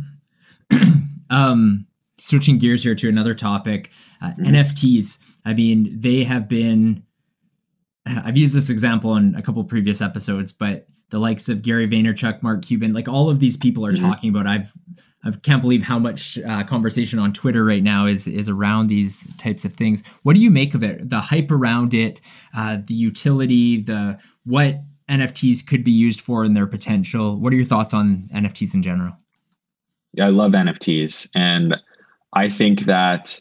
Um, 1.31 1.87
switching 2.19 2.59
gears 2.59 2.83
here 2.83 2.95
to 2.95 3.09
another 3.09 3.35
topic, 3.35 3.91
uh, 4.23 4.29
mm-hmm. 4.31 4.55
NFTs. 4.55 5.19
I 5.45 5.55
mean, 5.55 6.01
they 6.01 6.25
have 6.25 6.49
been. 6.49 7.03
I've 8.07 8.37
used 8.37 8.55
this 8.55 8.71
example 8.71 9.17
in 9.17 9.35
a 9.35 9.43
couple 9.43 9.63
previous 9.65 10.01
episodes, 10.01 10.53
but 10.53 10.87
the 11.11 11.19
likes 11.19 11.49
of 11.49 11.63
Gary 11.63 11.89
Vaynerchuk, 11.89 12.43
Mark 12.43 12.65
Cuban, 12.65 12.93
like 12.93 13.09
all 13.09 13.29
of 13.29 13.41
these 13.41 13.57
people 13.57 13.85
are 13.85 13.93
mm-hmm. 13.93 14.05
talking 14.05 14.31
about. 14.31 14.47
I've 14.47 14.73
I 15.27 15.31
can't 15.43 15.61
believe 15.61 15.83
how 15.83 15.99
much 15.99 16.39
uh, 16.47 16.63
conversation 16.65 17.19
on 17.19 17.33
Twitter 17.33 17.65
right 17.65 17.83
now 17.83 18.07
is 18.07 18.27
is 18.27 18.49
around 18.49 18.87
these 18.87 19.27
types 19.39 19.65
of 19.65 19.75
things. 19.75 20.03
What 20.23 20.37
do 20.37 20.41
you 20.43 20.51
make 20.51 20.75
of 20.75 20.83
it? 20.83 21.09
The 21.09 21.21
hype 21.21 21.51
around 21.51 21.95
it, 21.95 22.21
uh, 22.57 22.79
the 22.87 22.95
utility, 22.95 23.83
the 23.83 24.19
what 24.45 24.81
NFTs 25.11 25.67
could 25.67 25.85
be 25.85 25.91
used 25.91 26.21
for, 26.21 26.45
and 26.45 26.57
their 26.57 26.67
potential. 26.67 27.37
What 27.41 27.53
are 27.53 27.57
your 27.57 27.65
thoughts 27.65 27.93
on 27.95 28.29
NFTs 28.33 28.75
in 28.75 28.83
general? 28.83 29.17
I 30.21 30.29
love 30.29 30.53
NFTs, 30.53 31.29
and 31.35 31.77
I 32.33 32.49
think 32.49 32.81
that, 32.81 33.41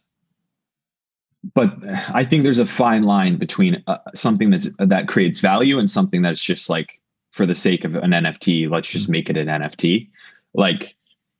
but 1.53 1.73
I 2.13 2.23
think 2.23 2.43
there's 2.43 2.59
a 2.59 2.65
fine 2.65 3.03
line 3.03 3.37
between 3.37 3.83
uh, 3.87 3.97
something 4.13 4.49
that's 4.49 4.69
that 4.79 5.07
creates 5.07 5.39
value 5.39 5.79
and 5.79 5.89
something 5.89 6.21
that's 6.21 6.43
just 6.43 6.69
like 6.69 7.01
for 7.31 7.45
the 7.45 7.55
sake 7.55 7.83
of 7.83 7.95
an 7.95 8.11
NFT. 8.11 8.69
Let's 8.69 8.89
just 8.89 9.09
make 9.09 9.29
it 9.29 9.37
an 9.37 9.47
NFT. 9.47 10.09
Like, 10.53 10.95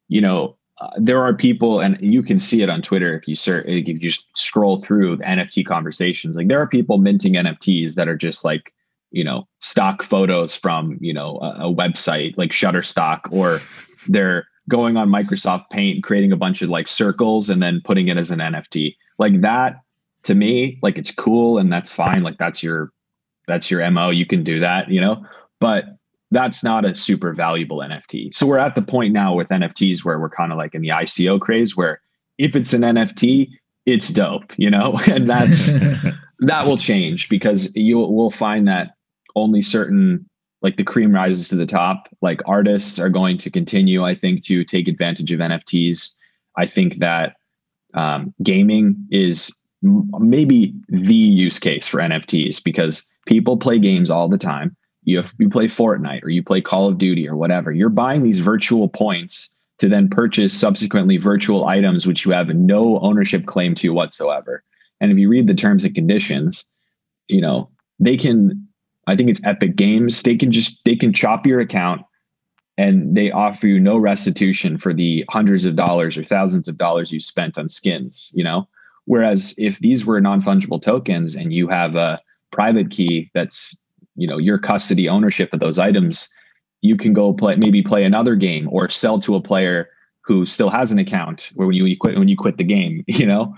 you 0.09 0.19
know, 0.19 0.57
uh, 0.81 0.89
there 0.97 1.23
are 1.23 1.33
people, 1.33 1.79
and 1.79 1.97
you 2.01 2.21
can 2.21 2.37
see 2.37 2.61
it 2.61 2.69
on 2.69 2.81
Twitter 2.81 3.17
if 3.17 3.27
you 3.29 3.35
search, 3.35 3.65
if 3.65 3.87
you 3.87 3.97
just 3.97 4.27
scroll 4.35 4.77
through 4.77 5.15
the 5.15 5.23
NFT 5.23 5.65
conversations. 5.65 6.35
Like, 6.35 6.49
there 6.49 6.59
are 6.59 6.67
people 6.67 6.97
minting 6.97 7.33
NFTs 7.33 7.95
that 7.95 8.09
are 8.09 8.17
just 8.17 8.43
like, 8.43 8.73
you 9.11 9.23
know, 9.23 9.47
stock 9.61 10.03
photos 10.03 10.53
from 10.53 10.97
you 10.99 11.13
know 11.13 11.39
a, 11.41 11.69
a 11.69 11.73
website 11.73 12.37
like 12.37 12.51
Shutterstock, 12.51 13.21
or 13.31 13.61
they're 14.09 14.47
going 14.69 14.97
on 14.97 15.09
Microsoft 15.09 15.69
Paint, 15.69 16.03
creating 16.03 16.31
a 16.31 16.37
bunch 16.37 16.61
of 16.61 16.69
like 16.69 16.87
circles 16.87 17.49
and 17.49 17.61
then 17.61 17.81
putting 17.83 18.07
it 18.07 18.17
as 18.17 18.31
an 18.31 18.39
NFT. 18.39 18.95
Like 19.17 19.41
that 19.41 19.81
to 20.23 20.35
me, 20.35 20.79
like 20.81 20.97
it's 20.97 21.11
cool 21.11 21.57
and 21.57 21.71
that's 21.71 21.91
fine. 21.91 22.23
Like 22.23 22.37
that's 22.37 22.63
your 22.63 22.91
that's 23.47 23.69
your 23.69 23.89
MO. 23.91 24.09
You 24.09 24.25
can 24.25 24.43
do 24.43 24.59
that, 24.59 24.89
you 24.89 24.99
know, 24.99 25.23
but 25.59 25.85
that's 26.31 26.63
not 26.63 26.83
a 26.83 26.95
super 26.95 27.33
valuable 27.33 27.77
NFT. 27.77 28.33
So 28.33 28.47
we're 28.47 28.57
at 28.57 28.75
the 28.75 28.81
point 28.81 29.13
now 29.13 29.35
with 29.35 29.49
NFTs 29.49 30.03
where 30.03 30.19
we're 30.19 30.29
kind 30.29 30.51
of 30.51 30.57
like 30.57 30.73
in 30.73 30.81
the 30.81 30.89
ICO 30.89 31.39
craze 31.39 31.77
where 31.77 32.01
if 32.37 32.55
it's 32.55 32.73
an 32.73 32.81
NFT, 32.81 33.49
it's 33.85 34.09
dope, 34.09 34.51
you 34.57 34.69
know, 34.69 34.99
and 35.09 35.29
that's 35.29 35.71
that 36.39 36.67
will 36.67 36.77
change 36.77 37.29
because 37.29 37.73
you 37.75 37.99
will 37.99 38.31
find 38.31 38.67
that 38.67 38.91
only 39.35 39.61
certain 39.61 40.27
like 40.65 40.77
the 40.77 40.83
cream 40.83 41.13
rises 41.13 41.47
to 41.47 41.55
the 41.55 41.67
top. 41.67 42.09
Like 42.23 42.41
artists 42.47 42.97
are 42.97 43.07
going 43.07 43.37
to 43.37 43.51
continue, 43.51 44.03
I 44.03 44.15
think, 44.15 44.43
to 44.45 44.65
take 44.65 44.87
advantage 44.87 45.31
of 45.31 45.39
NFTs. 45.39 46.17
I 46.57 46.65
think 46.65 46.97
that 46.97 47.35
um, 47.93 48.33
gaming 48.41 48.95
is 49.11 49.55
m- 49.83 50.09
maybe 50.17 50.73
the 50.89 51.13
use 51.13 51.59
case 51.59 51.87
for 51.87 51.99
NFTs 51.99 52.63
because 52.63 53.05
people 53.27 53.57
play 53.57 53.77
games 53.77 54.09
all 54.09 54.27
the 54.27 54.39
time. 54.39 54.75
You 55.03 55.17
have, 55.17 55.35
you 55.37 55.51
play 55.51 55.67
Fortnite 55.67 56.23
or 56.23 56.29
you 56.29 56.41
play 56.41 56.61
Call 56.61 56.87
of 56.87 56.97
Duty 56.97 57.29
or 57.29 57.35
whatever. 57.35 57.71
You're 57.71 57.89
buying 57.89 58.23
these 58.23 58.39
virtual 58.39 58.89
points 58.89 59.51
to 59.77 59.87
then 59.87 60.09
purchase 60.09 60.51
subsequently 60.51 61.17
virtual 61.17 61.67
items 61.67 62.07
which 62.07 62.25
you 62.25 62.31
have 62.31 62.47
no 62.47 62.99
ownership 63.01 63.45
claim 63.45 63.75
to 63.75 63.89
whatsoever. 63.89 64.63
And 64.99 65.11
if 65.11 65.19
you 65.19 65.29
read 65.29 65.45
the 65.45 65.53
terms 65.53 65.83
and 65.83 65.93
conditions, 65.93 66.65
you 67.27 67.39
know, 67.39 67.69
they 67.99 68.17
can 68.17 68.67
I 69.07 69.15
think 69.15 69.29
it's 69.29 69.43
Epic 69.43 69.75
Games. 69.75 70.23
They 70.23 70.35
can 70.35 70.51
just 70.51 70.83
they 70.85 70.95
can 70.95 71.13
chop 71.13 71.45
your 71.45 71.59
account 71.59 72.01
and 72.77 73.15
they 73.15 73.31
offer 73.31 73.67
you 73.67 73.79
no 73.79 73.97
restitution 73.97 74.77
for 74.77 74.93
the 74.93 75.23
hundreds 75.29 75.65
of 75.65 75.75
dollars 75.75 76.17
or 76.17 76.23
thousands 76.23 76.67
of 76.67 76.77
dollars 76.77 77.11
you 77.11 77.19
spent 77.19 77.57
on 77.57 77.69
skins, 77.69 78.31
you 78.33 78.43
know? 78.43 78.67
Whereas 79.05 79.53
if 79.57 79.79
these 79.79 80.05
were 80.05 80.19
non-fungible 80.19 80.81
tokens 80.81 81.35
and 81.35 81.53
you 81.53 81.67
have 81.67 81.95
a 81.95 82.19
private 82.51 82.89
key 82.89 83.29
that's, 83.33 83.77
you 84.15 84.27
know, 84.27 84.37
your 84.37 84.57
custody 84.57 85.07
ownership 85.07 85.53
of 85.53 85.59
those 85.59 85.79
items, 85.79 86.29
you 86.81 86.97
can 86.97 87.13
go 87.13 87.33
play 87.33 87.55
maybe 87.55 87.81
play 87.81 88.03
another 88.03 88.35
game 88.35 88.67
or 88.71 88.89
sell 88.89 89.19
to 89.19 89.35
a 89.35 89.41
player 89.41 89.89
who 90.21 90.45
still 90.45 90.69
has 90.69 90.91
an 90.91 90.99
account 90.99 91.51
where 91.53 91.67
when 91.67 91.75
you, 91.75 91.97
quit 91.97 92.17
when 92.17 92.27
you 92.27 92.35
quit 92.35 92.57
the 92.57 92.63
game, 92.63 93.03
you 93.07 93.25
know? 93.25 93.55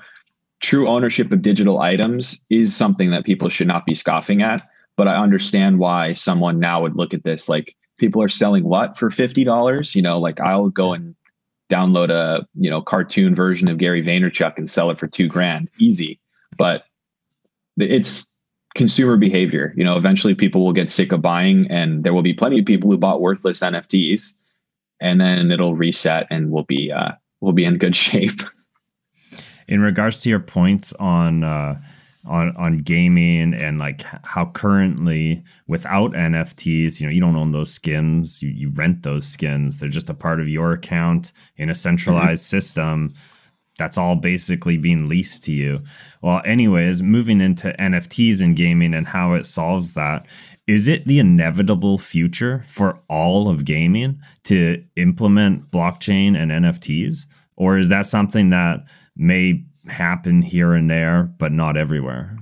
True 0.59 0.87
ownership 0.87 1.31
of 1.31 1.43
digital 1.43 1.79
items 1.79 2.39
is 2.49 2.75
something 2.75 3.11
that 3.11 3.25
people 3.25 3.49
should 3.49 3.67
not 3.67 3.85
be 3.85 3.93
scoffing 3.93 4.41
at 4.41 4.67
but 4.97 5.07
I 5.07 5.15
understand 5.15 5.79
why 5.79 6.13
someone 6.13 6.59
now 6.59 6.81
would 6.81 6.95
look 6.95 7.13
at 7.13 7.23
this 7.23 7.47
like 7.47 7.75
people 7.97 8.21
are 8.21 8.29
selling 8.29 8.63
what 8.65 8.97
for 8.97 9.09
fifty 9.09 9.43
dollars. 9.43 9.95
You 9.95 10.01
know, 10.01 10.19
like 10.19 10.39
I'll 10.41 10.69
go 10.69 10.93
and 10.93 11.15
download 11.69 12.09
a 12.09 12.45
you 12.55 12.69
know 12.69 12.81
cartoon 12.81 13.35
version 13.35 13.67
of 13.67 13.77
Gary 13.77 14.03
Vaynerchuk 14.03 14.57
and 14.57 14.69
sell 14.69 14.89
it 14.89 14.99
for 14.99 15.07
two 15.07 15.27
grand, 15.27 15.69
easy. 15.79 16.19
But 16.57 16.85
it's 17.77 18.27
consumer 18.75 19.17
behavior. 19.17 19.73
You 19.77 19.83
know, 19.83 19.97
eventually 19.97 20.35
people 20.35 20.65
will 20.65 20.73
get 20.73 20.89
sick 20.89 21.11
of 21.11 21.21
buying, 21.21 21.67
and 21.69 22.03
there 22.03 22.13
will 22.13 22.23
be 22.23 22.33
plenty 22.33 22.59
of 22.59 22.65
people 22.65 22.89
who 22.89 22.97
bought 22.97 23.21
worthless 23.21 23.61
NFTs, 23.61 24.33
and 24.99 25.21
then 25.21 25.51
it'll 25.51 25.75
reset, 25.75 26.27
and 26.29 26.51
we'll 26.51 26.63
be 26.63 26.91
uh, 26.91 27.11
we'll 27.39 27.53
be 27.53 27.65
in 27.65 27.77
good 27.77 27.95
shape. 28.05 28.41
in 29.67 29.81
regards 29.81 30.21
to 30.21 30.29
your 30.29 30.39
points 30.39 30.91
on 30.93 31.43
uh, 31.43 31.79
on 32.27 32.55
on 32.57 32.79
gaming 32.79 33.53
and 33.53 33.79
like 33.79 34.03
how 34.25 34.45
currently 34.45 35.43
without 35.67 36.11
NFTs, 36.11 36.99
you 36.99 37.07
know, 37.07 37.11
you 37.11 37.21
don't 37.21 37.35
own 37.35 37.51
those 37.51 37.71
skins, 37.71 38.41
you 38.41 38.49
you 38.49 38.69
rent 38.69 39.03
those 39.03 39.27
skins. 39.27 39.79
They're 39.79 39.89
just 39.89 40.09
a 40.09 40.13
part 40.13 40.39
of 40.39 40.47
your 40.47 40.73
account 40.73 41.31
in 41.57 41.69
a 41.69 41.75
centralized 41.75 42.45
mm-hmm. 42.45 42.57
system. 42.57 43.13
That's 43.77 43.97
all 43.97 44.15
basically 44.15 44.77
being 44.77 45.07
leased 45.07 45.43
to 45.43 45.53
you. 45.53 45.83
Well, 46.21 46.41
anyways, 46.45 47.01
moving 47.01 47.41
into 47.41 47.75
NFTs 47.79 48.41
and 48.41 48.55
gaming 48.55 48.93
and 48.93 49.07
how 49.07 49.33
it 49.33 49.45
solves 49.45 49.93
that. 49.93 50.25
Is 50.65 50.87
it 50.87 51.05
the 51.05 51.19
inevitable 51.19 51.97
future 51.97 52.65
for 52.67 52.99
all 53.07 53.49
of 53.49 53.65
gaming 53.65 54.19
to 54.45 54.83
implement 54.95 55.71
blockchain 55.71 56.35
and 56.35 56.51
NFTs? 56.51 57.25
Or 57.55 57.77
is 57.77 57.89
that 57.89 58.05
something 58.05 58.49
that 58.49 58.83
may 59.15 59.63
happen 59.87 60.41
here 60.41 60.73
and 60.73 60.89
there, 60.89 61.23
but 61.23 61.51
not 61.51 61.77
everywhere? 61.77 62.37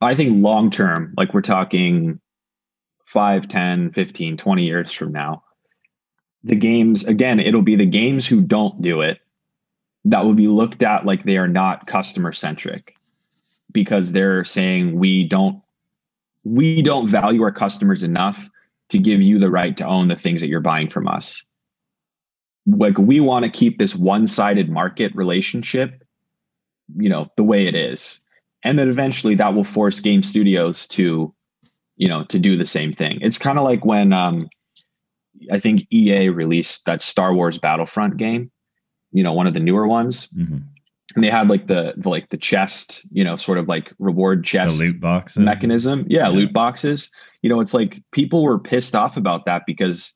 I 0.00 0.14
think 0.14 0.42
long 0.42 0.70
term, 0.70 1.14
like 1.16 1.34
we're 1.34 1.40
talking 1.40 2.20
5, 3.06 3.48
10, 3.48 3.92
15, 3.92 4.36
20 4.36 4.64
years 4.64 4.92
from 4.92 5.12
now, 5.12 5.42
the 6.44 6.56
games, 6.56 7.06
again, 7.06 7.40
it'll 7.40 7.62
be 7.62 7.76
the 7.76 7.86
games 7.86 8.26
who 8.26 8.40
don't 8.40 8.80
do 8.80 9.00
it 9.00 9.18
that 10.04 10.24
will 10.24 10.34
be 10.34 10.48
looked 10.48 10.82
at 10.82 11.04
like 11.04 11.24
they 11.24 11.36
are 11.36 11.48
not 11.48 11.86
customer 11.86 12.32
centric 12.32 12.94
because 13.72 14.12
they're 14.12 14.44
saying 14.44 14.98
we 14.98 15.24
don't 15.24 15.60
we 16.44 16.80
don't 16.80 17.08
value 17.08 17.42
our 17.42 17.52
customers 17.52 18.02
enough 18.02 18.48
to 18.88 18.98
give 18.98 19.20
you 19.20 19.38
the 19.38 19.50
right 19.50 19.76
to 19.76 19.86
own 19.86 20.08
the 20.08 20.16
things 20.16 20.40
that 20.40 20.48
you're 20.48 20.60
buying 20.60 20.88
from 20.88 21.06
us 21.06 21.44
like 22.66 22.96
we 22.98 23.20
want 23.20 23.44
to 23.44 23.50
keep 23.50 23.78
this 23.78 23.94
one-sided 23.94 24.70
market 24.70 25.14
relationship 25.14 26.02
you 26.96 27.08
know 27.08 27.30
the 27.36 27.44
way 27.44 27.66
it 27.66 27.74
is. 27.74 28.20
And 28.64 28.78
then 28.78 28.88
eventually 28.88 29.34
that 29.36 29.54
will 29.54 29.64
force 29.64 30.00
game 30.00 30.22
studios 30.22 30.86
to 30.88 31.32
you 31.96 32.08
know 32.08 32.24
to 32.24 32.38
do 32.38 32.56
the 32.56 32.64
same 32.64 32.92
thing. 32.92 33.18
It's 33.20 33.38
kind 33.38 33.58
of 33.58 33.64
like 33.64 33.84
when 33.84 34.12
um 34.12 34.48
i 35.52 35.58
think 35.58 35.86
ea 35.92 36.28
released 36.28 36.84
that 36.84 37.00
star 37.00 37.32
wars 37.32 37.60
battlefront 37.60 38.16
game 38.16 38.50
you 39.12 39.22
know 39.22 39.32
one 39.32 39.46
of 39.46 39.54
the 39.54 39.60
newer 39.60 39.86
ones. 39.86 40.28
Mm-hmm. 40.28 40.58
and 41.14 41.24
they 41.24 41.30
had 41.30 41.48
like 41.48 41.68
the, 41.68 41.94
the, 41.96 42.08
like 42.08 42.28
the 42.30 42.36
chest 42.36 43.02
you 43.10 43.24
know 43.24 43.36
sort 43.36 43.58
of 43.58 43.68
like 43.68 43.92
reward 43.98 44.44
chest 44.44 44.78
the 44.78 44.86
loot 44.86 45.00
boxes? 45.00 45.42
mechanism. 45.42 46.06
Yeah, 46.08 46.24
yeah. 46.24 46.28
loot 46.28 46.52
boxes. 46.52 47.10
You 47.42 47.50
know 47.50 47.60
it's 47.60 47.74
like 47.74 48.02
people 48.12 48.42
were 48.42 48.58
pissed 48.58 48.94
off 48.94 49.16
about 49.16 49.46
that 49.46 49.62
because 49.66 50.12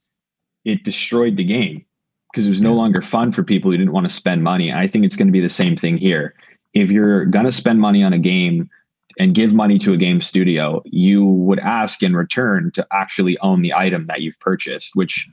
it 0.64 0.84
destroyed 0.84 1.36
the 1.36 1.44
game 1.44 1.84
because 2.32 2.46
it 2.46 2.50
was 2.50 2.60
no 2.60 2.74
longer 2.74 3.02
fun 3.02 3.32
for 3.32 3.42
people 3.42 3.70
who 3.70 3.76
didn't 3.76 3.92
want 3.92 4.08
to 4.08 4.14
spend 4.14 4.42
money. 4.42 4.72
I 4.72 4.86
think 4.86 5.04
it's 5.04 5.16
going 5.16 5.28
to 5.28 5.32
be 5.32 5.40
the 5.40 5.48
same 5.48 5.76
thing 5.76 5.98
here 5.98 6.34
if 6.74 6.90
you're 6.90 7.24
going 7.26 7.44
to 7.44 7.52
spend 7.52 7.80
money 7.80 8.02
on 8.02 8.12
a 8.12 8.18
game 8.18 8.70
and 9.18 9.34
give 9.34 9.52
money 9.52 9.78
to 9.78 9.92
a 9.92 9.96
game 9.96 10.20
studio, 10.20 10.82
you 10.86 11.24
would 11.24 11.58
ask 11.58 12.02
in 12.02 12.16
return 12.16 12.70
to 12.72 12.86
actually 12.92 13.38
own 13.38 13.62
the 13.62 13.74
item 13.74 14.06
that 14.06 14.22
you've 14.22 14.38
purchased, 14.40 14.92
which 14.94 15.28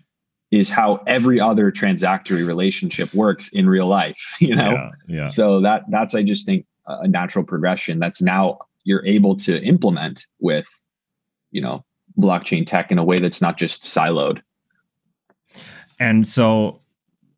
is 0.52 0.70
how 0.70 1.02
every 1.08 1.40
other 1.40 1.72
transactory 1.72 2.46
relationship 2.46 3.14
works 3.14 3.50
in 3.50 3.70
real 3.70 3.88
life, 3.88 4.36
you 4.40 4.56
know? 4.56 4.72
Yeah, 4.72 4.90
yeah. 5.08 5.24
So 5.26 5.62
that 5.62 5.84
that's 5.90 6.16
I 6.16 6.24
just 6.24 6.46
think 6.46 6.66
a 6.88 7.08
natural 7.08 7.46
progression 7.46 8.00
that's 8.00 8.22
now 8.22 8.58
you're 8.84 9.06
able 9.06 9.38
to 9.38 9.62
implement 9.62 10.26
with, 10.40 10.66
you 11.52 11.62
know, 11.62 11.86
blockchain 12.18 12.66
tech 12.66 12.92
in 12.92 12.98
a 12.98 13.04
way 13.04 13.20
that's 13.20 13.42
not 13.42 13.58
just 13.58 13.84
siloed. 13.84 14.42
And 16.00 16.26
so 16.26 16.82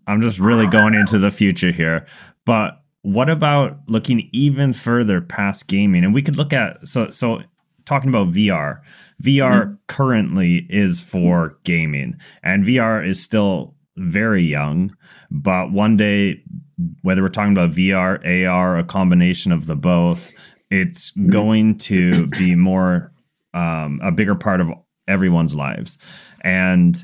I'm 0.08 0.22
just 0.22 0.39
really 0.39 0.68
going 0.68 0.93
into 0.93 1.20
the 1.20 1.32
future 1.32 1.72
here, 1.72 2.06
but 2.45 2.80
what 3.04 3.30
about 3.30 3.80
looking 3.88 4.30
even 4.32 4.74
further 4.74 5.22
past 5.22 5.68
gaming? 5.68 6.04
And 6.04 6.14
we 6.14 6.22
could 6.22 6.36
look 6.36 6.54
at 6.54 6.88
so 6.88 7.10
so 7.10 7.41
talking 7.86 8.10
about 8.10 8.32
VR. 8.32 8.82
VR 9.22 9.64
mm-hmm. 9.64 9.74
currently 9.88 10.68
is 10.70 11.02
for 11.02 11.58
gaming, 11.64 12.18
and 12.43 12.66
VR 12.66 13.08
is 13.08 13.22
still 13.22 13.76
very 13.97 14.43
young. 14.43 14.95
But 15.30 15.72
one 15.72 15.97
day, 15.97 16.43
whether 17.02 17.22
we're 17.22 17.30
talking 17.30 17.54
about 17.54 17.72
VR, 17.72 18.47
AR, 18.47 18.78
a 18.78 18.84
combination 18.84 19.52
of 19.52 19.66
the 19.66 19.76
both, 19.76 20.32
it's 20.70 21.12
going 21.12 21.78
to 21.80 22.28
be 22.28 22.56
more 22.56 23.12
um, 23.54 23.99
a 24.04 24.12
bigger 24.12 24.36
part 24.36 24.62
of 24.62 24.70
everyone's 25.08 25.56
lives. 25.56 25.97
And 26.41 27.04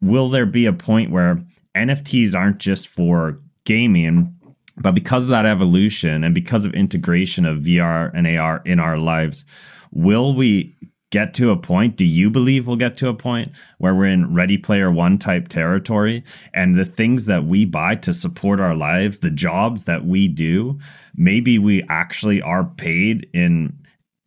will 0.00 0.28
there 0.28 0.46
be 0.46 0.66
a 0.66 0.72
point 0.72 1.10
where 1.10 1.42
NFTs 1.76 2.34
aren't 2.34 2.58
just 2.58 2.88
for 2.88 3.40
gaming, 3.64 4.34
but 4.80 4.94
because 4.94 5.24
of 5.24 5.30
that 5.30 5.46
evolution 5.46 6.24
and 6.24 6.34
because 6.34 6.64
of 6.64 6.74
integration 6.74 7.44
of 7.44 7.58
VR 7.58 8.10
and 8.14 8.26
AR 8.26 8.62
in 8.64 8.78
our 8.78 8.98
lives, 8.98 9.44
will 9.92 10.34
we 10.34 10.76
get 11.10 11.34
to 11.34 11.50
a 11.50 11.56
point? 11.56 11.96
Do 11.96 12.04
you 12.04 12.30
believe 12.30 12.66
we'll 12.66 12.76
get 12.76 12.96
to 12.98 13.08
a 13.08 13.14
point 13.14 13.52
where 13.78 13.94
we're 13.94 14.06
in 14.06 14.34
Ready 14.34 14.58
Player 14.58 14.90
One 14.90 15.18
type 15.18 15.48
territory 15.48 16.22
and 16.52 16.76
the 16.76 16.84
things 16.84 17.26
that 17.26 17.44
we 17.44 17.64
buy 17.64 17.94
to 17.96 18.12
support 18.12 18.60
our 18.60 18.74
lives, 18.74 19.20
the 19.20 19.30
jobs 19.30 19.84
that 19.84 20.04
we 20.04 20.28
do, 20.28 20.78
maybe 21.16 21.58
we 21.58 21.82
actually 21.88 22.42
are 22.42 22.64
paid 22.64 23.28
in 23.32 23.78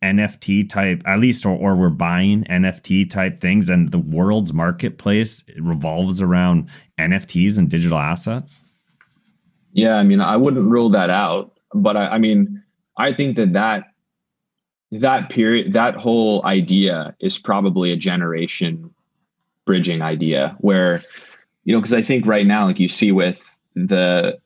NFT 0.02 0.68
type, 0.68 1.02
at 1.06 1.20
least, 1.20 1.46
or, 1.46 1.56
or 1.56 1.76
we're 1.76 1.88
buying 1.88 2.42
NFT 2.44 3.08
type 3.08 3.38
things, 3.38 3.68
and 3.68 3.92
the 3.92 3.98
world's 3.98 4.52
marketplace 4.52 5.44
revolves 5.58 6.20
around 6.20 6.68
NFTs 6.98 7.56
and 7.56 7.68
digital 7.68 7.98
assets? 7.98 8.64
Yeah, 9.72 9.96
I 9.96 10.02
mean, 10.02 10.20
I 10.20 10.36
wouldn't 10.36 10.70
rule 10.70 10.90
that 10.90 11.10
out, 11.10 11.52
but 11.74 11.96
I, 11.96 12.08
I 12.08 12.18
mean, 12.18 12.62
I 12.96 13.12
think 13.12 13.36
that 13.36 13.54
that 13.54 13.84
that 14.92 15.30
period, 15.30 15.72
that 15.72 15.94
whole 15.94 16.44
idea 16.44 17.16
is 17.20 17.38
probably 17.38 17.92
a 17.92 17.96
generation 17.96 18.92
bridging 19.64 20.02
idea 20.02 20.54
where, 20.60 21.02
you 21.64 21.72
know, 21.72 21.80
because 21.80 21.94
I 21.94 22.02
think 22.02 22.26
right 22.26 22.46
now, 22.46 22.66
like 22.66 22.78
you 22.78 22.88
see 22.88 23.10
with 23.10 23.38
the 23.74 24.38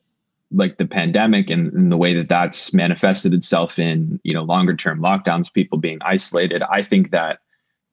like 0.53 0.79
the 0.79 0.87
pandemic 0.87 1.51
and, 1.51 1.73
and, 1.73 1.91
the 1.91 1.97
way 1.97 2.15
that 2.15 2.29
that's 2.29 2.73
manifested 2.73 3.35
itself 3.35 3.79
in 3.79 4.21
you 4.23 4.33
know 4.33 4.45
longer 4.45 4.77
term 4.77 5.01
lockdowns 5.01 5.53
people 5.53 5.77
being 5.77 5.99
isolated 6.03 6.63
i 6.71 6.83
think 6.83 7.11
that 7.11 7.41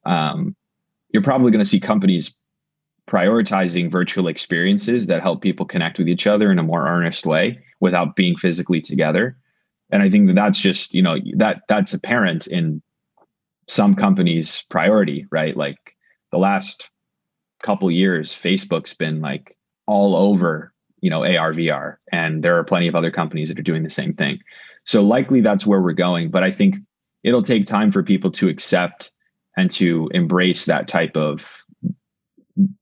um, 0.05 0.55
you're 1.09 1.23
probably 1.23 1.49
going 1.49 1.63
to 1.63 1.69
see 1.69 1.79
companies 1.79 2.35
prioritizing 3.07 3.91
virtual 3.91 4.27
experiences 4.27 5.07
that 5.07 5.21
help 5.21 5.41
people 5.41 5.65
connect 5.65 5.97
with 5.97 6.07
each 6.07 6.25
other 6.25 6.51
in 6.51 6.59
a 6.59 6.63
more 6.63 6.87
earnest 6.87 7.25
way 7.25 7.59
without 7.79 8.15
being 8.15 8.35
physically 8.35 8.81
together. 8.81 9.37
And 9.91 10.01
i 10.01 10.09
think 10.09 10.27
that 10.27 10.35
that's 10.35 10.59
just 10.59 10.93
you 10.93 11.01
know 11.01 11.17
that 11.35 11.63
that's 11.67 11.93
apparent 11.93 12.47
in 12.47 12.81
some 13.67 13.95
companies 13.95 14.63
priority 14.69 15.25
right? 15.31 15.55
Like 15.55 15.95
the 16.31 16.37
last 16.37 16.89
couple 17.61 17.89
years 17.91 18.33
facebook's 18.33 18.93
been 18.93 19.21
like 19.21 19.57
all 19.85 20.15
over 20.15 20.73
you 20.99 21.09
know 21.09 21.23
ar 21.23 21.53
vr 21.53 21.95
and 22.11 22.43
there 22.43 22.57
are 22.57 22.63
plenty 22.63 22.87
of 22.87 22.95
other 22.95 23.11
companies 23.11 23.49
that 23.49 23.59
are 23.59 23.63
doing 23.63 23.83
the 23.83 23.89
same 23.89 24.13
thing. 24.13 24.39
So 24.85 25.01
likely 25.01 25.41
that's 25.41 25.65
where 25.65 25.81
we're 25.81 25.93
going 25.93 26.31
but 26.31 26.43
i 26.43 26.51
think 26.51 26.75
it'll 27.23 27.43
take 27.43 27.65
time 27.65 27.91
for 27.91 28.03
people 28.03 28.31
to 28.31 28.49
accept 28.49 29.11
and 29.57 29.69
to 29.71 30.09
embrace 30.13 30.65
that 30.65 30.87
type 30.87 31.15
of 31.15 31.62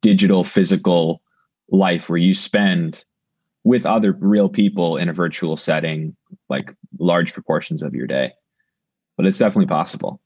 digital 0.02 0.44
physical 0.44 1.22
life 1.70 2.10
where 2.10 2.18
you 2.18 2.34
spend 2.34 3.06
with 3.64 3.86
other 3.86 4.14
real 4.14 4.50
people 4.50 4.98
in 4.98 5.10
a 5.10 5.14
virtual 5.14 5.56
setting 5.56 6.16
like 6.50 6.76
large 7.00 7.34
proportions 7.34 7.82
of 7.82 7.94
your 7.94 8.08
day. 8.08 8.34
But 9.18 9.26
it's 9.26 9.38
definitely 9.38 9.68
possible. 9.68 10.20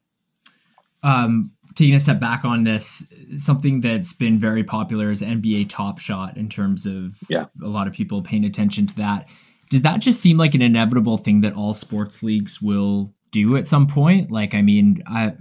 Um, 1.03 1.51
taking 1.75 1.93
a 1.93 1.99
step 1.99 2.19
back 2.19 2.45
on 2.45 2.63
this 2.63 3.03
something 3.37 3.81
that's 3.81 4.13
been 4.13 4.39
very 4.39 4.63
popular 4.63 5.11
is 5.11 5.21
nba 5.21 5.69
top 5.69 5.99
shot 5.99 6.35
in 6.37 6.49
terms 6.49 6.85
of 6.85 7.19
yeah. 7.29 7.45
a 7.61 7.67
lot 7.67 7.85
of 7.85 7.93
people 7.93 8.21
paying 8.21 8.45
attention 8.45 8.87
to 8.87 8.95
that. 8.95 9.27
Does 9.69 9.81
that 9.81 9.99
just 9.99 10.21
seem 10.21 10.37
like 10.37 10.55
an 10.55 10.61
inevitable 10.61 11.17
thing 11.17 11.41
that 11.41 11.53
all 11.53 11.73
sports 11.73 12.23
leagues 12.23 12.61
will 12.61 13.13
do 13.31 13.57
at 13.57 13.67
some 13.67 13.87
point? 13.87 14.31
Like 14.31 14.55
i 14.55 14.61
mean 14.61 15.03
I, 15.05 15.33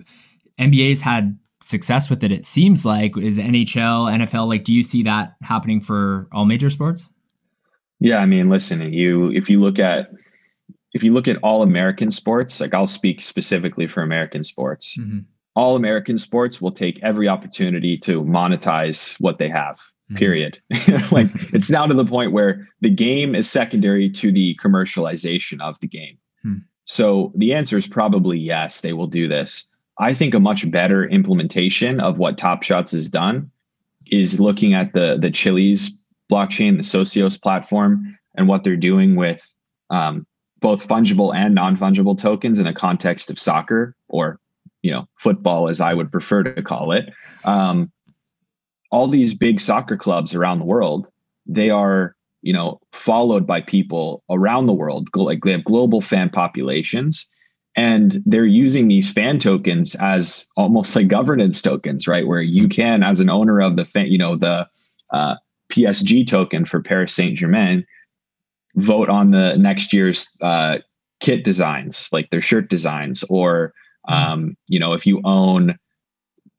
nba's 0.59 1.01
had 1.01 1.39
success 1.65 2.11
with 2.11 2.23
it 2.23 2.31
it 2.31 2.45
seems 2.45 2.85
like 2.85 3.17
is 3.17 3.39
nhl 3.39 4.13
nfl 4.19 4.47
like 4.47 4.65
do 4.65 4.73
you 4.73 4.83
see 4.83 5.03
that 5.03 5.35
happening 5.43 5.81
for 5.81 6.29
all 6.33 6.45
major 6.45 6.69
sports 6.69 7.09
yeah 8.01 8.19
i 8.19 8.27
mean 8.27 8.51
listen 8.51 8.93
you 8.93 9.31
if 9.31 9.49
you 9.49 9.59
look 9.59 9.79
at 9.79 10.11
if 10.93 11.03
you 11.03 11.13
look 11.13 11.27
at 11.27 11.39
all 11.39 11.63
american 11.63 12.11
sports 12.11 12.61
like 12.61 12.75
i'll 12.75 12.87
speak 12.87 13.23
specifically 13.23 13.87
for 13.87 14.03
american 14.03 14.45
sports 14.45 14.97
mm-hmm. 14.99 15.21
all 15.55 15.75
american 15.75 16.19
sports 16.19 16.61
will 16.61 16.71
take 16.71 17.03
every 17.03 17.29
opportunity 17.29 17.97
to 17.97 18.23
monetize 18.23 19.19
what 19.19 19.39
they 19.39 19.49
have 19.49 19.77
mm-hmm. 19.79 20.17
period 20.17 20.61
like 21.13 21.29
it's 21.55 21.71
now 21.71 21.87
to 21.87 21.95
the 21.95 22.05
point 22.05 22.33
where 22.33 22.69
the 22.83 22.91
game 22.91 23.35
is 23.35 23.51
secondary 23.51 24.11
to 24.11 24.31
the 24.31 24.55
commercialization 24.63 25.63
of 25.63 25.81
the 25.81 25.89
game 25.89 26.19
mm-hmm. 26.45 26.59
so 26.85 27.33
the 27.37 27.55
answer 27.55 27.79
is 27.79 27.87
probably 27.87 28.39
yes 28.39 28.83
they 28.83 28.93
will 28.93 29.07
do 29.07 29.27
this 29.27 29.67
I 29.99 30.15
think 30.15 30.35
a 30.35 30.41
much 30.41 30.69
better 30.71 31.05
implementation 31.05 32.01
of 32.01 32.19
what 32.19 32.39
Top 32.39 32.63
Shots 32.63 32.93
has 32.93 33.09
done 33.09 33.51
is 34.07 34.41
looking 34.41 34.75
at 34.75 34.93
the 34.93 35.17
the 35.19 35.31
Chiliz 35.31 35.91
blockchain, 36.31 36.77
the 36.77 36.83
Socios 36.83 37.41
platform, 37.41 38.19
and 38.35 38.49
what 38.49 38.65
they're 38.65 38.77
doing 38.77 39.17
with 39.17 39.49
um, 39.91 40.27
both 40.61 40.87
fungible 40.87 41.35
and 41.35 41.55
non-fungible 41.55 42.19
tokens 42.19 42.59
in 42.59 42.67
a 42.67 42.75
context 42.75 43.31
of 43.31 43.39
soccer 43.39 43.95
or 44.09 44.41
you 44.83 44.91
know 44.91 45.09
football 45.19 45.69
as 45.69 45.81
i 45.81 45.95
would 45.95 46.11
prefer 46.11 46.43
to 46.43 46.63
call 46.63 46.93
it. 46.93 47.13
Um, 47.45 47.91
all 48.91 49.09
these 49.09 49.35
big 49.35 49.61
soccer 49.61 49.97
clubs 49.97 50.35
around 50.35 50.59
the 50.59 50.65
world 50.65 51.09
they 51.47 51.71
are 51.71 52.15
you 52.43 52.53
know 52.53 52.81
followed 52.93 53.47
by 53.47 53.61
people 53.61 54.23
around 54.31 54.67
the 54.67 54.73
world. 54.73 55.09
Like 55.15 55.43
they 55.45 55.53
have 55.53 55.65
global 55.65 56.01
fan 56.01 56.31
populations 56.31 57.27
and 57.77 58.23
they're 58.25 58.47
using 58.47 58.89
these 58.89 59.11
fan 59.11 59.39
tokens 59.39 59.95
as 59.97 60.47
almost 60.57 60.95
like 60.95 61.09
governance 61.09 61.61
tokens 61.61 62.07
right? 62.07 62.27
Where 62.27 62.43
you 62.43 62.69
can 62.69 63.03
as 63.03 63.21
an 63.21 63.31
owner 63.31 63.61
of 63.61 63.77
the 63.77 63.85
fan 63.85 64.07
you 64.07 64.19
know 64.19 64.37
the 64.37 64.69
uh, 65.13 65.37
psg 65.73 66.27
token 66.27 66.65
for 66.65 66.83
paris 66.83 67.15
saint 67.15 67.37
germain 67.37 67.87
vote 68.77 69.09
on 69.09 69.31
the 69.31 69.57
next 69.57 69.93
year's 69.93 70.31
uh, 70.41 70.79
kit 71.21 71.45
designs 71.45 72.09
like 72.13 72.31
their 72.31 72.41
shirt 72.41 72.69
designs 72.69 73.25
or 73.31 73.73
um, 74.09 74.57
you 74.69 74.79
know 74.79 74.93
if 74.93 75.07
you 75.07 75.21
own 75.25 75.79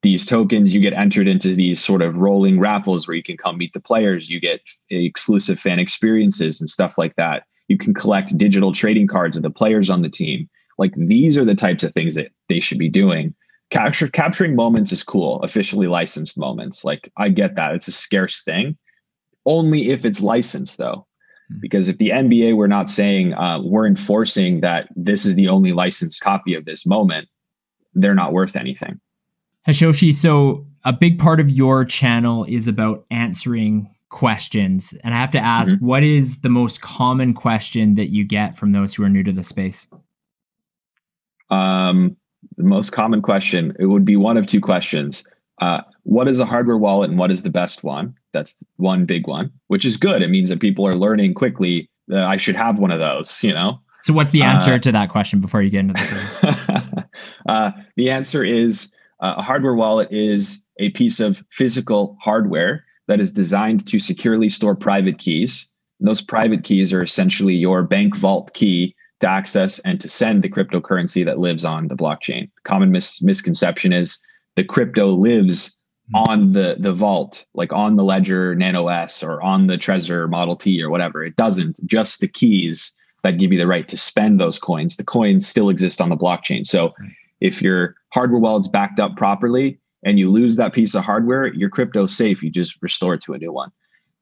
these 0.02 0.26
tokens 0.26 0.74
you 0.74 0.80
get 0.80 0.92
entered 0.92 1.26
into 1.26 1.54
these 1.54 1.82
sort 1.82 2.02
of 2.02 2.16
rolling 2.16 2.60
raffles 2.60 3.06
where 3.06 3.16
you 3.16 3.22
can 3.22 3.36
come 3.36 3.58
meet 3.58 3.72
the 3.72 3.80
players 3.80 4.30
you 4.30 4.40
get 4.40 4.60
exclusive 4.90 5.58
fan 5.58 5.78
experiences 5.78 6.60
and 6.60 6.70
stuff 6.70 6.96
like 6.96 7.16
that. 7.16 7.44
You 7.68 7.76
can 7.76 7.94
collect 7.94 8.36
digital 8.38 8.72
trading 8.72 9.08
cards 9.08 9.36
of 9.36 9.42
the 9.42 9.50
players 9.50 9.90
on 9.90 10.02
the 10.02 10.08
team 10.08 10.48
like 10.78 10.92
these 10.96 11.36
are 11.36 11.44
the 11.44 11.54
types 11.54 11.82
of 11.84 11.92
things 11.92 12.14
that 12.14 12.30
they 12.48 12.60
should 12.60 12.78
be 12.78 12.88
doing. 12.88 13.34
Capture, 13.70 14.08
capturing 14.08 14.54
moments 14.54 14.92
is 14.92 15.02
cool, 15.02 15.42
officially 15.42 15.86
licensed 15.86 16.38
moments. 16.38 16.84
Like 16.84 17.10
I 17.16 17.28
get 17.28 17.56
that. 17.56 17.74
It's 17.74 17.88
a 17.88 17.92
scarce 17.92 18.42
thing. 18.42 18.76
Only 19.44 19.90
if 19.90 20.04
it's 20.04 20.20
licensed 20.20 20.78
though. 20.78 21.06
Hmm. 21.50 21.58
Because 21.60 21.88
if 21.88 21.98
the 21.98 22.10
NBA 22.10 22.56
were 22.56 22.68
not 22.68 22.88
saying 22.88 23.34
uh, 23.34 23.60
we're 23.62 23.86
enforcing 23.86 24.60
that 24.60 24.88
this 24.94 25.24
is 25.24 25.34
the 25.34 25.48
only 25.48 25.72
licensed 25.72 26.20
copy 26.20 26.54
of 26.54 26.64
this 26.64 26.86
moment, 26.86 27.28
they're 27.94 28.14
not 28.14 28.32
worth 28.32 28.56
anything. 28.56 29.00
Hashoshi, 29.66 30.14
so 30.14 30.66
a 30.84 30.92
big 30.92 31.18
part 31.18 31.40
of 31.40 31.50
your 31.50 31.84
channel 31.84 32.44
is 32.44 32.68
about 32.68 33.04
answering 33.10 33.90
questions. 34.10 34.94
And 35.02 35.12
I 35.12 35.18
have 35.18 35.32
to 35.32 35.40
ask, 35.40 35.74
mm-hmm. 35.74 35.84
what 35.84 36.04
is 36.04 36.40
the 36.40 36.48
most 36.48 36.80
common 36.80 37.34
question 37.34 37.96
that 37.96 38.10
you 38.10 38.24
get 38.24 38.56
from 38.56 38.72
those 38.72 38.94
who 38.94 39.02
are 39.02 39.08
new 39.08 39.24
to 39.24 39.32
the 39.32 39.42
space? 39.42 39.88
Um, 41.50 42.16
the 42.56 42.64
most 42.64 42.90
common 42.90 43.22
question 43.22 43.74
it 43.78 43.86
would 43.86 44.04
be 44.04 44.16
one 44.16 44.36
of 44.36 44.46
two 44.46 44.60
questions. 44.60 45.26
Uh, 45.60 45.80
what 46.02 46.28
is 46.28 46.38
a 46.38 46.44
hardware 46.44 46.76
wallet 46.76 47.10
and 47.10 47.18
what 47.18 47.30
is 47.30 47.42
the 47.42 47.50
best 47.50 47.82
one? 47.82 48.14
That's 48.32 48.54
one 48.76 49.06
big 49.06 49.26
one, 49.26 49.50
which 49.68 49.84
is 49.84 49.96
good. 49.96 50.22
It 50.22 50.28
means 50.28 50.50
that 50.50 50.60
people 50.60 50.86
are 50.86 50.94
learning 50.94 51.34
quickly 51.34 51.90
that 52.08 52.24
I 52.24 52.36
should 52.36 52.56
have 52.56 52.78
one 52.78 52.90
of 52.90 53.00
those, 53.00 53.42
you 53.42 53.52
know? 53.52 53.80
So, 54.04 54.12
what's 54.12 54.30
the 54.30 54.42
answer 54.42 54.74
uh, 54.74 54.78
to 54.78 54.92
that 54.92 55.10
question 55.10 55.40
before 55.40 55.62
you 55.62 55.70
get 55.70 55.80
into 55.80 55.94
this? 55.94 57.04
uh, 57.48 57.70
the 57.96 58.10
answer 58.10 58.44
is 58.44 58.92
uh, 59.20 59.34
a 59.38 59.42
hardware 59.42 59.74
wallet 59.74 60.08
is 60.12 60.66
a 60.78 60.90
piece 60.90 61.20
of 61.20 61.42
physical 61.50 62.16
hardware 62.20 62.84
that 63.08 63.20
is 63.20 63.32
designed 63.32 63.86
to 63.88 63.98
securely 63.98 64.48
store 64.48 64.76
private 64.76 65.18
keys. 65.18 65.68
And 65.98 66.08
those 66.08 66.20
private 66.20 66.64
keys 66.64 66.92
are 66.92 67.02
essentially 67.02 67.54
your 67.54 67.82
bank 67.82 68.16
vault 68.16 68.52
key 68.54 68.94
to 69.20 69.28
access 69.28 69.78
and 69.80 70.00
to 70.00 70.08
send 70.08 70.42
the 70.42 70.48
cryptocurrency 70.48 71.24
that 71.24 71.38
lives 71.38 71.64
on 71.64 71.88
the 71.88 71.96
blockchain. 71.96 72.50
Common 72.64 72.90
mis- 72.90 73.22
misconception 73.22 73.92
is 73.92 74.18
the 74.56 74.64
crypto 74.64 75.08
lives 75.08 75.76
mm-hmm. 76.14 76.30
on 76.30 76.52
the 76.52 76.76
the 76.78 76.92
vault, 76.92 77.46
like 77.54 77.72
on 77.72 77.96
the 77.96 78.04
Ledger 78.04 78.54
Nano 78.54 78.88
S 78.88 79.22
or 79.22 79.42
on 79.42 79.66
the 79.66 79.78
Trezor 79.78 80.28
Model 80.28 80.56
T 80.56 80.82
or 80.82 80.90
whatever. 80.90 81.24
It 81.24 81.36
doesn't. 81.36 81.84
Just 81.86 82.20
the 82.20 82.28
keys 82.28 82.96
that 83.22 83.38
give 83.38 83.52
you 83.52 83.58
the 83.58 83.66
right 83.66 83.88
to 83.88 83.96
spend 83.96 84.38
those 84.38 84.58
coins. 84.58 84.96
The 84.96 85.04
coins 85.04 85.46
still 85.48 85.68
exist 85.68 86.00
on 86.00 86.10
the 86.10 86.16
blockchain. 86.16 86.66
So 86.66 86.94
if 87.40 87.60
your 87.60 87.96
hardware 88.10 88.40
wallet's 88.40 88.68
backed 88.68 89.00
up 89.00 89.16
properly 89.16 89.78
and 90.04 90.18
you 90.18 90.30
lose 90.30 90.56
that 90.56 90.72
piece 90.72 90.94
of 90.94 91.04
hardware, 91.04 91.52
your 91.52 91.68
crypto's 91.68 92.16
safe. 92.16 92.42
You 92.42 92.50
just 92.50 92.80
restore 92.82 93.14
it 93.14 93.22
to 93.22 93.34
a 93.34 93.38
new 93.38 93.52
one. 93.52 93.72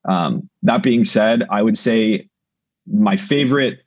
Um, 0.05 0.49
that 0.63 0.83
being 0.83 1.03
said, 1.03 1.43
I 1.49 1.61
would 1.61 1.77
say 1.77 2.29
my 2.87 3.15
favorite 3.15 3.79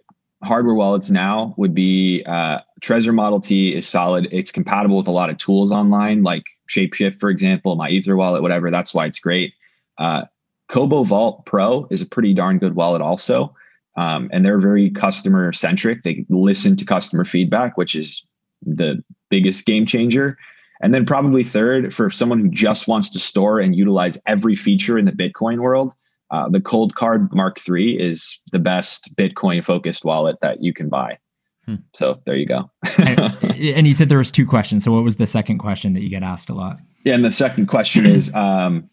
hardware 0.43 0.75
wallets 0.75 1.11
now 1.11 1.55
would 1.57 1.75
be 1.75 2.23
uh, 2.27 2.59
Trezor 2.81 3.15
Model 3.15 3.41
T 3.41 3.75
is 3.75 3.87
solid. 3.87 4.29
It's 4.31 4.53
compatible 4.53 4.97
with 4.97 5.09
a 5.09 5.13
lot 5.13 5.31
of 5.31 5.39
tools 5.39 5.73
online, 5.73 6.23
like 6.23 6.45
Shapeshift, 6.69 7.19
for 7.19 7.31
example, 7.31 7.77
MyEtherWallet, 7.77 8.43
whatever. 8.43 8.71
That's 8.71 8.95
why 8.95 9.07
it's 9.07 9.19
great. 9.19 9.55
Uh, 9.99 10.25
Cobo 10.69 11.03
Vault 11.03 11.45
Pro 11.47 11.89
is 11.91 12.03
a 12.03 12.07
pretty 12.07 12.35
darn 12.35 12.59
good 12.59 12.77
wallet, 12.77 13.03
also. 13.03 13.55
Um, 13.97 14.31
and 14.33 14.45
they're 14.45 14.61
very 14.61 14.91
customer 14.91 15.53
centric. 15.53 16.05
They 16.05 16.25
listen 16.29 16.77
to 16.77 16.85
customer 16.85 17.25
feedback, 17.25 17.77
which 17.77 17.97
is 17.97 18.25
the 18.65 19.03
biggest 19.29 19.67
game 19.67 19.87
changer. 19.87 20.39
And 20.81 20.95
then, 20.95 21.05
probably 21.05 21.43
third, 21.43 21.93
for 21.93 22.09
someone 22.09 22.39
who 22.39 22.49
just 22.49 22.87
wants 22.87 23.11
to 23.11 23.19
store 23.19 23.59
and 23.59 23.75
utilize 23.75 24.17
every 24.27 24.55
feature 24.55 24.97
in 24.97 25.07
the 25.07 25.11
Bitcoin 25.11 25.59
world, 25.59 25.93
uh, 26.31 26.49
the 26.49 26.61
Coldcard 26.61 27.33
Mark 27.33 27.59
III 27.69 28.01
is 28.01 28.41
the 28.53 28.59
best 28.59 29.15
Bitcoin 29.17 29.65
focused 29.65 30.05
wallet 30.05 30.37
that 30.43 30.63
you 30.63 30.73
can 30.73 30.89
buy. 30.89 31.19
Hmm. 31.65 31.77
So 31.95 32.21
there 32.25 32.37
you 32.37 32.47
go. 32.47 32.71
and, 32.99 33.21
and, 33.43 33.87
you 33.87 33.95
said 33.95 34.09
there 34.09 34.19
was 34.19 34.31
two 34.31 34.47
questions. 34.47 34.85
So 34.85 34.93
what 34.93 35.05
was 35.05 35.17
the 35.17 35.27
second 35.27 35.59
question 35.59 35.93
that 35.95 36.03
you 36.03 36.11
get 36.11 36.23
asked 36.23 36.49
a 36.49 36.55
lot? 36.55 36.79
Yeah, 37.05 37.15
and 37.15 37.25
the 37.25 37.33
second 37.33 37.67
question 37.67 38.07
is 38.07 38.35
um, 38.35 38.89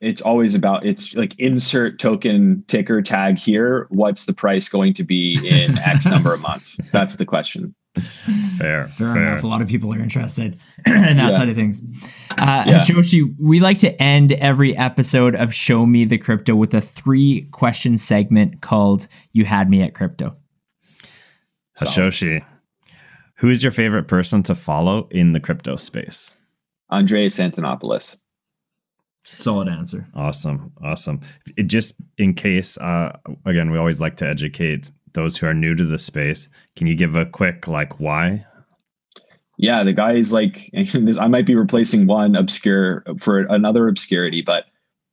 it's 0.00 0.22
always 0.22 0.54
about 0.54 0.84
it's 0.84 1.14
like 1.14 1.38
insert 1.38 1.98
token 1.98 2.64
ticker 2.66 3.02
tag 3.02 3.38
here. 3.38 3.86
What's 3.90 4.26
the 4.26 4.32
price 4.32 4.68
going 4.68 4.94
to 4.94 5.04
be 5.04 5.38
in 5.48 5.78
X 5.78 6.06
number 6.06 6.34
of 6.34 6.40
months? 6.40 6.78
That's 6.92 7.16
the 7.16 7.24
question. 7.24 7.74
Fair, 7.94 8.04
fair, 8.58 8.88
fair, 8.88 9.16
enough. 9.16 9.42
A 9.42 9.46
lot 9.46 9.60
of 9.60 9.68
people 9.68 9.92
are 9.92 10.00
interested 10.00 10.58
in 10.86 11.16
that 11.16 11.16
yeah. 11.16 11.30
side 11.30 11.48
of 11.48 11.56
things. 11.56 11.82
Uh, 12.38 12.64
yeah. 12.66 12.78
Shoshi, 12.78 13.34
we 13.38 13.60
like 13.60 13.78
to 13.80 14.02
end 14.02 14.32
every 14.32 14.76
episode 14.76 15.34
of 15.34 15.52
Show 15.52 15.84
Me 15.84 16.04
the 16.04 16.18
Crypto 16.18 16.54
with 16.54 16.72
a 16.74 16.80
three 16.80 17.48
question 17.52 17.98
segment 17.98 18.62
called 18.62 19.06
"You 19.32 19.44
Had 19.44 19.68
Me 19.68 19.82
at 19.82 19.94
Crypto." 19.94 20.36
Hashoshi, 21.80 22.44
who 23.36 23.48
is 23.48 23.62
your 23.62 23.72
favorite 23.72 24.08
person 24.08 24.42
to 24.44 24.54
follow 24.54 25.08
in 25.10 25.32
the 25.32 25.40
crypto 25.40 25.76
space? 25.76 26.32
Andreas 26.90 27.38
Antonopoulos. 27.38 28.18
Solid 29.24 29.68
answer. 29.68 30.08
Awesome, 30.14 30.72
awesome. 30.82 31.20
It 31.56 31.64
just 31.64 31.94
in 32.18 32.34
case, 32.34 32.76
uh, 32.78 33.16
again, 33.46 33.70
we 33.70 33.78
always 33.78 34.00
like 34.00 34.16
to 34.16 34.26
educate 34.26 34.90
those 35.14 35.36
who 35.36 35.46
are 35.46 35.54
new 35.54 35.74
to 35.74 35.84
the 35.84 35.98
space. 35.98 36.48
Can 36.76 36.86
you 36.86 36.94
give 36.94 37.16
a 37.16 37.26
quick 37.26 37.68
like 37.68 38.00
why? 38.00 38.44
Yeah, 39.58 39.84
the 39.84 39.92
guy 39.92 40.12
is 40.12 40.32
like 40.32 40.70
I 41.20 41.28
might 41.28 41.46
be 41.46 41.54
replacing 41.54 42.06
one 42.06 42.34
obscure 42.34 43.04
for 43.18 43.40
another 43.40 43.88
obscurity, 43.88 44.42
but 44.42 44.66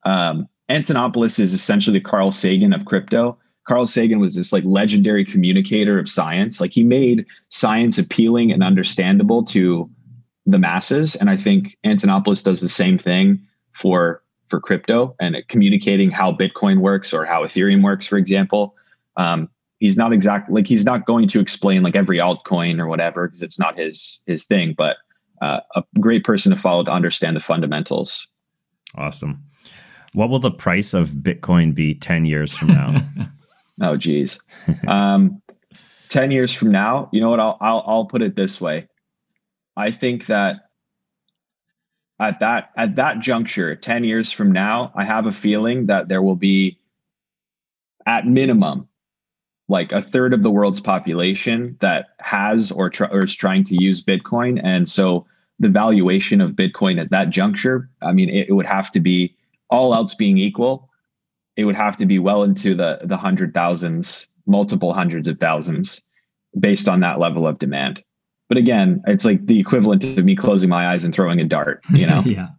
um, 0.05 0.47
Antonopoulos 0.69 1.39
is 1.39 1.53
essentially 1.53 1.99
the 1.99 2.03
Carl 2.03 2.31
Sagan 2.31 2.73
of 2.73 2.85
crypto. 2.85 3.37
Carl 3.67 3.85
Sagan 3.85 4.19
was 4.19 4.35
this 4.35 4.51
like 4.51 4.63
legendary 4.65 5.23
communicator 5.23 5.99
of 5.99 6.09
science. 6.09 6.59
Like 6.59 6.73
he 6.73 6.83
made 6.83 7.25
science 7.49 7.97
appealing 7.97 8.51
and 8.51 8.63
understandable 8.63 9.43
to 9.45 9.89
the 10.45 10.57
masses, 10.57 11.15
and 11.15 11.29
I 11.29 11.37
think 11.37 11.77
Antonopoulos 11.85 12.43
does 12.43 12.61
the 12.61 12.69
same 12.69 12.97
thing 12.97 13.39
for 13.73 14.23
for 14.47 14.59
crypto 14.59 15.15
and 15.19 15.37
communicating 15.47 16.09
how 16.09 16.31
Bitcoin 16.31 16.79
works 16.79 17.13
or 17.13 17.23
how 17.23 17.43
Ethereum 17.43 17.83
works, 17.83 18.07
for 18.07 18.17
example. 18.17 18.75
Um, 19.15 19.49
he's 19.79 19.97
not 19.97 20.13
exactly 20.13 20.53
like 20.53 20.67
he's 20.67 20.85
not 20.85 21.05
going 21.05 21.27
to 21.27 21.39
explain 21.39 21.83
like 21.83 21.95
every 21.95 22.17
altcoin 22.17 22.79
or 22.79 22.87
whatever 22.87 23.27
because 23.27 23.41
it's 23.41 23.59
not 23.59 23.77
his 23.77 24.21
his 24.27 24.45
thing 24.45 24.73
but 24.77 24.97
uh, 25.41 25.59
a 25.75 25.83
great 25.99 26.23
person 26.23 26.51
to 26.51 26.57
follow 26.57 26.83
to 26.83 26.91
understand 26.91 27.35
the 27.35 27.39
fundamentals. 27.39 28.27
Awesome. 28.95 29.41
What 30.13 30.29
will 30.29 30.39
the 30.39 30.51
price 30.51 30.93
of 30.93 31.11
bitcoin 31.11 31.73
be 31.73 31.95
10 31.95 32.25
years 32.25 32.53
from 32.53 32.69
now? 32.69 33.01
Oh 33.81 33.95
geez. 33.95 34.41
Um, 34.89 35.41
10 36.09 36.31
years 36.31 36.51
from 36.51 36.69
now 36.69 37.07
you 37.13 37.21
know 37.21 37.29
what? 37.29 37.39
I'll, 37.39 37.57
I'll 37.61 37.83
i'll 37.87 38.05
put 38.05 38.21
it 38.21 38.35
this 38.35 38.59
way. 38.59 38.89
I 39.77 39.91
think 39.91 40.25
that 40.25 40.69
at 42.19 42.41
that 42.41 42.71
at 42.75 42.97
that 42.97 43.19
juncture 43.19 43.73
10 43.75 44.03
years 44.03 44.31
from 44.31 44.51
now 44.51 44.91
i 44.95 45.05
have 45.05 45.25
a 45.25 45.31
feeling 45.31 45.85
that 45.85 46.09
there 46.09 46.21
will 46.21 46.35
be 46.35 46.77
at 48.05 48.27
minimum 48.27 48.88
like 49.69 49.91
a 49.91 50.01
third 50.01 50.33
of 50.33 50.43
the 50.43 50.49
world's 50.49 50.81
population 50.81 51.77
that 51.79 52.07
has 52.19 52.71
or, 52.71 52.89
tr- 52.89 53.05
or 53.05 53.23
is 53.23 53.35
trying 53.35 53.63
to 53.63 53.81
use 53.81 54.03
Bitcoin. 54.03 54.59
And 54.63 54.89
so 54.89 55.25
the 55.59 55.69
valuation 55.69 56.41
of 56.41 56.51
Bitcoin 56.51 56.99
at 56.99 57.11
that 57.11 57.29
juncture, 57.29 57.89
I 58.01 58.11
mean, 58.11 58.29
it, 58.29 58.49
it, 58.49 58.53
would 58.53 58.65
have 58.65 58.91
to 58.91 58.99
be 58.99 59.35
all 59.69 59.93
else 59.93 60.15
being 60.15 60.37
equal, 60.37 60.89
it 61.55 61.65
would 61.65 61.75
have 61.75 61.97
to 61.97 62.05
be 62.05 62.19
well 62.19 62.43
into 62.43 62.73
the 62.73 62.99
the 63.03 63.17
hundred 63.17 63.53
thousands, 63.53 64.27
multiple 64.45 64.93
hundreds 64.93 65.27
of 65.27 65.37
thousands, 65.37 66.01
based 66.57 66.87
on 66.87 67.01
that 67.01 67.19
level 67.19 67.45
of 67.45 67.59
demand. 67.59 68.03
But 68.47 68.57
again, 68.57 69.03
it's 69.05 69.25
like 69.25 69.45
the 69.45 69.59
equivalent 69.59 70.03
of 70.03 70.25
me 70.25 70.35
closing 70.35 70.69
my 70.69 70.87
eyes 70.87 71.03
and 71.03 71.13
throwing 71.13 71.39
a 71.39 71.45
dart. 71.45 71.83
You 71.93 72.07
know, 72.07 72.21
yeah. 72.25 72.49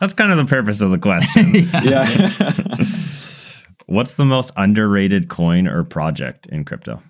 That's 0.00 0.14
kind 0.14 0.32
of 0.32 0.38
the 0.38 0.46
purpose 0.46 0.80
of 0.80 0.90
the 0.90 0.98
question. 0.98 1.54
yeah. 1.84 2.08
yeah. 2.08 2.76
What's 3.92 4.14
the 4.14 4.24
most 4.24 4.52
underrated 4.56 5.28
coin 5.28 5.68
or 5.68 5.84
project 5.84 6.46
in 6.46 6.64
crypto? 6.64 7.02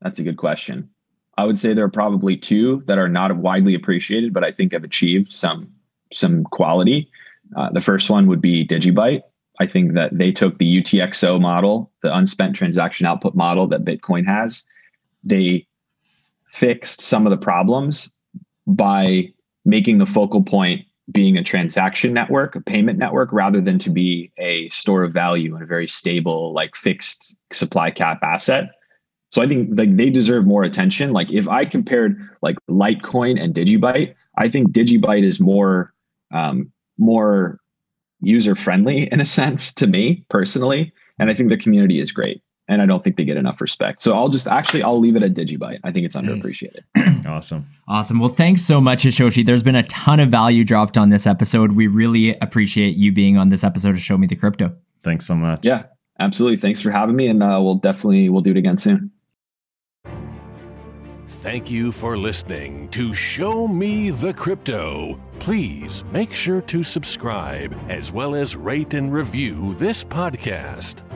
That's 0.00 0.18
a 0.18 0.22
good 0.22 0.38
question. 0.38 0.88
I 1.36 1.44
would 1.44 1.58
say 1.58 1.74
there 1.74 1.84
are 1.84 1.90
probably 1.90 2.34
two 2.34 2.82
that 2.86 2.96
are 2.96 3.10
not 3.10 3.36
widely 3.36 3.74
appreciated, 3.74 4.32
but 4.32 4.42
I 4.42 4.52
think 4.52 4.72
have 4.72 4.84
achieved 4.84 5.30
some 5.30 5.70
some 6.14 6.44
quality. 6.44 7.10
Uh, 7.54 7.68
the 7.70 7.82
first 7.82 8.08
one 8.08 8.26
would 8.26 8.40
be 8.40 8.66
Digibyte. 8.66 9.20
I 9.60 9.66
think 9.66 9.92
that 9.92 10.16
they 10.16 10.32
took 10.32 10.56
the 10.56 10.80
UTXO 10.80 11.38
model, 11.38 11.92
the 12.00 12.16
unspent 12.16 12.56
transaction 12.56 13.04
output 13.04 13.34
model 13.34 13.66
that 13.66 13.84
Bitcoin 13.84 14.26
has. 14.26 14.64
They 15.22 15.66
fixed 16.52 17.02
some 17.02 17.26
of 17.26 17.30
the 17.30 17.36
problems 17.36 18.10
by 18.66 19.28
making 19.66 19.98
the 19.98 20.06
focal 20.06 20.42
point 20.42 20.86
being 21.10 21.36
a 21.36 21.42
transaction 21.42 22.12
network, 22.12 22.54
a 22.54 22.60
payment 22.60 22.98
network, 22.98 23.32
rather 23.32 23.60
than 23.60 23.78
to 23.78 23.90
be 23.90 24.30
a 24.38 24.68
store 24.68 25.04
of 25.04 25.12
value 25.12 25.54
and 25.54 25.62
a 25.62 25.66
very 25.66 25.88
stable, 25.88 26.52
like 26.52 26.76
fixed 26.76 27.34
supply 27.52 27.90
cap 27.90 28.22
asset. 28.22 28.70
So 29.30 29.42
I 29.42 29.46
think 29.46 29.70
like 29.78 29.96
they 29.96 30.10
deserve 30.10 30.46
more 30.46 30.64
attention. 30.64 31.12
Like 31.12 31.30
if 31.30 31.48
I 31.48 31.64
compared 31.64 32.18
like 32.42 32.56
Litecoin 32.68 33.42
and 33.42 33.54
Digibyte, 33.54 34.14
I 34.36 34.48
think 34.48 34.72
Digibyte 34.72 35.24
is 35.24 35.40
more 35.40 35.92
um, 36.32 36.70
more 36.98 37.58
user 38.20 38.54
friendly 38.54 39.08
in 39.12 39.20
a 39.20 39.24
sense 39.24 39.72
to 39.74 39.86
me 39.86 40.24
personally, 40.28 40.92
and 41.18 41.30
I 41.30 41.34
think 41.34 41.48
the 41.48 41.56
community 41.56 42.00
is 42.00 42.12
great. 42.12 42.42
And 42.68 42.82
I 42.82 42.86
don't 42.86 43.02
think 43.02 43.16
they 43.16 43.24
get 43.24 43.38
enough 43.38 43.60
respect. 43.60 44.02
So 44.02 44.14
I'll 44.14 44.28
just 44.28 44.46
actually 44.46 44.82
I'll 44.82 45.00
leave 45.00 45.16
it 45.16 45.22
at 45.22 45.32
Digibyte. 45.32 45.78
I 45.84 45.90
think 45.90 46.04
it's 46.04 46.14
underappreciated. 46.14 46.82
awesome. 47.26 47.66
Awesome. 47.88 48.18
Well, 48.18 48.28
thanks 48.28 48.62
so 48.62 48.80
much, 48.80 49.04
Hashoshi. 49.04 49.44
There's 49.44 49.62
been 49.62 49.76
a 49.76 49.84
ton 49.84 50.20
of 50.20 50.30
value 50.30 50.64
dropped 50.64 50.98
on 50.98 51.08
this 51.08 51.26
episode. 51.26 51.72
We 51.72 51.86
really 51.86 52.36
appreciate 52.38 52.96
you 52.96 53.10
being 53.10 53.38
on 53.38 53.48
this 53.48 53.64
episode 53.64 53.94
of 53.94 54.00
Show 54.00 54.18
Me 54.18 54.26
the 54.26 54.36
Crypto. 54.36 54.76
Thanks 55.02 55.26
so 55.26 55.34
much. 55.34 55.64
Yeah, 55.64 55.84
absolutely. 56.20 56.58
Thanks 56.58 56.82
for 56.82 56.90
having 56.90 57.16
me, 57.16 57.28
and 57.28 57.42
uh, 57.42 57.58
we'll 57.62 57.76
definitely 57.76 58.28
we'll 58.28 58.42
do 58.42 58.50
it 58.50 58.56
again 58.58 58.76
soon. 58.76 59.12
Thank 61.28 61.70
you 61.70 61.92
for 61.92 62.16
listening 62.16 62.88
to 62.88 63.14
Show 63.14 63.68
Me 63.68 64.10
the 64.10 64.32
Crypto. 64.32 65.20
Please 65.38 66.02
make 66.10 66.32
sure 66.32 66.60
to 66.62 66.82
subscribe 66.82 67.78
as 67.88 68.10
well 68.10 68.34
as 68.34 68.56
rate 68.56 68.94
and 68.94 69.12
review 69.12 69.74
this 69.74 70.02
podcast. 70.02 71.07